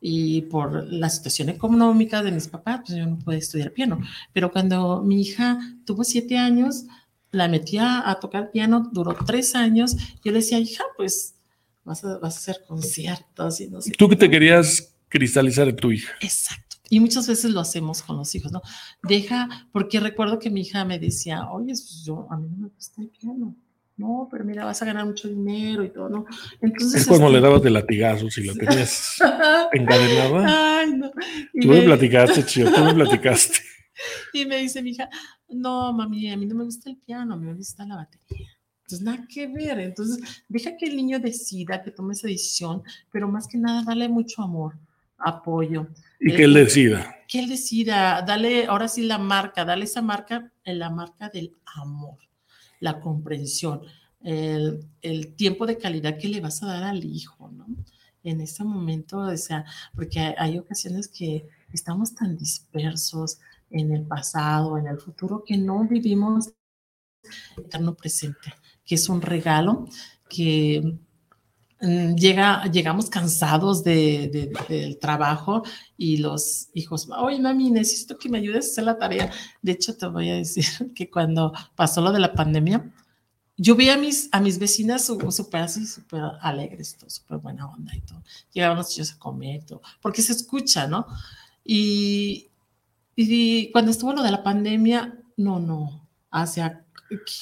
y 0.00 0.42
por 0.42 0.90
la 0.90 1.10
situación 1.10 1.50
económica 1.50 2.22
de 2.22 2.32
mis 2.32 2.48
papás, 2.48 2.82
pues 2.86 2.98
yo 2.98 3.06
no 3.06 3.18
pude 3.18 3.36
estudiar 3.36 3.72
piano. 3.72 4.00
Pero 4.32 4.50
cuando 4.50 5.02
mi 5.02 5.20
hija 5.20 5.58
tuvo 5.84 6.04
siete 6.04 6.38
años, 6.38 6.84
la 7.32 7.48
metía 7.48 8.08
a 8.08 8.18
tocar 8.18 8.50
piano, 8.50 8.88
duró 8.92 9.16
tres 9.26 9.54
años, 9.54 9.96
yo 10.24 10.32
le 10.32 10.38
decía, 10.38 10.58
hija, 10.58 10.84
pues 10.96 11.34
vas 11.84 12.04
a, 12.04 12.18
vas 12.18 12.36
a 12.36 12.38
hacer 12.38 12.64
conciertos 12.66 13.60
y 13.60 13.68
no 13.68 13.80
sé. 13.80 13.92
¿Tú 13.92 14.08
que 14.08 14.16
te 14.16 14.30
querías 14.30 14.94
cristalizar 15.08 15.68
en 15.68 15.76
tu 15.76 15.92
hija? 15.92 16.12
Exacto. 16.20 16.76
Y 16.88 16.98
muchas 16.98 17.28
veces 17.28 17.52
lo 17.52 17.60
hacemos 17.60 18.02
con 18.02 18.16
los 18.16 18.34
hijos, 18.34 18.50
¿no? 18.50 18.62
Deja, 19.04 19.68
porque 19.72 20.00
recuerdo 20.00 20.40
que 20.40 20.50
mi 20.50 20.62
hija 20.62 20.84
me 20.84 20.98
decía, 20.98 21.48
oye, 21.48 21.68
pues 21.68 22.02
yo, 22.04 22.26
a 22.30 22.36
mí 22.36 22.48
no 22.50 22.56
me 22.56 22.68
gusta 22.68 23.00
el 23.00 23.08
piano. 23.08 23.54
No, 23.96 24.28
pero 24.30 24.44
mira, 24.44 24.64
vas 24.64 24.80
a 24.80 24.86
ganar 24.86 25.04
mucho 25.04 25.28
dinero 25.28 25.84
y 25.84 25.90
todo, 25.90 26.08
¿no? 26.08 26.24
Entonces. 26.60 27.02
Es 27.02 27.06
cuando 27.06 27.28
le 27.28 27.36
este 27.36 27.46
dabas 27.46 27.62
de 27.62 27.70
latigazos 27.70 28.38
y 28.38 28.44
la 28.44 28.54
tenías 28.54 29.18
encadenada. 29.72 30.78
Ay, 30.80 30.92
no. 30.94 31.10
tú 31.60 31.68
me, 31.68 31.82
platicaste, 31.82 32.44
chido, 32.44 32.72
tú 32.72 32.82
me 32.82 32.94
platicaste. 32.94 33.58
Y 34.32 34.46
me 34.46 34.56
dice 34.56 34.80
mi 34.80 34.92
hija, 34.92 35.10
no, 35.52 35.92
mami, 35.92 36.30
a 36.30 36.36
mí 36.36 36.46
no 36.46 36.54
me 36.54 36.64
gusta 36.64 36.90
el 36.90 36.96
piano, 36.96 37.34
a 37.34 37.36
mí 37.36 37.46
me 37.46 37.54
gusta 37.54 37.84
la 37.84 37.96
batería. 37.96 38.48
Entonces, 38.82 39.02
nada 39.02 39.26
que 39.28 39.46
ver. 39.46 39.78
Entonces, 39.78 40.42
deja 40.48 40.76
que 40.76 40.86
el 40.86 40.96
niño 40.96 41.18
decida, 41.18 41.82
que 41.82 41.90
tome 41.90 42.14
esa 42.14 42.26
decisión, 42.26 42.82
pero 43.12 43.28
más 43.28 43.46
que 43.46 43.58
nada, 43.58 43.84
dale 43.84 44.08
mucho 44.08 44.42
amor, 44.42 44.76
apoyo. 45.18 45.88
Y 46.18 46.34
que 46.34 46.44
él 46.44 46.54
decida. 46.54 47.16
Que 47.28 47.38
él 47.38 47.48
decida, 47.48 48.22
dale, 48.22 48.66
ahora 48.66 48.88
sí 48.88 49.02
la 49.02 49.18
marca, 49.18 49.64
dale 49.64 49.84
esa 49.84 50.02
marca, 50.02 50.52
la 50.64 50.90
marca 50.90 51.28
del 51.28 51.54
amor, 51.76 52.18
la 52.80 53.00
comprensión, 53.00 53.82
el, 54.22 54.84
el 55.02 55.34
tiempo 55.34 55.66
de 55.66 55.78
calidad 55.78 56.18
que 56.18 56.28
le 56.28 56.40
vas 56.40 56.62
a 56.62 56.66
dar 56.66 56.82
al 56.82 57.04
hijo, 57.04 57.48
¿no? 57.50 57.66
En 58.22 58.40
este 58.40 58.64
momento, 58.64 59.18
o 59.18 59.36
sea, 59.36 59.64
porque 59.94 60.20
hay, 60.36 60.58
ocasiones 60.58 61.08
que 61.08 61.48
estamos 61.72 62.14
tan 62.14 62.36
dispersos 62.36 63.38
en 63.70 63.92
el 63.92 64.06
pasado, 64.06 64.78
en 64.78 64.86
el 64.86 64.98
futuro, 64.98 65.42
que 65.44 65.56
no 65.56 65.86
vivimos 65.88 66.52
eterno 67.56 67.94
presente, 67.94 68.52
que 68.84 68.96
es 68.96 69.08
un 69.08 69.22
regalo 69.22 69.86
que 70.28 70.98
Mm, 71.82 72.14
llega, 72.14 72.64
llegamos 72.70 73.08
cansados 73.08 73.82
de, 73.82 74.52
del 74.68 74.98
trabajo 74.98 75.62
y 75.96 76.18
los 76.18 76.68
hijos, 76.74 77.08
oye 77.18 77.40
mami, 77.40 77.70
necesito 77.70 78.18
que 78.18 78.28
me 78.28 78.36
ayudes 78.38 78.66
a 78.66 78.70
hacer 78.70 78.84
la 78.84 78.98
tarea. 78.98 79.32
De 79.62 79.72
hecho, 79.72 79.96
te 79.96 80.06
voy 80.06 80.28
a 80.28 80.34
decir 80.34 80.64
que 80.94 81.10
cuando 81.10 81.52
pasó 81.74 82.02
lo 82.02 82.12
de 82.12 82.20
la 82.20 82.34
pandemia, 82.34 82.92
yo 83.56 83.76
vi 83.76 83.88
a 83.90 83.96
mis, 83.96 84.28
a 84.32 84.40
mis 84.40 84.58
vecinas 84.58 85.06
súper 85.06 85.62
así, 85.62 85.86
súper 85.86 86.22
alegres, 86.40 86.96
súper 87.06 87.38
buena 87.38 87.66
onda 87.66 87.94
y 87.94 88.00
todo. 88.02 88.22
Llegaban 88.52 88.76
los 88.76 88.90
chicos 88.90 89.12
a 89.12 89.18
comer 89.18 89.64
todo, 89.64 89.80
porque 90.02 90.22
se 90.22 90.32
escucha, 90.32 90.86
¿no? 90.86 91.06
Y, 91.64 92.49
y 93.28 93.70
cuando 93.72 93.90
estuvo 93.90 94.12
lo 94.12 94.22
de 94.22 94.30
la 94.30 94.42
pandemia, 94.42 95.18
no, 95.36 95.58
no, 95.58 96.08
hacia 96.30 96.84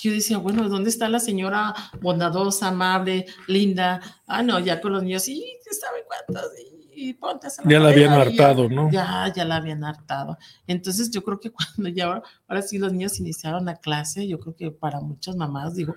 yo 0.02 0.12
decía, 0.12 0.38
bueno, 0.38 0.68
¿dónde 0.68 0.90
está 0.90 1.08
la 1.08 1.20
señora 1.20 1.74
bondadosa, 2.00 2.68
amable, 2.68 3.26
linda? 3.46 4.00
Ah, 4.26 4.42
no, 4.42 4.58
ya 4.58 4.80
con 4.80 4.92
los 4.92 5.02
niños, 5.02 5.24
sí, 5.24 5.44
¿sabe 5.70 6.04
cuántos? 6.06 6.50
Y, 6.94 7.14
ponte 7.14 7.46
a 7.46 7.50
Ya 7.68 7.78
la 7.78 7.90
habían 7.90 8.12
hartado, 8.12 8.68
¿no? 8.68 8.90
Ya, 8.90 9.32
ya 9.34 9.44
la 9.44 9.56
habían 9.56 9.84
hartado. 9.84 10.36
Entonces, 10.66 11.10
yo 11.10 11.22
creo 11.22 11.38
que 11.38 11.50
cuando 11.76 11.88
ya, 11.90 12.22
ahora, 12.48 12.62
sí 12.62 12.78
los 12.78 12.92
niños 12.92 13.20
iniciaron 13.20 13.66
la 13.66 13.76
clase, 13.76 14.26
yo 14.26 14.40
creo 14.40 14.56
que 14.56 14.70
para 14.70 15.00
muchas 15.00 15.36
mamás, 15.36 15.76
digo, 15.76 15.94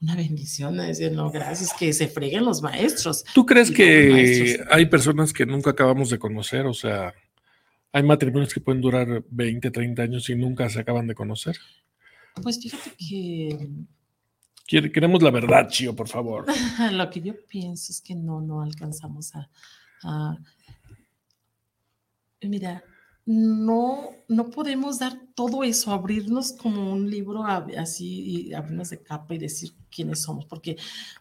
una 0.00 0.14
bendición, 0.14 0.76
decir, 0.76 1.12
no, 1.12 1.30
gracias, 1.30 1.72
que 1.74 1.92
se 1.92 2.06
freguen 2.08 2.44
los 2.44 2.62
maestros. 2.62 3.24
¿Tú 3.34 3.44
crees 3.44 3.70
que 3.70 4.62
hay 4.70 4.86
personas 4.86 5.32
que 5.32 5.46
nunca 5.46 5.70
acabamos 5.70 6.10
de 6.10 6.18
conocer? 6.18 6.66
O 6.66 6.74
sea, 6.74 7.12
hay 7.92 8.02
matrimonios 8.02 8.54
que 8.54 8.60
pueden 8.60 8.80
durar 8.80 9.24
20, 9.30 9.70
30 9.70 10.02
años 10.02 10.30
y 10.30 10.36
nunca 10.36 10.68
se 10.68 10.80
acaban 10.80 11.06
de 11.06 11.14
conocer. 11.14 11.56
Pues 12.42 12.60
fíjate 12.60 12.92
que... 12.96 13.68
Queremos 14.66 15.20
la 15.20 15.32
verdad, 15.32 15.68
Chio, 15.68 15.96
por 15.96 16.06
favor. 16.06 16.46
Lo 16.92 17.10
que 17.10 17.20
yo 17.20 17.34
pienso 17.48 17.90
es 17.92 18.00
que 18.00 18.14
no, 18.14 18.40
no 18.40 18.62
alcanzamos 18.62 19.32
a... 19.34 20.38
Mira, 22.42 22.82
no, 23.26 24.10
no 24.28 24.50
podemos 24.50 24.98
dar 24.98 25.12
todo 25.34 25.62
eso, 25.62 25.92
abrirnos 25.92 26.52
como 26.52 26.92
un 26.92 27.10
libro 27.10 27.44
así 27.44 28.48
y 28.48 28.54
abrirnos 28.54 28.90
de 28.90 29.02
capa 29.02 29.34
y 29.34 29.38
decir 29.38 29.72
quiénes 29.90 30.22
somos, 30.22 30.46
porque 30.46 30.76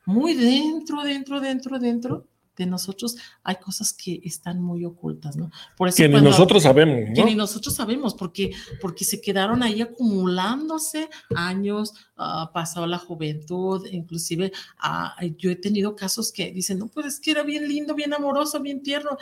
muy 0.06 0.34
dentro, 0.34 1.04
dentro, 1.04 1.40
dentro, 1.40 1.78
dentro 1.80 2.28
de 2.60 2.66
nosotros 2.66 3.16
hay 3.42 3.56
cosas 3.56 3.94
que 3.94 4.22
están 4.24 4.62
muy 4.62 4.84
ocultas, 4.84 5.38
¿no? 5.38 5.50
Por 5.78 5.88
eso 5.88 5.98
que 5.98 6.10
ni 6.10 6.22
nosotros 6.22 6.64
sabemos, 6.64 7.08
¿no? 7.08 7.16
Que 7.16 7.24
ni 7.24 7.34
nosotros 7.34 7.74
sabemos, 7.74 8.14
porque, 8.14 8.52
porque 8.82 9.06
se 9.06 9.22
quedaron 9.22 9.64
ahí 9.64 9.82
acumulándose 9.82 11.10
años, 11.36 11.94
uh, 12.18 12.52
pasado 12.54 12.86
la 12.86 12.98
juventud, 12.98 13.88
inclusive 13.90 14.52
uh, 14.84 15.26
yo 15.38 15.50
he 15.50 15.56
tenido 15.56 15.96
casos 15.96 16.34
que 16.34 16.52
dicen, 16.52 16.80
no, 16.80 16.88
pues 16.88 17.06
es 17.06 17.20
que 17.22 17.32
era 17.32 17.44
bien 17.44 17.68
lindo, 17.68 17.96
bien 17.96 18.14
amoroso, 18.14 18.60
bien 18.60 18.84
tierno. 18.84 19.18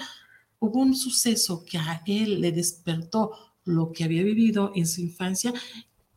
Hubo 0.59 0.79
un 0.79 0.95
suceso 0.95 1.63
que 1.63 1.77
a 1.77 2.01
él 2.07 2.41
le 2.41 2.51
despertó 2.51 3.31
lo 3.65 3.91
que 3.91 4.03
había 4.03 4.23
vivido 4.23 4.71
en 4.73 4.87
su 4.87 5.01
infancia 5.01 5.53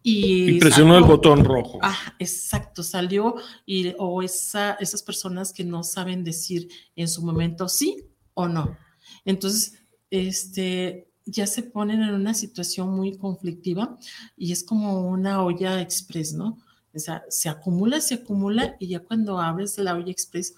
y, 0.03 0.59
presionó 0.59 0.97
el 0.97 1.05
botón 1.05 1.45
rojo. 1.45 1.79
Ah, 1.83 2.15
exacto, 2.19 2.83
salió 2.83 3.37
y 3.67 3.93
o 3.99 4.23
esa, 4.23 4.75
esas 4.75 5.03
personas 5.03 5.53
que 5.53 5.65
no 5.65 5.83
saben 5.83 6.25
decir 6.25 6.69
en 6.97 7.09
su 7.09 7.23
momento 7.23 7.69
sí 7.69 8.07
o 8.35 8.49
no. 8.49 8.77
Entonces, 9.25 9.75
este, 10.11 11.11
ya 11.27 11.47
se 11.47 11.63
ponen 11.63 12.03
en 12.03 12.15
una 12.15 12.35
situación 12.35 12.91
muy 12.91 13.17
conflictiva 13.17 13.99
y 14.37 14.53
es 14.53 14.65
como 14.65 15.09
una 15.09 15.43
olla 15.43 15.81
express, 15.81 16.33
¿no? 16.33 16.59
O 16.95 16.99
sea, 16.99 17.23
se 17.29 17.49
acumula, 17.49 18.01
se 18.01 18.15
acumula 18.15 18.77
y 18.81 18.89
ya 18.89 19.01
cuando 19.01 19.39
abres 19.39 19.79
la 19.79 19.95
olla 19.95 20.11
express, 20.11 20.55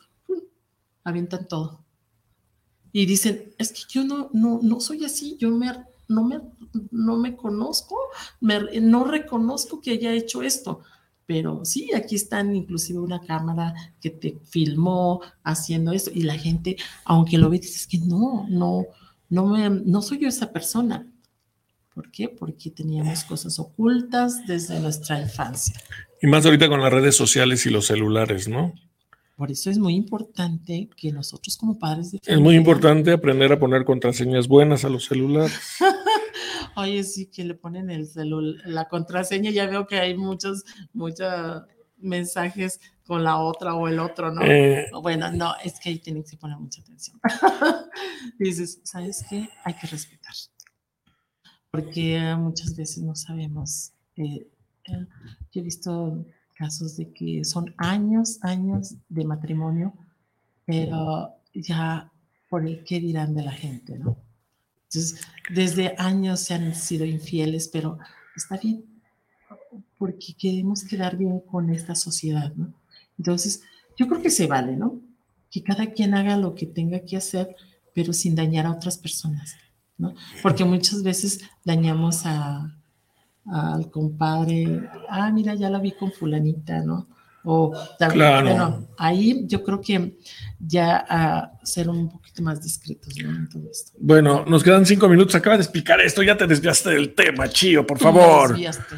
avientan 1.05 1.49
todo. 1.49 1.85
Y 2.93 3.07
dicen, 3.07 3.55
es 3.59 3.73
que 3.73 3.81
yo 3.89 4.05
no, 4.05 4.31
no, 4.33 4.61
no 4.63 4.81
soy 4.81 5.05
así, 5.05 5.37
yo 5.39 5.51
me 5.51 5.69
no 6.13 6.25
me, 6.25 6.41
no 6.91 7.17
me 7.17 7.37
conozco, 7.37 7.97
no 8.41 9.05
reconozco 9.05 9.81
que 9.81 9.93
haya 9.93 10.13
hecho 10.13 10.43
esto. 10.43 10.81
Pero 11.27 11.65
sí, 11.65 11.91
aquí 11.95 12.17
están 12.17 12.55
inclusive 12.55 12.99
una 12.99 13.21
cámara 13.21 13.75
que 14.01 14.11
te 14.11 14.39
filmó 14.45 15.21
haciendo 15.45 15.93
eso 15.93 16.11
y 16.13 16.23
la 16.23 16.37
gente, 16.37 16.77
aunque 17.05 17.39
lo 17.39 17.49
ve, 17.49 17.59
dices 17.59 17.87
que 17.87 17.99
no, 17.99 18.47
no, 18.49 18.87
no, 19.29 19.47
me, 19.47 19.71
no 19.71 20.03
soy 20.03 20.19
yo 20.19 20.29
esa 20.29 20.53
persona. 20.53 21.07
¿Por 21.95 22.11
qué? 22.11 22.29
Porque 22.29 22.71
teníamos 22.71 23.25
cosas 23.25 23.59
ocultas 23.59 24.47
desde 24.47 24.81
nuestra 24.81 25.21
infancia. 25.21 25.75
Y 26.21 26.27
más 26.27 26.45
ahorita 26.45 26.69
con 26.69 26.81
las 26.81 26.93
redes 26.93 27.17
sociales 27.17 27.67
y 27.67 27.71
los 27.71 27.87
celulares, 27.87 28.49
¿no? 28.49 28.73
Por 29.43 29.51
eso 29.51 29.71
es 29.71 29.79
muy 29.79 29.97
importante 29.97 30.89
que 30.97 31.11
nosotros 31.11 31.57
como 31.57 31.77
padres 31.77 32.13
de 32.13 32.21
Es 32.25 32.39
muy 32.39 32.55
importante 32.55 33.11
aprender 33.11 33.51
a 33.51 33.59
poner 33.59 33.85
contraseñas 33.85 34.47
buenas 34.47 34.85
a 34.85 34.89
los 34.89 35.07
celulares. 35.07 35.59
Oye, 36.77 37.03
sí, 37.03 37.27
que 37.27 37.43
le 37.43 37.55
ponen 37.55 37.91
el 37.91 38.07
celular, 38.07 38.63
la 38.67 38.89
contraseña, 38.89 39.51
ya 39.51 39.67
veo 39.67 39.85
que 39.89 39.99
hay 39.99 40.17
muchos, 40.17 40.63
muchos 40.93 41.65
mensajes 41.97 42.81
con 43.05 43.25
la 43.25 43.41
otra 43.41 43.75
o 43.75 43.89
el 43.89 43.99
otro, 43.99 44.33
¿no? 44.33 44.43
Eh. 44.45 44.87
Bueno, 45.03 45.33
no, 45.33 45.55
es 45.65 45.81
que 45.81 45.89
ahí 45.89 45.99
tienen 45.99 46.23
que 46.23 46.37
poner 46.37 46.57
mucha 46.59 46.81
atención. 46.81 47.19
Dices, 48.39 48.79
¿sabes 48.85 49.25
qué? 49.29 49.49
Hay 49.65 49.75
que 49.75 49.89
respetar. 49.89 50.35
Porque 51.69 52.17
muchas 52.39 52.77
veces 52.77 53.03
no 53.03 53.17
sabemos. 53.17 53.91
eh, 54.15 54.47
eh, 54.85 55.07
yo 55.51 55.61
he 55.61 55.65
visto 55.65 56.27
casos 56.55 56.97
de 56.97 57.13
que 57.13 57.45
son 57.45 57.75
años, 57.79 58.39
años 58.43 58.95
de 59.09 59.25
matrimonio, 59.25 59.95
pero 60.65 61.35
ya 61.55 62.11
por 62.49 62.67
el 62.67 62.85
qué 62.85 63.01
dirán 63.01 63.35
de 63.35 63.43
la 63.43 63.53
gente, 63.53 63.99
¿no? 63.99 64.17
Entonces, 64.85 65.21
desde 65.55 65.95
años 65.97 66.41
se 66.41 66.55
han 66.55 66.75
sido 66.75 67.07
infieles, 67.07 67.69
pero 67.69 67.99
está 68.37 68.59
bien, 68.59 68.85
porque 69.99 70.35
queremos 70.39 70.85
quedar 70.85 71.17
bien 71.17 71.41
con 71.41 71.71
esta 71.71 71.95
sociedad, 71.95 72.53
¿no? 72.55 72.75
Entonces, 73.19 73.63
yo 73.97 74.07
creo 74.09 74.21
que 74.21 74.31
se 74.31 74.47
vale, 74.47 74.77
¿no? 74.77 75.01
Que 75.51 75.63
cada 75.63 75.87
quien 75.93 76.15
haga 76.15 76.37
lo 76.37 76.55
que 76.55 76.67
tenga 76.67 77.01
que 77.01 77.17
hacer, 77.17 77.57
pero 77.95 78.13
sin 78.13 78.35
dañar 78.35 78.67
a 78.67 78.73
otras 78.73 78.99
personas, 78.99 79.57
¿no? 79.97 80.15
Porque 80.43 80.65
muchas 80.65 81.03
veces 81.03 81.41
dañamos 81.65 82.27
a, 82.27 82.77
al 83.47 83.91
compadre, 83.91 84.89
ah, 85.09 85.31
mira, 85.33 85.55
ya 85.55 85.69
la 85.71 85.79
vi 85.81 85.93
con 85.93 86.13
fulanita, 86.13 86.81
¿no? 86.83 87.09
O 87.45 87.73
también, 87.99 88.19
Claro. 88.21 88.47
bueno, 88.47 88.89
ahí 88.99 89.45
yo 89.49 89.65
creo 89.65 89.81
que 89.81 90.17
ya 90.61 91.05
a 91.09 91.53
ser 91.65 91.89
un 91.89 92.09
poquito 92.09 92.41
más 92.43 92.63
discretos, 92.63 93.13
¿no? 93.21 93.31
En 93.31 93.49
todo 93.49 93.69
esto. 93.69 93.91
Bueno, 93.99 94.45
nos 94.47 94.63
quedan 94.63 94.87
cinco 94.87 95.09
minutos. 95.09 95.35
Acaba 95.35 95.57
de 95.57 95.63
explicar 95.63 96.01
esto. 96.01 96.23
Ya 96.23 96.37
te 96.37 96.47
desviaste 96.47 96.91
del 96.91 97.15
tema, 97.15 97.49
Chío, 97.49 97.85
por 97.85 97.99
favor. 97.99 98.51
desviaste. 98.51 98.95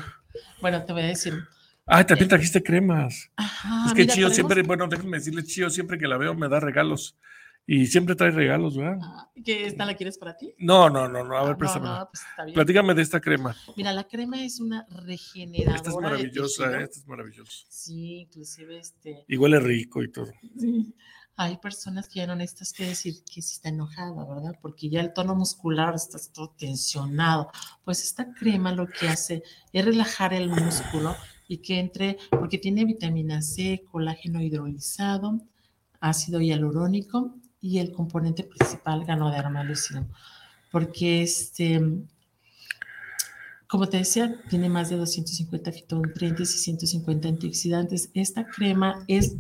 Bueno, 0.61 0.83
te 0.85 0.93
voy 0.93 1.03
a 1.03 1.07
decir. 1.07 1.35
Ay, 1.87 2.05
también 2.05 2.29
trajiste 2.29 2.63
cremas. 2.63 3.31
Ajá, 3.37 3.87
es 3.87 3.93
que 3.95 4.03
Ah, 4.03 4.05
mira, 4.05 4.15
Chío 4.15 4.31
siempre, 4.31 4.63
bueno, 4.63 4.87
déjenme 4.89 5.17
decirle, 5.19 5.43
Chío, 5.45 5.71
siempre 5.71 5.97
que 5.99 6.07
la 6.07 6.19
veo 6.19 6.35
me 6.35 6.49
da 6.51 6.61
regalos. 6.61 7.17
Y 7.67 7.87
siempre 7.87 8.15
trae 8.15 8.31
regalos, 8.31 8.77
¿verdad? 8.77 8.99
Ah, 9.03 9.31
¿Que 9.43 9.67
esta 9.67 9.87
la 9.87 9.95
quieres 9.95 10.19
para 10.19 10.37
ti? 10.37 10.55
No, 10.59 10.91
no, 10.91 11.09
no, 11.09 11.25
no. 11.25 11.37
A 11.37 11.45
ver, 11.45 11.57
préstame. 11.57 11.87
No, 11.87 11.99
no, 11.99 12.09
pues 12.11 12.23
está 12.29 12.45
bien. 12.45 12.55
Platícame 12.55 12.95
de 12.95 13.03
esta 13.03 13.21
crema. 13.21 13.57
Mira, 13.77 13.93
la 13.93 14.05
crema 14.05 14.45
es 14.45 14.61
una 14.61 14.87
regeneradora. 14.91 15.77
Esta 15.77 15.91
es 15.91 15.97
maravillosa. 15.97 16.65
¿eh? 16.79 16.83
Esta 16.85 17.01
es 17.01 17.07
maravillosa. 17.07 17.65
Sí, 17.69 18.21
inclusive 18.21 18.79
este. 18.79 19.25
Y 19.29 19.39
huele 19.39 19.61
rico 19.61 20.03
y 20.03 20.13
todo. 20.13 20.31
Sí. 20.59 20.95
Hay 21.37 21.57
personas 21.57 22.09
que 22.09 22.21
ya 22.21 22.27
no 22.27 22.37
necesitas 22.37 22.73
que 22.73 22.85
decir 22.85 23.25
que 23.25 23.41
sí 23.41 23.55
está 23.55 23.71
enojada, 23.71 24.25
¿verdad? 24.25 24.57
Porque 24.61 24.89
ya 24.91 25.01
el 25.01 25.13
tono 25.15 25.35
muscular 25.35 25.95
está 25.95 26.19
todo 26.33 26.55
tensionado. 26.57 27.51
Pues 27.83 28.05
esta 28.05 28.33
crema 28.35 28.73
lo 28.73 28.87
que 28.87 29.09
hace 29.09 29.43
es 29.73 29.85
relajar 29.85 30.35
el 30.35 30.49
músculo 30.49 31.17
y 31.49 31.59
que 31.59 31.81
entre, 31.81 32.19
porque 32.31 32.59
tiene 32.59 32.85
vitamina 32.85 33.43
C, 33.43 33.85
colágeno 33.91 34.41
hidrolizado, 34.43 35.41
ácido 35.99 36.41
hialurónico 36.41 37.35
y 37.65 37.79
el 37.79 37.93
componente 37.93 38.45
principal 38.45 39.07
ganoderma 39.07 39.65
lucidum. 39.65 40.07
Porque 40.71 41.23
este, 41.23 41.81
como 43.67 43.89
te 43.89 43.97
decía, 43.97 44.39
tiene 44.51 44.69
más 44.69 44.91
de 44.91 44.97
250 44.97 45.73
fitonutrientes 45.73 46.55
y 46.55 46.59
150 46.59 47.27
antioxidantes. 47.27 48.11
Esta 48.13 48.45
crema 48.45 49.03
es 49.09 49.37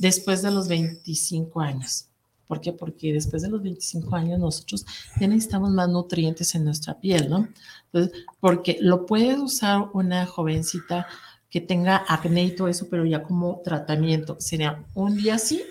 después 0.00 0.42
de 0.42 0.50
los 0.50 0.66
25 0.66 1.60
años. 1.60 2.06
¿Por 2.48 2.60
qué? 2.60 2.72
Porque 2.72 3.12
después 3.12 3.42
de 3.42 3.50
los 3.50 3.62
25 3.62 4.16
años 4.16 4.40
nosotros 4.40 4.84
ya 5.20 5.28
necesitamos 5.28 5.70
más 5.70 5.88
nutrientes 5.88 6.56
en 6.56 6.64
nuestra 6.64 6.98
piel, 6.98 7.30
¿no? 7.30 7.48
Entonces, 7.92 8.24
porque 8.40 8.78
lo 8.80 9.06
puede 9.06 9.38
usar 9.38 9.90
una 9.92 10.26
jovencita 10.26 11.06
que 11.48 11.60
tenga 11.60 12.04
acné 12.08 12.46
y 12.46 12.56
todo 12.56 12.66
eso, 12.66 12.88
pero 12.90 13.06
ya 13.06 13.22
como 13.22 13.60
tratamiento. 13.64 14.36
Sería 14.40 14.84
un 14.94 15.16
día 15.16 15.38
sí 15.38 15.62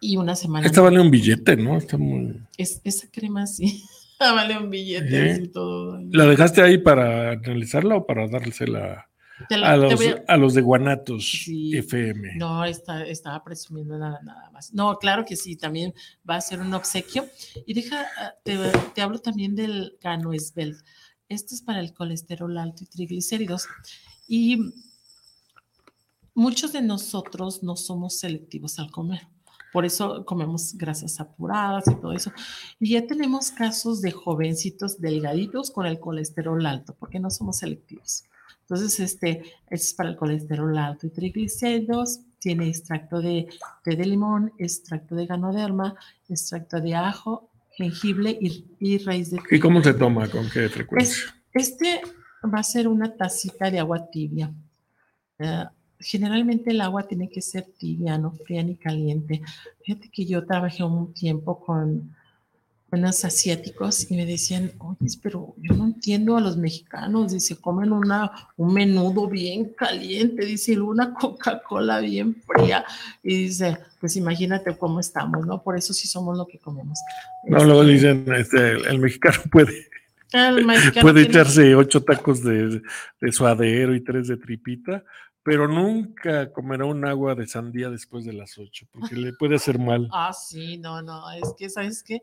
y 0.00 0.16
una 0.16 0.36
semana 0.36 0.66
Esta 0.66 0.80
vale 0.80 1.00
un 1.00 1.10
billete, 1.10 1.56
¿no? 1.56 1.76
Está 1.78 1.96
muy. 1.98 2.40
Es, 2.56 2.80
esa 2.84 3.08
crema 3.10 3.46
sí 3.46 3.82
vale 4.20 4.56
un 4.58 4.70
billete 4.70 5.32
¿Eh? 5.32 5.40
y 5.44 5.48
todo. 5.48 6.00
¿La 6.12 6.26
dejaste 6.26 6.62
ahí 6.62 6.78
para 6.78 7.32
analizarla 7.32 7.96
o 7.96 8.06
para 8.06 8.28
dársela 8.28 9.08
la- 9.50 9.72
a 9.72 9.76
los, 9.76 9.94
voy 9.96 10.06
a- 10.06 10.24
a 10.28 10.36
los 10.38 10.54
de 10.54 10.62
Guanatos 10.62 11.30
Sí. 11.44 11.76
FM? 11.76 12.36
No, 12.36 12.64
está, 12.64 13.04
estaba 13.06 13.42
presumiendo 13.44 13.98
nada, 13.98 14.20
nada 14.22 14.50
más. 14.50 14.72
No, 14.72 14.96
claro 14.98 15.24
que 15.24 15.36
sí, 15.36 15.56
también 15.56 15.92
va 16.28 16.36
a 16.36 16.40
ser 16.40 16.60
un 16.60 16.72
obsequio. 16.72 17.26
Y 17.66 17.74
deja, 17.74 18.06
ah, 18.18 18.32
te, 18.44 18.56
te 18.94 19.02
hablo 19.02 19.18
también 19.18 19.54
del 19.54 19.96
Ganoesbel. 20.00 20.76
Esto 21.28 21.54
es 21.54 21.60
para 21.62 21.80
el 21.80 21.92
colesterol 21.92 22.56
alto 22.56 22.84
y 22.84 22.86
triglicéridos. 22.86 23.66
Y 24.28 24.72
muchos 26.34 26.72
de 26.72 26.82
nosotros 26.82 27.62
no 27.62 27.76
somos 27.76 28.18
selectivos 28.18 28.78
al 28.78 28.90
comer. 28.90 29.26
Por 29.76 29.84
eso 29.84 30.24
comemos 30.24 30.72
grasas 30.78 31.20
apuradas 31.20 31.84
y 31.86 31.96
todo 31.96 32.12
eso. 32.12 32.32
Y 32.80 32.92
ya 32.92 33.06
tenemos 33.06 33.50
casos 33.50 34.00
de 34.00 34.10
jovencitos 34.10 35.02
delgaditos 35.02 35.70
con 35.70 35.84
el 35.84 36.00
colesterol 36.00 36.64
alto, 36.64 36.96
porque 36.98 37.20
no 37.20 37.28
somos 37.28 37.58
selectivos. 37.58 38.24
Entonces, 38.62 38.98
este, 39.00 39.42
este 39.68 39.74
es 39.74 39.92
para 39.92 40.08
el 40.08 40.16
colesterol 40.16 40.78
alto 40.78 41.06
y 41.06 41.10
triglicéridos. 41.10 42.20
Tiene 42.38 42.68
extracto 42.68 43.20
de 43.20 43.48
té 43.84 43.96
de 43.96 44.06
limón, 44.06 44.50
extracto 44.56 45.14
de 45.14 45.26
ganoderma, 45.26 45.94
extracto 46.26 46.80
de 46.80 46.94
ajo, 46.94 47.50
jengibre 47.72 48.30
y, 48.40 48.64
y 48.80 48.96
raíz 49.04 49.30
de 49.30 49.40
¿Y 49.50 49.60
cómo 49.60 49.82
se 49.82 49.92
toma? 49.92 50.26
¿Con 50.30 50.48
qué 50.48 50.70
frecuencia? 50.70 51.36
este 51.52 52.00
va 52.42 52.60
a 52.60 52.62
ser 52.62 52.88
una 52.88 53.14
tacita 53.14 53.70
de 53.70 53.78
agua 53.78 54.08
tibia. 54.10 54.50
Eh, 55.38 55.64
generalmente 56.00 56.70
el 56.70 56.80
agua 56.80 57.06
tiene 57.06 57.28
que 57.28 57.42
ser 57.42 57.64
tibia, 57.78 58.18
no 58.18 58.32
fría 58.32 58.62
ni 58.62 58.76
caliente. 58.76 59.42
Fíjate 59.84 60.08
que 60.10 60.26
yo 60.26 60.44
trabajé 60.44 60.84
un 60.84 61.12
tiempo 61.12 61.60
con 61.60 62.14
unos 62.90 63.24
asiáticos 63.24 64.10
y 64.10 64.16
me 64.16 64.24
decían, 64.24 64.72
oye, 64.78 65.10
pero 65.22 65.54
yo 65.58 65.74
no 65.74 65.84
entiendo 65.84 66.36
a 66.36 66.40
los 66.40 66.56
mexicanos, 66.56 67.32
dice, 67.32 67.56
comen 67.56 67.92
una, 67.92 68.30
un 68.56 68.72
menudo 68.72 69.28
bien 69.28 69.74
caliente, 69.74 70.44
dice, 70.44 70.80
una 70.80 71.12
Coca-Cola 71.12 72.00
bien 72.00 72.36
fría. 72.46 72.84
Y 73.22 73.46
dice, 73.46 73.78
pues 74.00 74.16
imagínate 74.16 74.76
cómo 74.78 75.00
estamos, 75.00 75.46
¿no? 75.46 75.62
Por 75.62 75.76
eso 75.76 75.92
sí 75.92 76.06
somos 76.06 76.38
lo 76.38 76.46
que 76.46 76.58
comemos. 76.58 76.98
No, 77.44 77.64
luego 77.64 77.82
Este, 77.82 77.92
dicen, 77.92 78.34
este, 78.34 78.72
el, 78.72 78.86
el 78.86 78.98
mexicano 79.00 79.38
puede, 79.50 79.88
mexicano 80.64 81.02
puede 81.02 81.22
echarse 81.22 81.74
ocho 81.74 82.02
tacos 82.04 82.42
de, 82.42 82.82
de 83.20 83.32
suadero 83.32 83.94
y 83.94 84.00
tres 84.02 84.28
de 84.28 84.36
tripita, 84.36 85.04
pero 85.46 85.68
nunca 85.68 86.52
comerá 86.52 86.86
un 86.86 87.04
agua 87.06 87.36
de 87.36 87.46
sandía 87.46 87.88
después 87.88 88.24
de 88.24 88.32
las 88.32 88.58
ocho, 88.58 88.84
porque 88.90 89.14
le 89.14 89.32
puede 89.32 89.54
hacer 89.54 89.78
mal. 89.78 90.08
Ah, 90.12 90.32
sí, 90.32 90.76
no, 90.76 91.02
no, 91.02 91.30
es 91.30 91.54
que, 91.56 91.70
¿sabes 91.70 92.02
qué? 92.02 92.20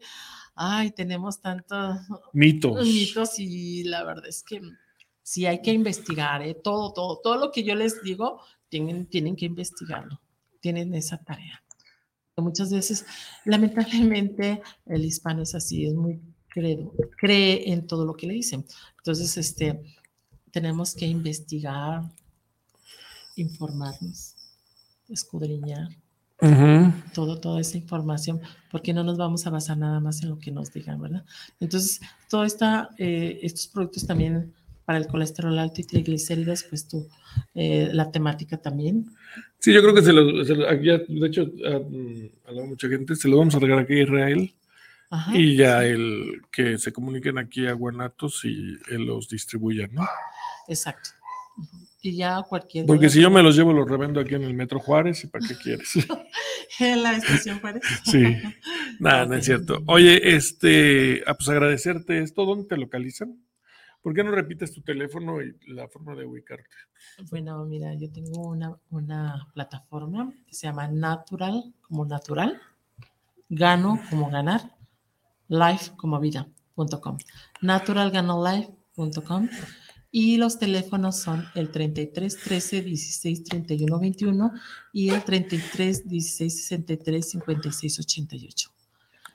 Ay, 0.55 0.91
tenemos 0.91 1.39
tantos 1.39 1.99
Mitos. 2.33 2.85
mitos 2.85 3.39
y 3.39 3.85
la 3.85 4.03
verdad 4.03 4.27
es 4.27 4.43
que 4.43 4.59
sí 5.21 5.45
hay 5.45 5.61
que 5.61 5.71
investigar, 5.71 6.41
¿eh? 6.41 6.53
Todo, 6.53 6.91
todo, 6.91 7.21
todo 7.23 7.37
lo 7.37 7.49
que 7.49 7.63
yo 7.63 7.75
les 7.75 8.03
digo, 8.03 8.41
tienen, 8.67 9.07
tienen 9.07 9.37
que 9.37 9.45
investigarlo, 9.45 10.19
tienen 10.59 10.93
esa 10.93 11.17
tarea. 11.23 11.63
Muchas 12.35 12.73
veces, 12.73 13.05
lamentablemente, 13.45 14.61
el 14.85 15.05
hispano 15.05 15.43
es 15.43 15.55
así, 15.55 15.85
es 15.85 15.93
muy 15.93 16.19
credo, 16.49 16.91
cree 17.17 17.71
en 17.71 17.87
todo 17.87 18.05
lo 18.05 18.15
que 18.15 18.27
le 18.27 18.33
dicen. 18.33 18.65
Entonces, 18.97 19.37
este, 19.37 19.81
tenemos 20.51 20.93
que 20.93 21.05
investigar, 21.05 22.01
informarnos, 23.35 24.35
escudriñar 25.09 25.89
todo, 27.13 27.39
toda 27.39 27.61
esa 27.61 27.77
información, 27.77 28.41
porque 28.69 28.93
no 28.93 29.03
nos 29.03 29.17
vamos 29.17 29.47
a 29.47 29.49
basar 29.49 29.77
nada 29.77 29.99
más 30.01 30.21
en 30.23 30.29
lo 30.29 30.39
que 30.39 30.51
nos 30.51 30.73
digan, 30.73 30.99
¿verdad? 31.01 31.23
Entonces, 31.61 32.01
todo 32.29 32.43
esta, 32.43 32.89
eh, 32.97 33.39
estos 33.43 33.67
productos 33.67 34.05
también 34.05 34.53
para 34.83 34.97
el 34.97 35.07
colesterol 35.07 35.57
alto 35.57 35.79
y 35.79 35.85
triglicéridos, 35.85 36.63
pues 36.63 36.85
tú, 36.87 37.07
eh, 37.55 37.89
la 37.93 38.11
temática 38.11 38.57
también. 38.57 39.09
Sí, 39.59 39.71
yo 39.73 39.81
creo 39.81 39.93
que 39.95 40.01
se 40.01 40.11
lo, 40.11 40.43
se 40.43 40.53
lo- 40.55 40.69
ya, 40.81 40.97
de 40.97 41.27
hecho, 41.27 41.43
a, 41.65 42.49
a 42.49 42.51
la 42.51 42.65
mucha 42.65 42.89
gente 42.89 43.15
se 43.15 43.29
lo 43.29 43.37
vamos 43.37 43.55
a 43.55 43.59
regalar 43.59 43.85
aquí 43.85 43.93
a 43.93 44.03
Israel 44.03 44.53
Ajá, 45.09 45.37
y 45.37 45.55
ya 45.55 45.79
sí, 45.79 45.85
el 45.87 46.41
que 46.51 46.77
se 46.77 46.91
comuniquen 46.91 47.37
aquí 47.37 47.67
a 47.67 47.73
Guanatos 47.73 48.43
y 48.43 48.77
él 48.89 49.05
los 49.05 49.29
distribuya, 49.29 49.87
¿no? 49.87 50.05
Exacto. 50.67 51.11
Y 52.03 52.17
ya 52.17 52.43
cualquier. 52.43 52.85
Porque 52.85 53.09
si 53.09 53.21
yo 53.21 53.31
me 53.31 53.41
los 53.41 53.55
llevo, 53.55 53.71
los 53.71 53.89
revendo 53.89 54.19
aquí 54.19 54.35
en 54.35 54.43
el 54.43 54.53
Metro 54.53 54.77
Juárez, 54.77 55.23
¿y 55.23 55.27
para 55.27 55.47
qué 55.47 55.55
quieres? 55.55 55.93
en 56.79 57.01
la 57.01 57.15
estación 57.15 57.59
Juárez. 57.61 57.81
sí, 58.03 58.23
nada, 58.99 59.25
no 59.25 59.35
es 59.35 59.45
cierto. 59.45 59.81
Oye, 59.87 60.35
este, 60.35 61.23
ah, 61.25 61.33
pues 61.33 61.47
agradecerte 61.47 62.21
esto, 62.21 62.45
¿dónde 62.45 62.67
te 62.67 62.75
localizan? 62.75 63.41
¿Por 64.01 64.13
qué 64.13 64.21
no 64.21 64.31
repites 64.31 64.73
tu 64.73 64.81
teléfono 64.81 65.41
y 65.41 65.55
la 65.67 65.87
forma 65.87 66.13
de 66.13 66.25
ubicarte? 66.25 66.75
Bueno, 67.31 67.63
mira, 67.63 67.93
yo 67.93 68.11
tengo 68.11 68.49
una, 68.49 68.75
una 68.89 69.47
plataforma 69.53 70.33
que 70.45 70.53
se 70.53 70.67
llama 70.67 70.89
Natural, 70.89 71.73
como 71.81 72.05
natural, 72.05 72.61
Gano 73.47 74.01
como 74.09 74.29
ganar, 74.29 74.75
Life 75.47 75.91
como 75.95 76.19
vida.com. 76.19 77.17
Naturalganolife.com. 77.61 79.47
Y 80.15 80.37
los 80.37 80.59
teléfonos 80.59 81.17
son 81.17 81.43
el 81.55 81.71
33 81.71 82.37
13 82.37 82.83
16 82.83 83.43
31 83.45 83.99
21 83.99 84.51
y 84.93 85.09
el 85.09 85.23
33 85.23 86.07
16 86.07 86.67
63 86.67 87.29
56 87.31 87.99
88. 87.99 88.69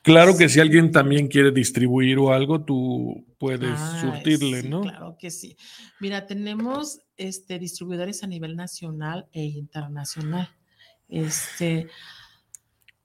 Claro 0.02 0.36
que 0.36 0.48
si 0.48 0.60
alguien 0.60 0.92
también 0.92 1.26
quiere 1.26 1.50
distribuir 1.50 2.18
o 2.18 2.32
algo, 2.32 2.64
tú 2.64 3.26
puedes 3.38 3.72
Ah, 3.74 3.98
surtirle, 4.00 4.62
sí, 4.62 4.68
¿no? 4.68 4.82
Claro 4.82 5.16
que 5.18 5.32
sí. 5.32 5.56
Mira, 5.98 6.28
tenemos 6.28 7.00
este, 7.16 7.58
distribuidores 7.58 8.22
a 8.22 8.28
nivel 8.28 8.54
nacional 8.54 9.26
e 9.32 9.42
internacional. 9.46 10.48
Este, 11.08 11.88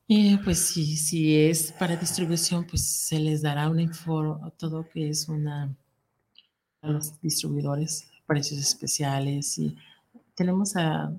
y 0.06 0.38
pues 0.38 0.60
sí, 0.60 0.96
si 0.96 1.36
es 1.40 1.72
para 1.72 1.96
distribución, 1.96 2.68
pues 2.68 2.86
se 2.86 3.18
les 3.18 3.42
dará 3.42 3.68
una 3.68 3.82
info, 3.82 4.54
todo 4.58 4.88
que 4.88 5.10
es 5.10 5.28
una 5.28 5.76
a 6.84 6.90
los 6.90 7.20
distribuidores, 7.22 8.10
precios 8.28 8.60
especiales 8.60 9.58
y 9.58 9.76
tenemos 10.36 10.76
a, 10.76 11.14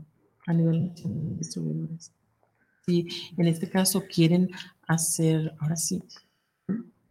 a 0.46 0.52
nivel 0.52 0.88
nacional 0.88 1.36
distribuidores. 1.38 2.12
Si 2.86 3.08
en 3.36 3.46
este 3.46 3.68
caso 3.68 4.04
quieren 4.06 4.50
hacer, 4.86 5.54
ahora 5.58 5.76
sí, 5.76 6.02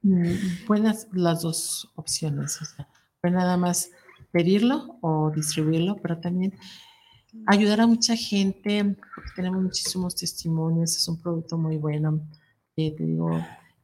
mm, 0.03 0.65
pueden 0.67 0.87
hacer 0.87 1.09
las 1.13 1.41
dos 1.41 1.91
opciones, 1.95 2.59
o 2.61 3.29
nada 3.29 3.57
más 3.57 3.89
pedirlo 4.31 4.97
o 5.01 5.31
distribuirlo, 5.31 5.97
pero 6.01 6.19
también 6.19 6.53
ayudar 7.47 7.81
a 7.81 7.87
mucha 7.87 8.15
gente, 8.15 8.83
porque 9.15 9.31
tenemos 9.35 9.63
muchísimos 9.63 10.15
testimonios, 10.15 10.95
es 10.95 11.07
un 11.07 11.19
producto 11.19 11.57
muy 11.57 11.77
bueno. 11.77 12.21
eh, 12.75 12.93
te 12.95 13.05
digo, 13.05 13.29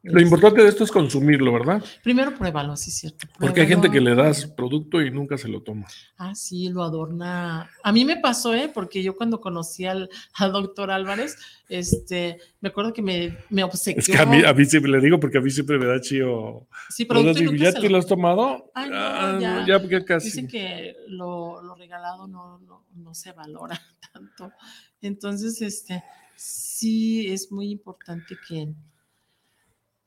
Lo 0.01 0.17
es- 0.19 0.23
importante 0.23 0.61
de 0.63 0.69
esto 0.69 0.83
es 0.85 0.91
consumirlo, 0.91 1.51
¿verdad? 1.51 1.83
Primero 2.03 2.33
pruébalo, 2.37 2.75
sí 2.77 2.89
es 2.89 2.97
cierto. 2.97 3.27
Porque 3.37 3.61
hay 3.61 3.67
gente 3.67 3.91
que 3.91 3.99
le 3.99 4.15
das 4.15 4.45
producto 4.47 5.01
y 5.01 5.11
nunca 5.11 5.37
se 5.37 5.49
lo 5.49 5.61
toma. 5.61 5.87
Ah, 6.17 6.33
sí, 6.35 6.69
lo 6.69 6.83
adorna. 6.83 7.69
A 7.83 7.91
mí 7.91 8.05
me 8.05 8.15
pasó, 8.17 8.53
¿eh? 8.53 8.71
Porque 8.73 9.03
yo 9.03 9.15
cuando 9.17 9.41
conocí 9.41 9.85
al, 9.85 10.09
al 10.35 10.51
doctor 10.53 10.89
Álvarez, 10.89 11.35
este, 11.67 12.39
me 12.61 12.69
acuerdo 12.69 12.93
que 12.93 13.01
me, 13.01 13.37
me 13.49 13.63
obsequió. 13.63 13.99
Es 13.99 14.07
que 14.07 14.17
a 14.17 14.25
mí, 14.25 14.41
a 14.43 14.53
mí 14.53 14.63
siempre 14.65 14.89
le 14.91 15.01
digo 15.01 15.19
porque 15.19 15.37
a 15.37 15.41
mí 15.41 15.49
siempre 15.51 15.77
me 15.77 15.85
da 15.85 15.99
chío. 15.99 16.67
sí, 16.89 17.03
producto 17.05 17.39
Digo, 17.39 17.53
¿Ya 17.53 17.73
te 17.73 17.81
lo- 17.83 17.89
lo 17.89 17.97
has 17.97 18.05
tomado? 18.07 18.71
Ay, 18.73 18.89
no, 18.89 18.95
Ah, 18.95 19.37
ya. 19.41 19.65
ya, 19.67 19.79
porque 19.79 20.03
casi. 20.05 20.27
Dicen 20.27 20.47
que 20.47 20.95
lo, 21.07 21.61
lo 21.61 21.75
regalado 21.75 22.25
no, 22.27 22.57
no, 22.59 22.85
no 22.95 23.13
se 23.13 23.33
valora 23.33 23.79
tanto. 24.13 24.53
Entonces, 25.01 25.61
este, 25.61 26.03
sí 26.35 27.27
es 27.31 27.51
muy 27.51 27.69
importante 27.69 28.35
que, 28.47 28.73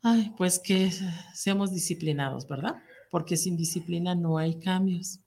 ay, 0.02 0.32
pues 0.36 0.58
que 0.58 0.90
seamos 1.34 1.72
disciplinados, 1.72 2.46
¿verdad? 2.46 2.76
Porque 3.10 3.36
sin 3.36 3.56
disciplina 3.56 4.14
no 4.14 4.38
hay 4.38 4.58
cambios. 4.58 5.20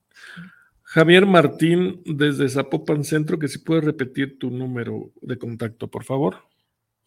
Javier 0.83 1.25
Martín, 1.25 2.01
desde 2.05 2.47
Zapopan 2.47 3.03
Centro, 3.03 3.39
que 3.39 3.47
si 3.47 3.59
puedes 3.59 3.83
repetir 3.83 4.37
tu 4.37 4.51
número 4.51 5.11
de 5.21 5.37
contacto, 5.37 5.89
por 5.89 6.03
favor. 6.03 6.37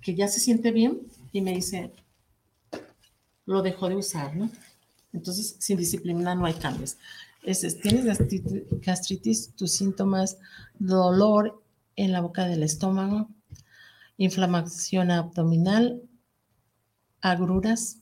que 0.00 0.14
ya 0.14 0.28
se 0.28 0.40
siente 0.40 0.70
bien 0.70 1.02
y 1.30 1.42
me 1.42 1.52
dice, 1.52 1.92
lo 3.44 3.60
dejó 3.60 3.90
de 3.90 3.96
usar, 3.96 4.34
¿no? 4.34 4.50
Entonces, 5.12 5.56
sin 5.58 5.76
disciplina 5.76 6.34
no 6.34 6.46
hay 6.46 6.54
cambios. 6.54 6.96
Es, 7.42 7.64
es, 7.64 7.78
tienes 7.82 8.06
gastritis, 8.06 8.62
gastritis, 8.80 9.50
tus 9.56 9.72
síntomas, 9.72 10.38
dolor 10.78 11.62
en 11.96 12.12
la 12.12 12.22
boca 12.22 12.46
del 12.46 12.62
estómago, 12.62 13.28
inflamación 14.16 15.10
abdominal, 15.10 16.02
agruras, 17.20 17.98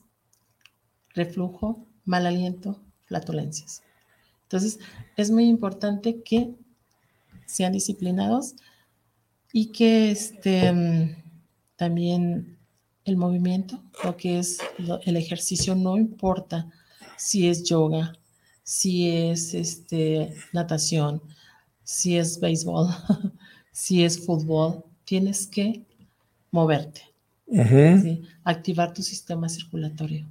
reflujo, 1.13 1.85
mal 2.03 2.25
aliento, 2.25 2.81
flatulencias. 3.05 3.83
Entonces, 4.43 4.79
es 5.17 5.31
muy 5.31 5.45
importante 5.47 6.21
que 6.21 6.53
sean 7.45 7.73
disciplinados 7.73 8.55
y 9.51 9.71
que 9.71 10.11
este, 10.11 11.15
también 11.75 12.57
el 13.05 13.17
movimiento, 13.17 13.81
lo 14.03 14.17
que 14.17 14.39
es 14.39 14.59
el 15.05 15.17
ejercicio, 15.17 15.75
no 15.75 15.97
importa 15.97 16.69
si 17.17 17.47
es 17.47 17.63
yoga, 17.63 18.13
si 18.63 19.09
es 19.09 19.53
este, 19.53 20.33
natación, 20.51 21.21
si 21.83 22.17
es 22.17 22.39
béisbol, 22.39 22.89
si 23.71 24.03
es 24.03 24.25
fútbol, 24.25 24.83
tienes 25.05 25.47
que 25.47 25.85
moverte, 26.55 27.01
activar 28.43 28.93
tu 28.93 29.01
sistema 29.03 29.49
circulatorio. 29.49 30.25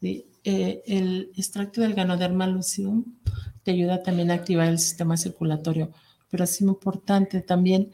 ¿sí? 0.00 0.24
Eh, 0.44 0.82
el 0.86 1.30
extracto 1.36 1.80
del 1.80 1.94
Ganoderma 1.94 2.46
lucidum 2.46 3.04
te 3.62 3.72
ayuda 3.72 4.02
también 4.02 4.30
a 4.30 4.34
activar 4.34 4.68
el 4.68 4.78
sistema 4.78 5.16
circulatorio, 5.16 5.90
pero 6.30 6.44
es 6.44 6.60
importante 6.60 7.40
también 7.40 7.90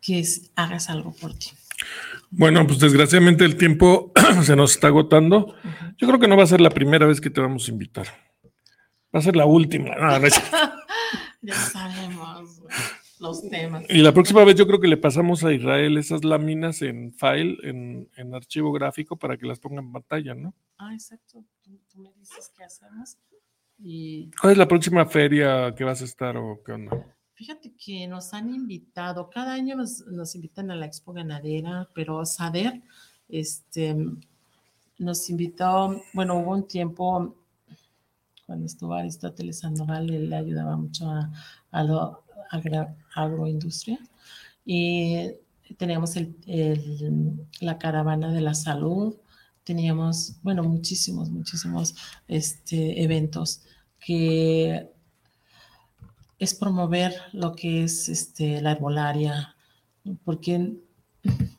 que 0.00 0.18
es- 0.20 0.50
hagas 0.54 0.90
algo 0.90 1.12
por 1.12 1.34
ti. 1.34 1.48
Bueno, 2.30 2.66
pues 2.66 2.78
desgraciadamente 2.78 3.44
el 3.44 3.56
tiempo 3.56 4.12
se 4.44 4.54
nos 4.54 4.72
está 4.72 4.88
agotando. 4.88 5.54
Yo 5.98 6.06
creo 6.06 6.20
que 6.20 6.28
no 6.28 6.36
va 6.36 6.44
a 6.44 6.46
ser 6.54 6.60
la 6.60 6.70
primera 6.70 7.06
vez 7.06 7.20
que 7.20 7.30
te 7.30 7.40
vamos 7.40 7.66
a 7.68 7.70
invitar. 7.72 8.06
Va 9.14 9.18
a 9.20 9.22
ser 9.22 9.34
la 9.36 9.46
última. 9.46 9.94
No, 9.96 10.18
no 10.18 10.26
es- 10.26 10.40
Ya 11.42 11.54
sabemos 11.54 12.58
güey, 12.60 12.74
los 13.24 13.48
temas. 13.48 13.84
Y 13.88 13.98
la 14.02 14.12
próxima 14.12 14.44
vez 14.44 14.54
yo 14.54 14.66
creo 14.66 14.78
que 14.78 14.86
le 14.86 14.96
pasamos 14.96 15.42
a 15.42 15.52
Israel 15.52 15.98
esas 15.98 16.22
láminas 16.24 16.80
en 16.82 17.12
file, 17.12 17.56
en, 17.64 18.08
en 18.16 18.34
archivo 18.34 18.70
gráfico, 18.72 19.16
para 19.16 19.36
que 19.36 19.46
las 19.46 19.58
ponga 19.58 19.80
en 19.80 19.90
pantalla, 19.90 20.34
¿no? 20.34 20.54
Ah, 20.78 20.94
exacto. 20.94 21.44
Tú, 21.62 21.80
tú 21.90 21.98
me 21.98 22.12
dices 22.12 22.52
qué 22.56 22.62
hacemos. 22.64 23.16
Y 23.78 24.30
¿Cuál 24.40 24.52
es 24.52 24.58
la 24.58 24.68
próxima 24.68 25.04
feria 25.06 25.74
que 25.74 25.82
vas 25.82 26.00
a 26.00 26.04
estar 26.04 26.36
o 26.36 26.60
qué 26.64 26.72
onda? 26.72 27.04
fíjate 27.36 27.72
que 27.74 28.06
nos 28.06 28.32
han 28.32 28.54
invitado, 28.54 29.28
cada 29.28 29.54
año 29.54 29.74
nos, 29.74 30.06
nos 30.06 30.36
invitan 30.36 30.70
a 30.70 30.76
la 30.76 30.86
Expo 30.86 31.12
Ganadera, 31.12 31.88
pero 31.92 32.24
Sader 32.24 32.80
este, 33.28 33.96
nos 34.98 35.28
invitó, 35.28 36.00
bueno, 36.12 36.38
hubo 36.38 36.52
un 36.52 36.68
tiempo 36.68 37.34
cuando 38.46 38.66
estuvo 38.66 38.94
Aristóteles 38.94 39.58
Sandoval, 39.58 40.10
él 40.10 40.30
le 40.30 40.36
ayudaba 40.36 40.76
mucho 40.76 41.10
a, 41.10 41.32
a 41.72 41.80
agra- 41.80 42.18
agroindustria. 43.14 43.98
Y 44.64 45.30
teníamos 45.76 46.16
el- 46.16 46.36
la 47.60 47.78
caravana 47.78 48.32
de 48.32 48.40
la 48.40 48.54
salud, 48.54 49.16
teníamos, 49.64 50.36
bueno, 50.42 50.62
muchísimos, 50.62 51.30
muchísimos 51.30 51.94
este, 52.28 53.02
eventos 53.02 53.62
que 53.98 54.90
es 56.38 56.54
promover 56.54 57.14
lo 57.32 57.54
que 57.54 57.84
es 57.84 58.08
este, 58.08 58.60
la 58.60 58.72
herbolaria, 58.72 59.56
porque 60.24 60.74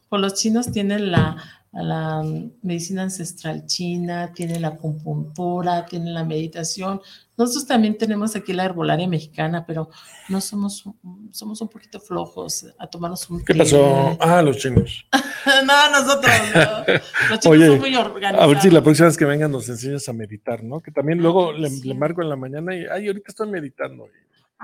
por 0.10 0.20
los 0.20 0.36
chinos 0.36 0.72
tienen 0.72 1.12
la, 1.12 1.38
la 1.84 2.24
medicina 2.62 3.04
ancestral 3.04 3.66
china, 3.66 4.32
tienen 4.34 4.62
la 4.62 4.70
acupuntura, 4.70 5.86
tienen 5.86 6.14
la 6.14 6.24
meditación. 6.24 7.02
Nosotros 7.38 7.68
también 7.68 7.98
tenemos 7.98 8.34
aquí 8.36 8.54
la 8.54 8.64
herbolaria 8.64 9.10
mexicana, 9.10 9.66
pero 9.66 9.90
no 10.30 10.40
somos, 10.40 10.86
somos 11.32 11.60
un 11.60 11.68
poquito 11.68 12.00
flojos 12.00 12.66
a 12.80 12.88
tomarnos 12.88 13.30
un 13.30 13.44
¿Qué 13.44 13.54
pasó? 13.54 14.18
Ah, 14.22 14.42
los 14.42 14.58
chinos. 14.58 15.06
no, 15.66 15.92
nosotros 15.92 16.32
no. 16.54 16.94
Los 17.30 17.40
chinos 17.42 17.68
son 17.68 17.80
muy 17.80 17.96
organizados. 17.96 18.44
A 18.44 18.48
ver 18.48 18.62
si 18.62 18.70
la 18.70 18.82
próxima 18.82 19.08
vez 19.08 19.18
que 19.18 19.26
vengan 19.26 19.52
nos 19.52 19.68
enseñas 19.68 20.08
a 20.08 20.14
meditar, 20.14 20.64
¿no? 20.64 20.80
Que 20.80 20.92
también 20.92 21.20
luego 21.20 21.52
le, 21.52 21.70
le, 21.70 21.94
marco 21.94 22.22
en 22.22 22.30
la 22.30 22.38
mañana 22.38 22.74
y, 22.74 22.86
ay, 22.86 23.08
ahorita 23.08 23.26
estoy 23.28 23.50
meditando. 23.50 24.08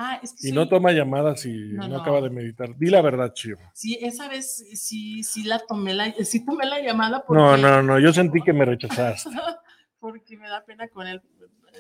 Ah, 0.04 0.20
es 0.24 0.34
que 0.34 0.50
y 0.50 0.52
no 0.52 0.68
toma 0.68 0.92
llamadas 0.94 1.46
y 1.46 1.74
no, 1.74 1.88
no, 1.88 1.98
acaba 1.98 2.22
de 2.22 2.32
meditar. 2.32 2.76
Di 2.76 2.90
la 2.90 3.04
verdad, 3.04 3.34
Chío. 3.36 3.58
Sí, 3.72 4.00
esa 4.02 4.28
vez 4.28 4.66
sí, 4.74 5.24
sí 5.24 5.44
la 5.44 5.60
tomé 5.60 5.94
la, 5.94 6.12
sí 6.26 6.44
tomé 6.44 6.66
la 6.66 6.82
llamada. 6.82 7.24
Porque... 7.24 7.40
No, 7.40 7.56
no, 7.56 7.84
no, 7.84 8.00
yo 8.00 8.12
sentí 8.12 8.42
que 8.42 8.52
me 8.52 8.66
rechazaste. 8.66 9.30
porque 10.00 10.38
me 10.38 10.50
da 10.50 10.66
pena 10.66 10.88
con 10.88 11.06
él. 11.06 11.22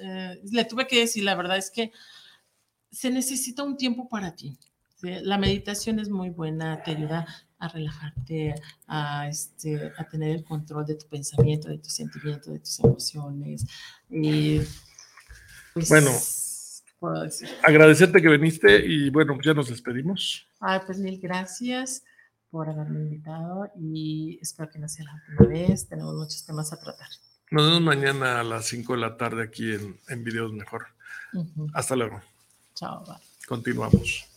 Eh, 0.03 0.39
le 0.51 0.65
tuve 0.65 0.86
que 0.86 0.99
decir, 0.99 1.24
la 1.24 1.34
verdad 1.34 1.57
es 1.57 1.72
que 1.72 1.91
se 2.91 3.09
necesita 3.09 3.63
un 3.63 3.76
tiempo 3.76 4.07
para 4.07 4.36
ti. 4.36 4.55
¿sí? 4.97 5.09
La 5.24 5.39
meditación 5.39 5.97
es 5.97 6.09
muy 6.09 6.30
buena, 6.30 6.84
te 6.84 6.91
ayuda 6.91 7.26
a 7.57 7.67
relajarte, 7.69 8.53
a, 8.86 9.28
este, 9.30 9.93
a 9.97 10.07
tener 10.07 10.30
el 10.30 10.43
control 10.43 10.86
de 10.86 10.93
tu 10.93 11.07
pensamiento, 11.07 11.69
de 11.69 11.80
tus 11.80 11.93
sentimientos, 11.93 12.53
de 12.53 12.59
tus 12.59 12.80
emociones. 12.82 13.65
Y, 14.11 14.59
pues, 15.74 15.89
bueno 15.89 16.11
puedo 17.02 17.24
decir. 17.24 17.49
Agradecerte 17.64 18.22
que 18.22 18.30
viniste 18.30 18.86
y 18.86 19.10
bueno, 19.10 19.38
ya 19.43 19.54
nos 19.54 19.70
despedimos. 19.70 20.47
Ah, 20.62 20.82
pues 20.86 20.99
mil 20.99 21.20
gracias 21.20 22.04
por 22.52 22.70
haberme 22.70 22.99
invitado 23.02 23.70
y 23.76 24.38
espero 24.41 24.70
que 24.70 24.78
no 24.80 24.88
sea 24.88 25.06
la 25.06 25.16
última 25.16 25.49
vez. 25.49 25.89
Tenemos 25.89 26.14
muchos 26.16 26.45
temas 26.45 26.72
a 26.72 26.80
tratar. 26.80 27.08
Nos 27.49 27.66
vemos 27.66 27.82
mañana 27.82 28.39
a 28.39 28.43
las 28.43 28.68
5 28.68 28.93
de 28.93 28.99
la 28.99 29.18
tarde 29.18 29.43
aquí 29.43 29.74
en, 29.74 29.97
en 30.08 30.24
Videos 30.24 30.54
Mejor. 30.54 30.86
Uh 31.34 31.43
-huh. 31.43 31.72
Hasta 31.74 31.95
luego. 31.95 32.22
Chao. 32.76 33.04
Bye. 33.06 33.18
Continuamos. 33.47 34.31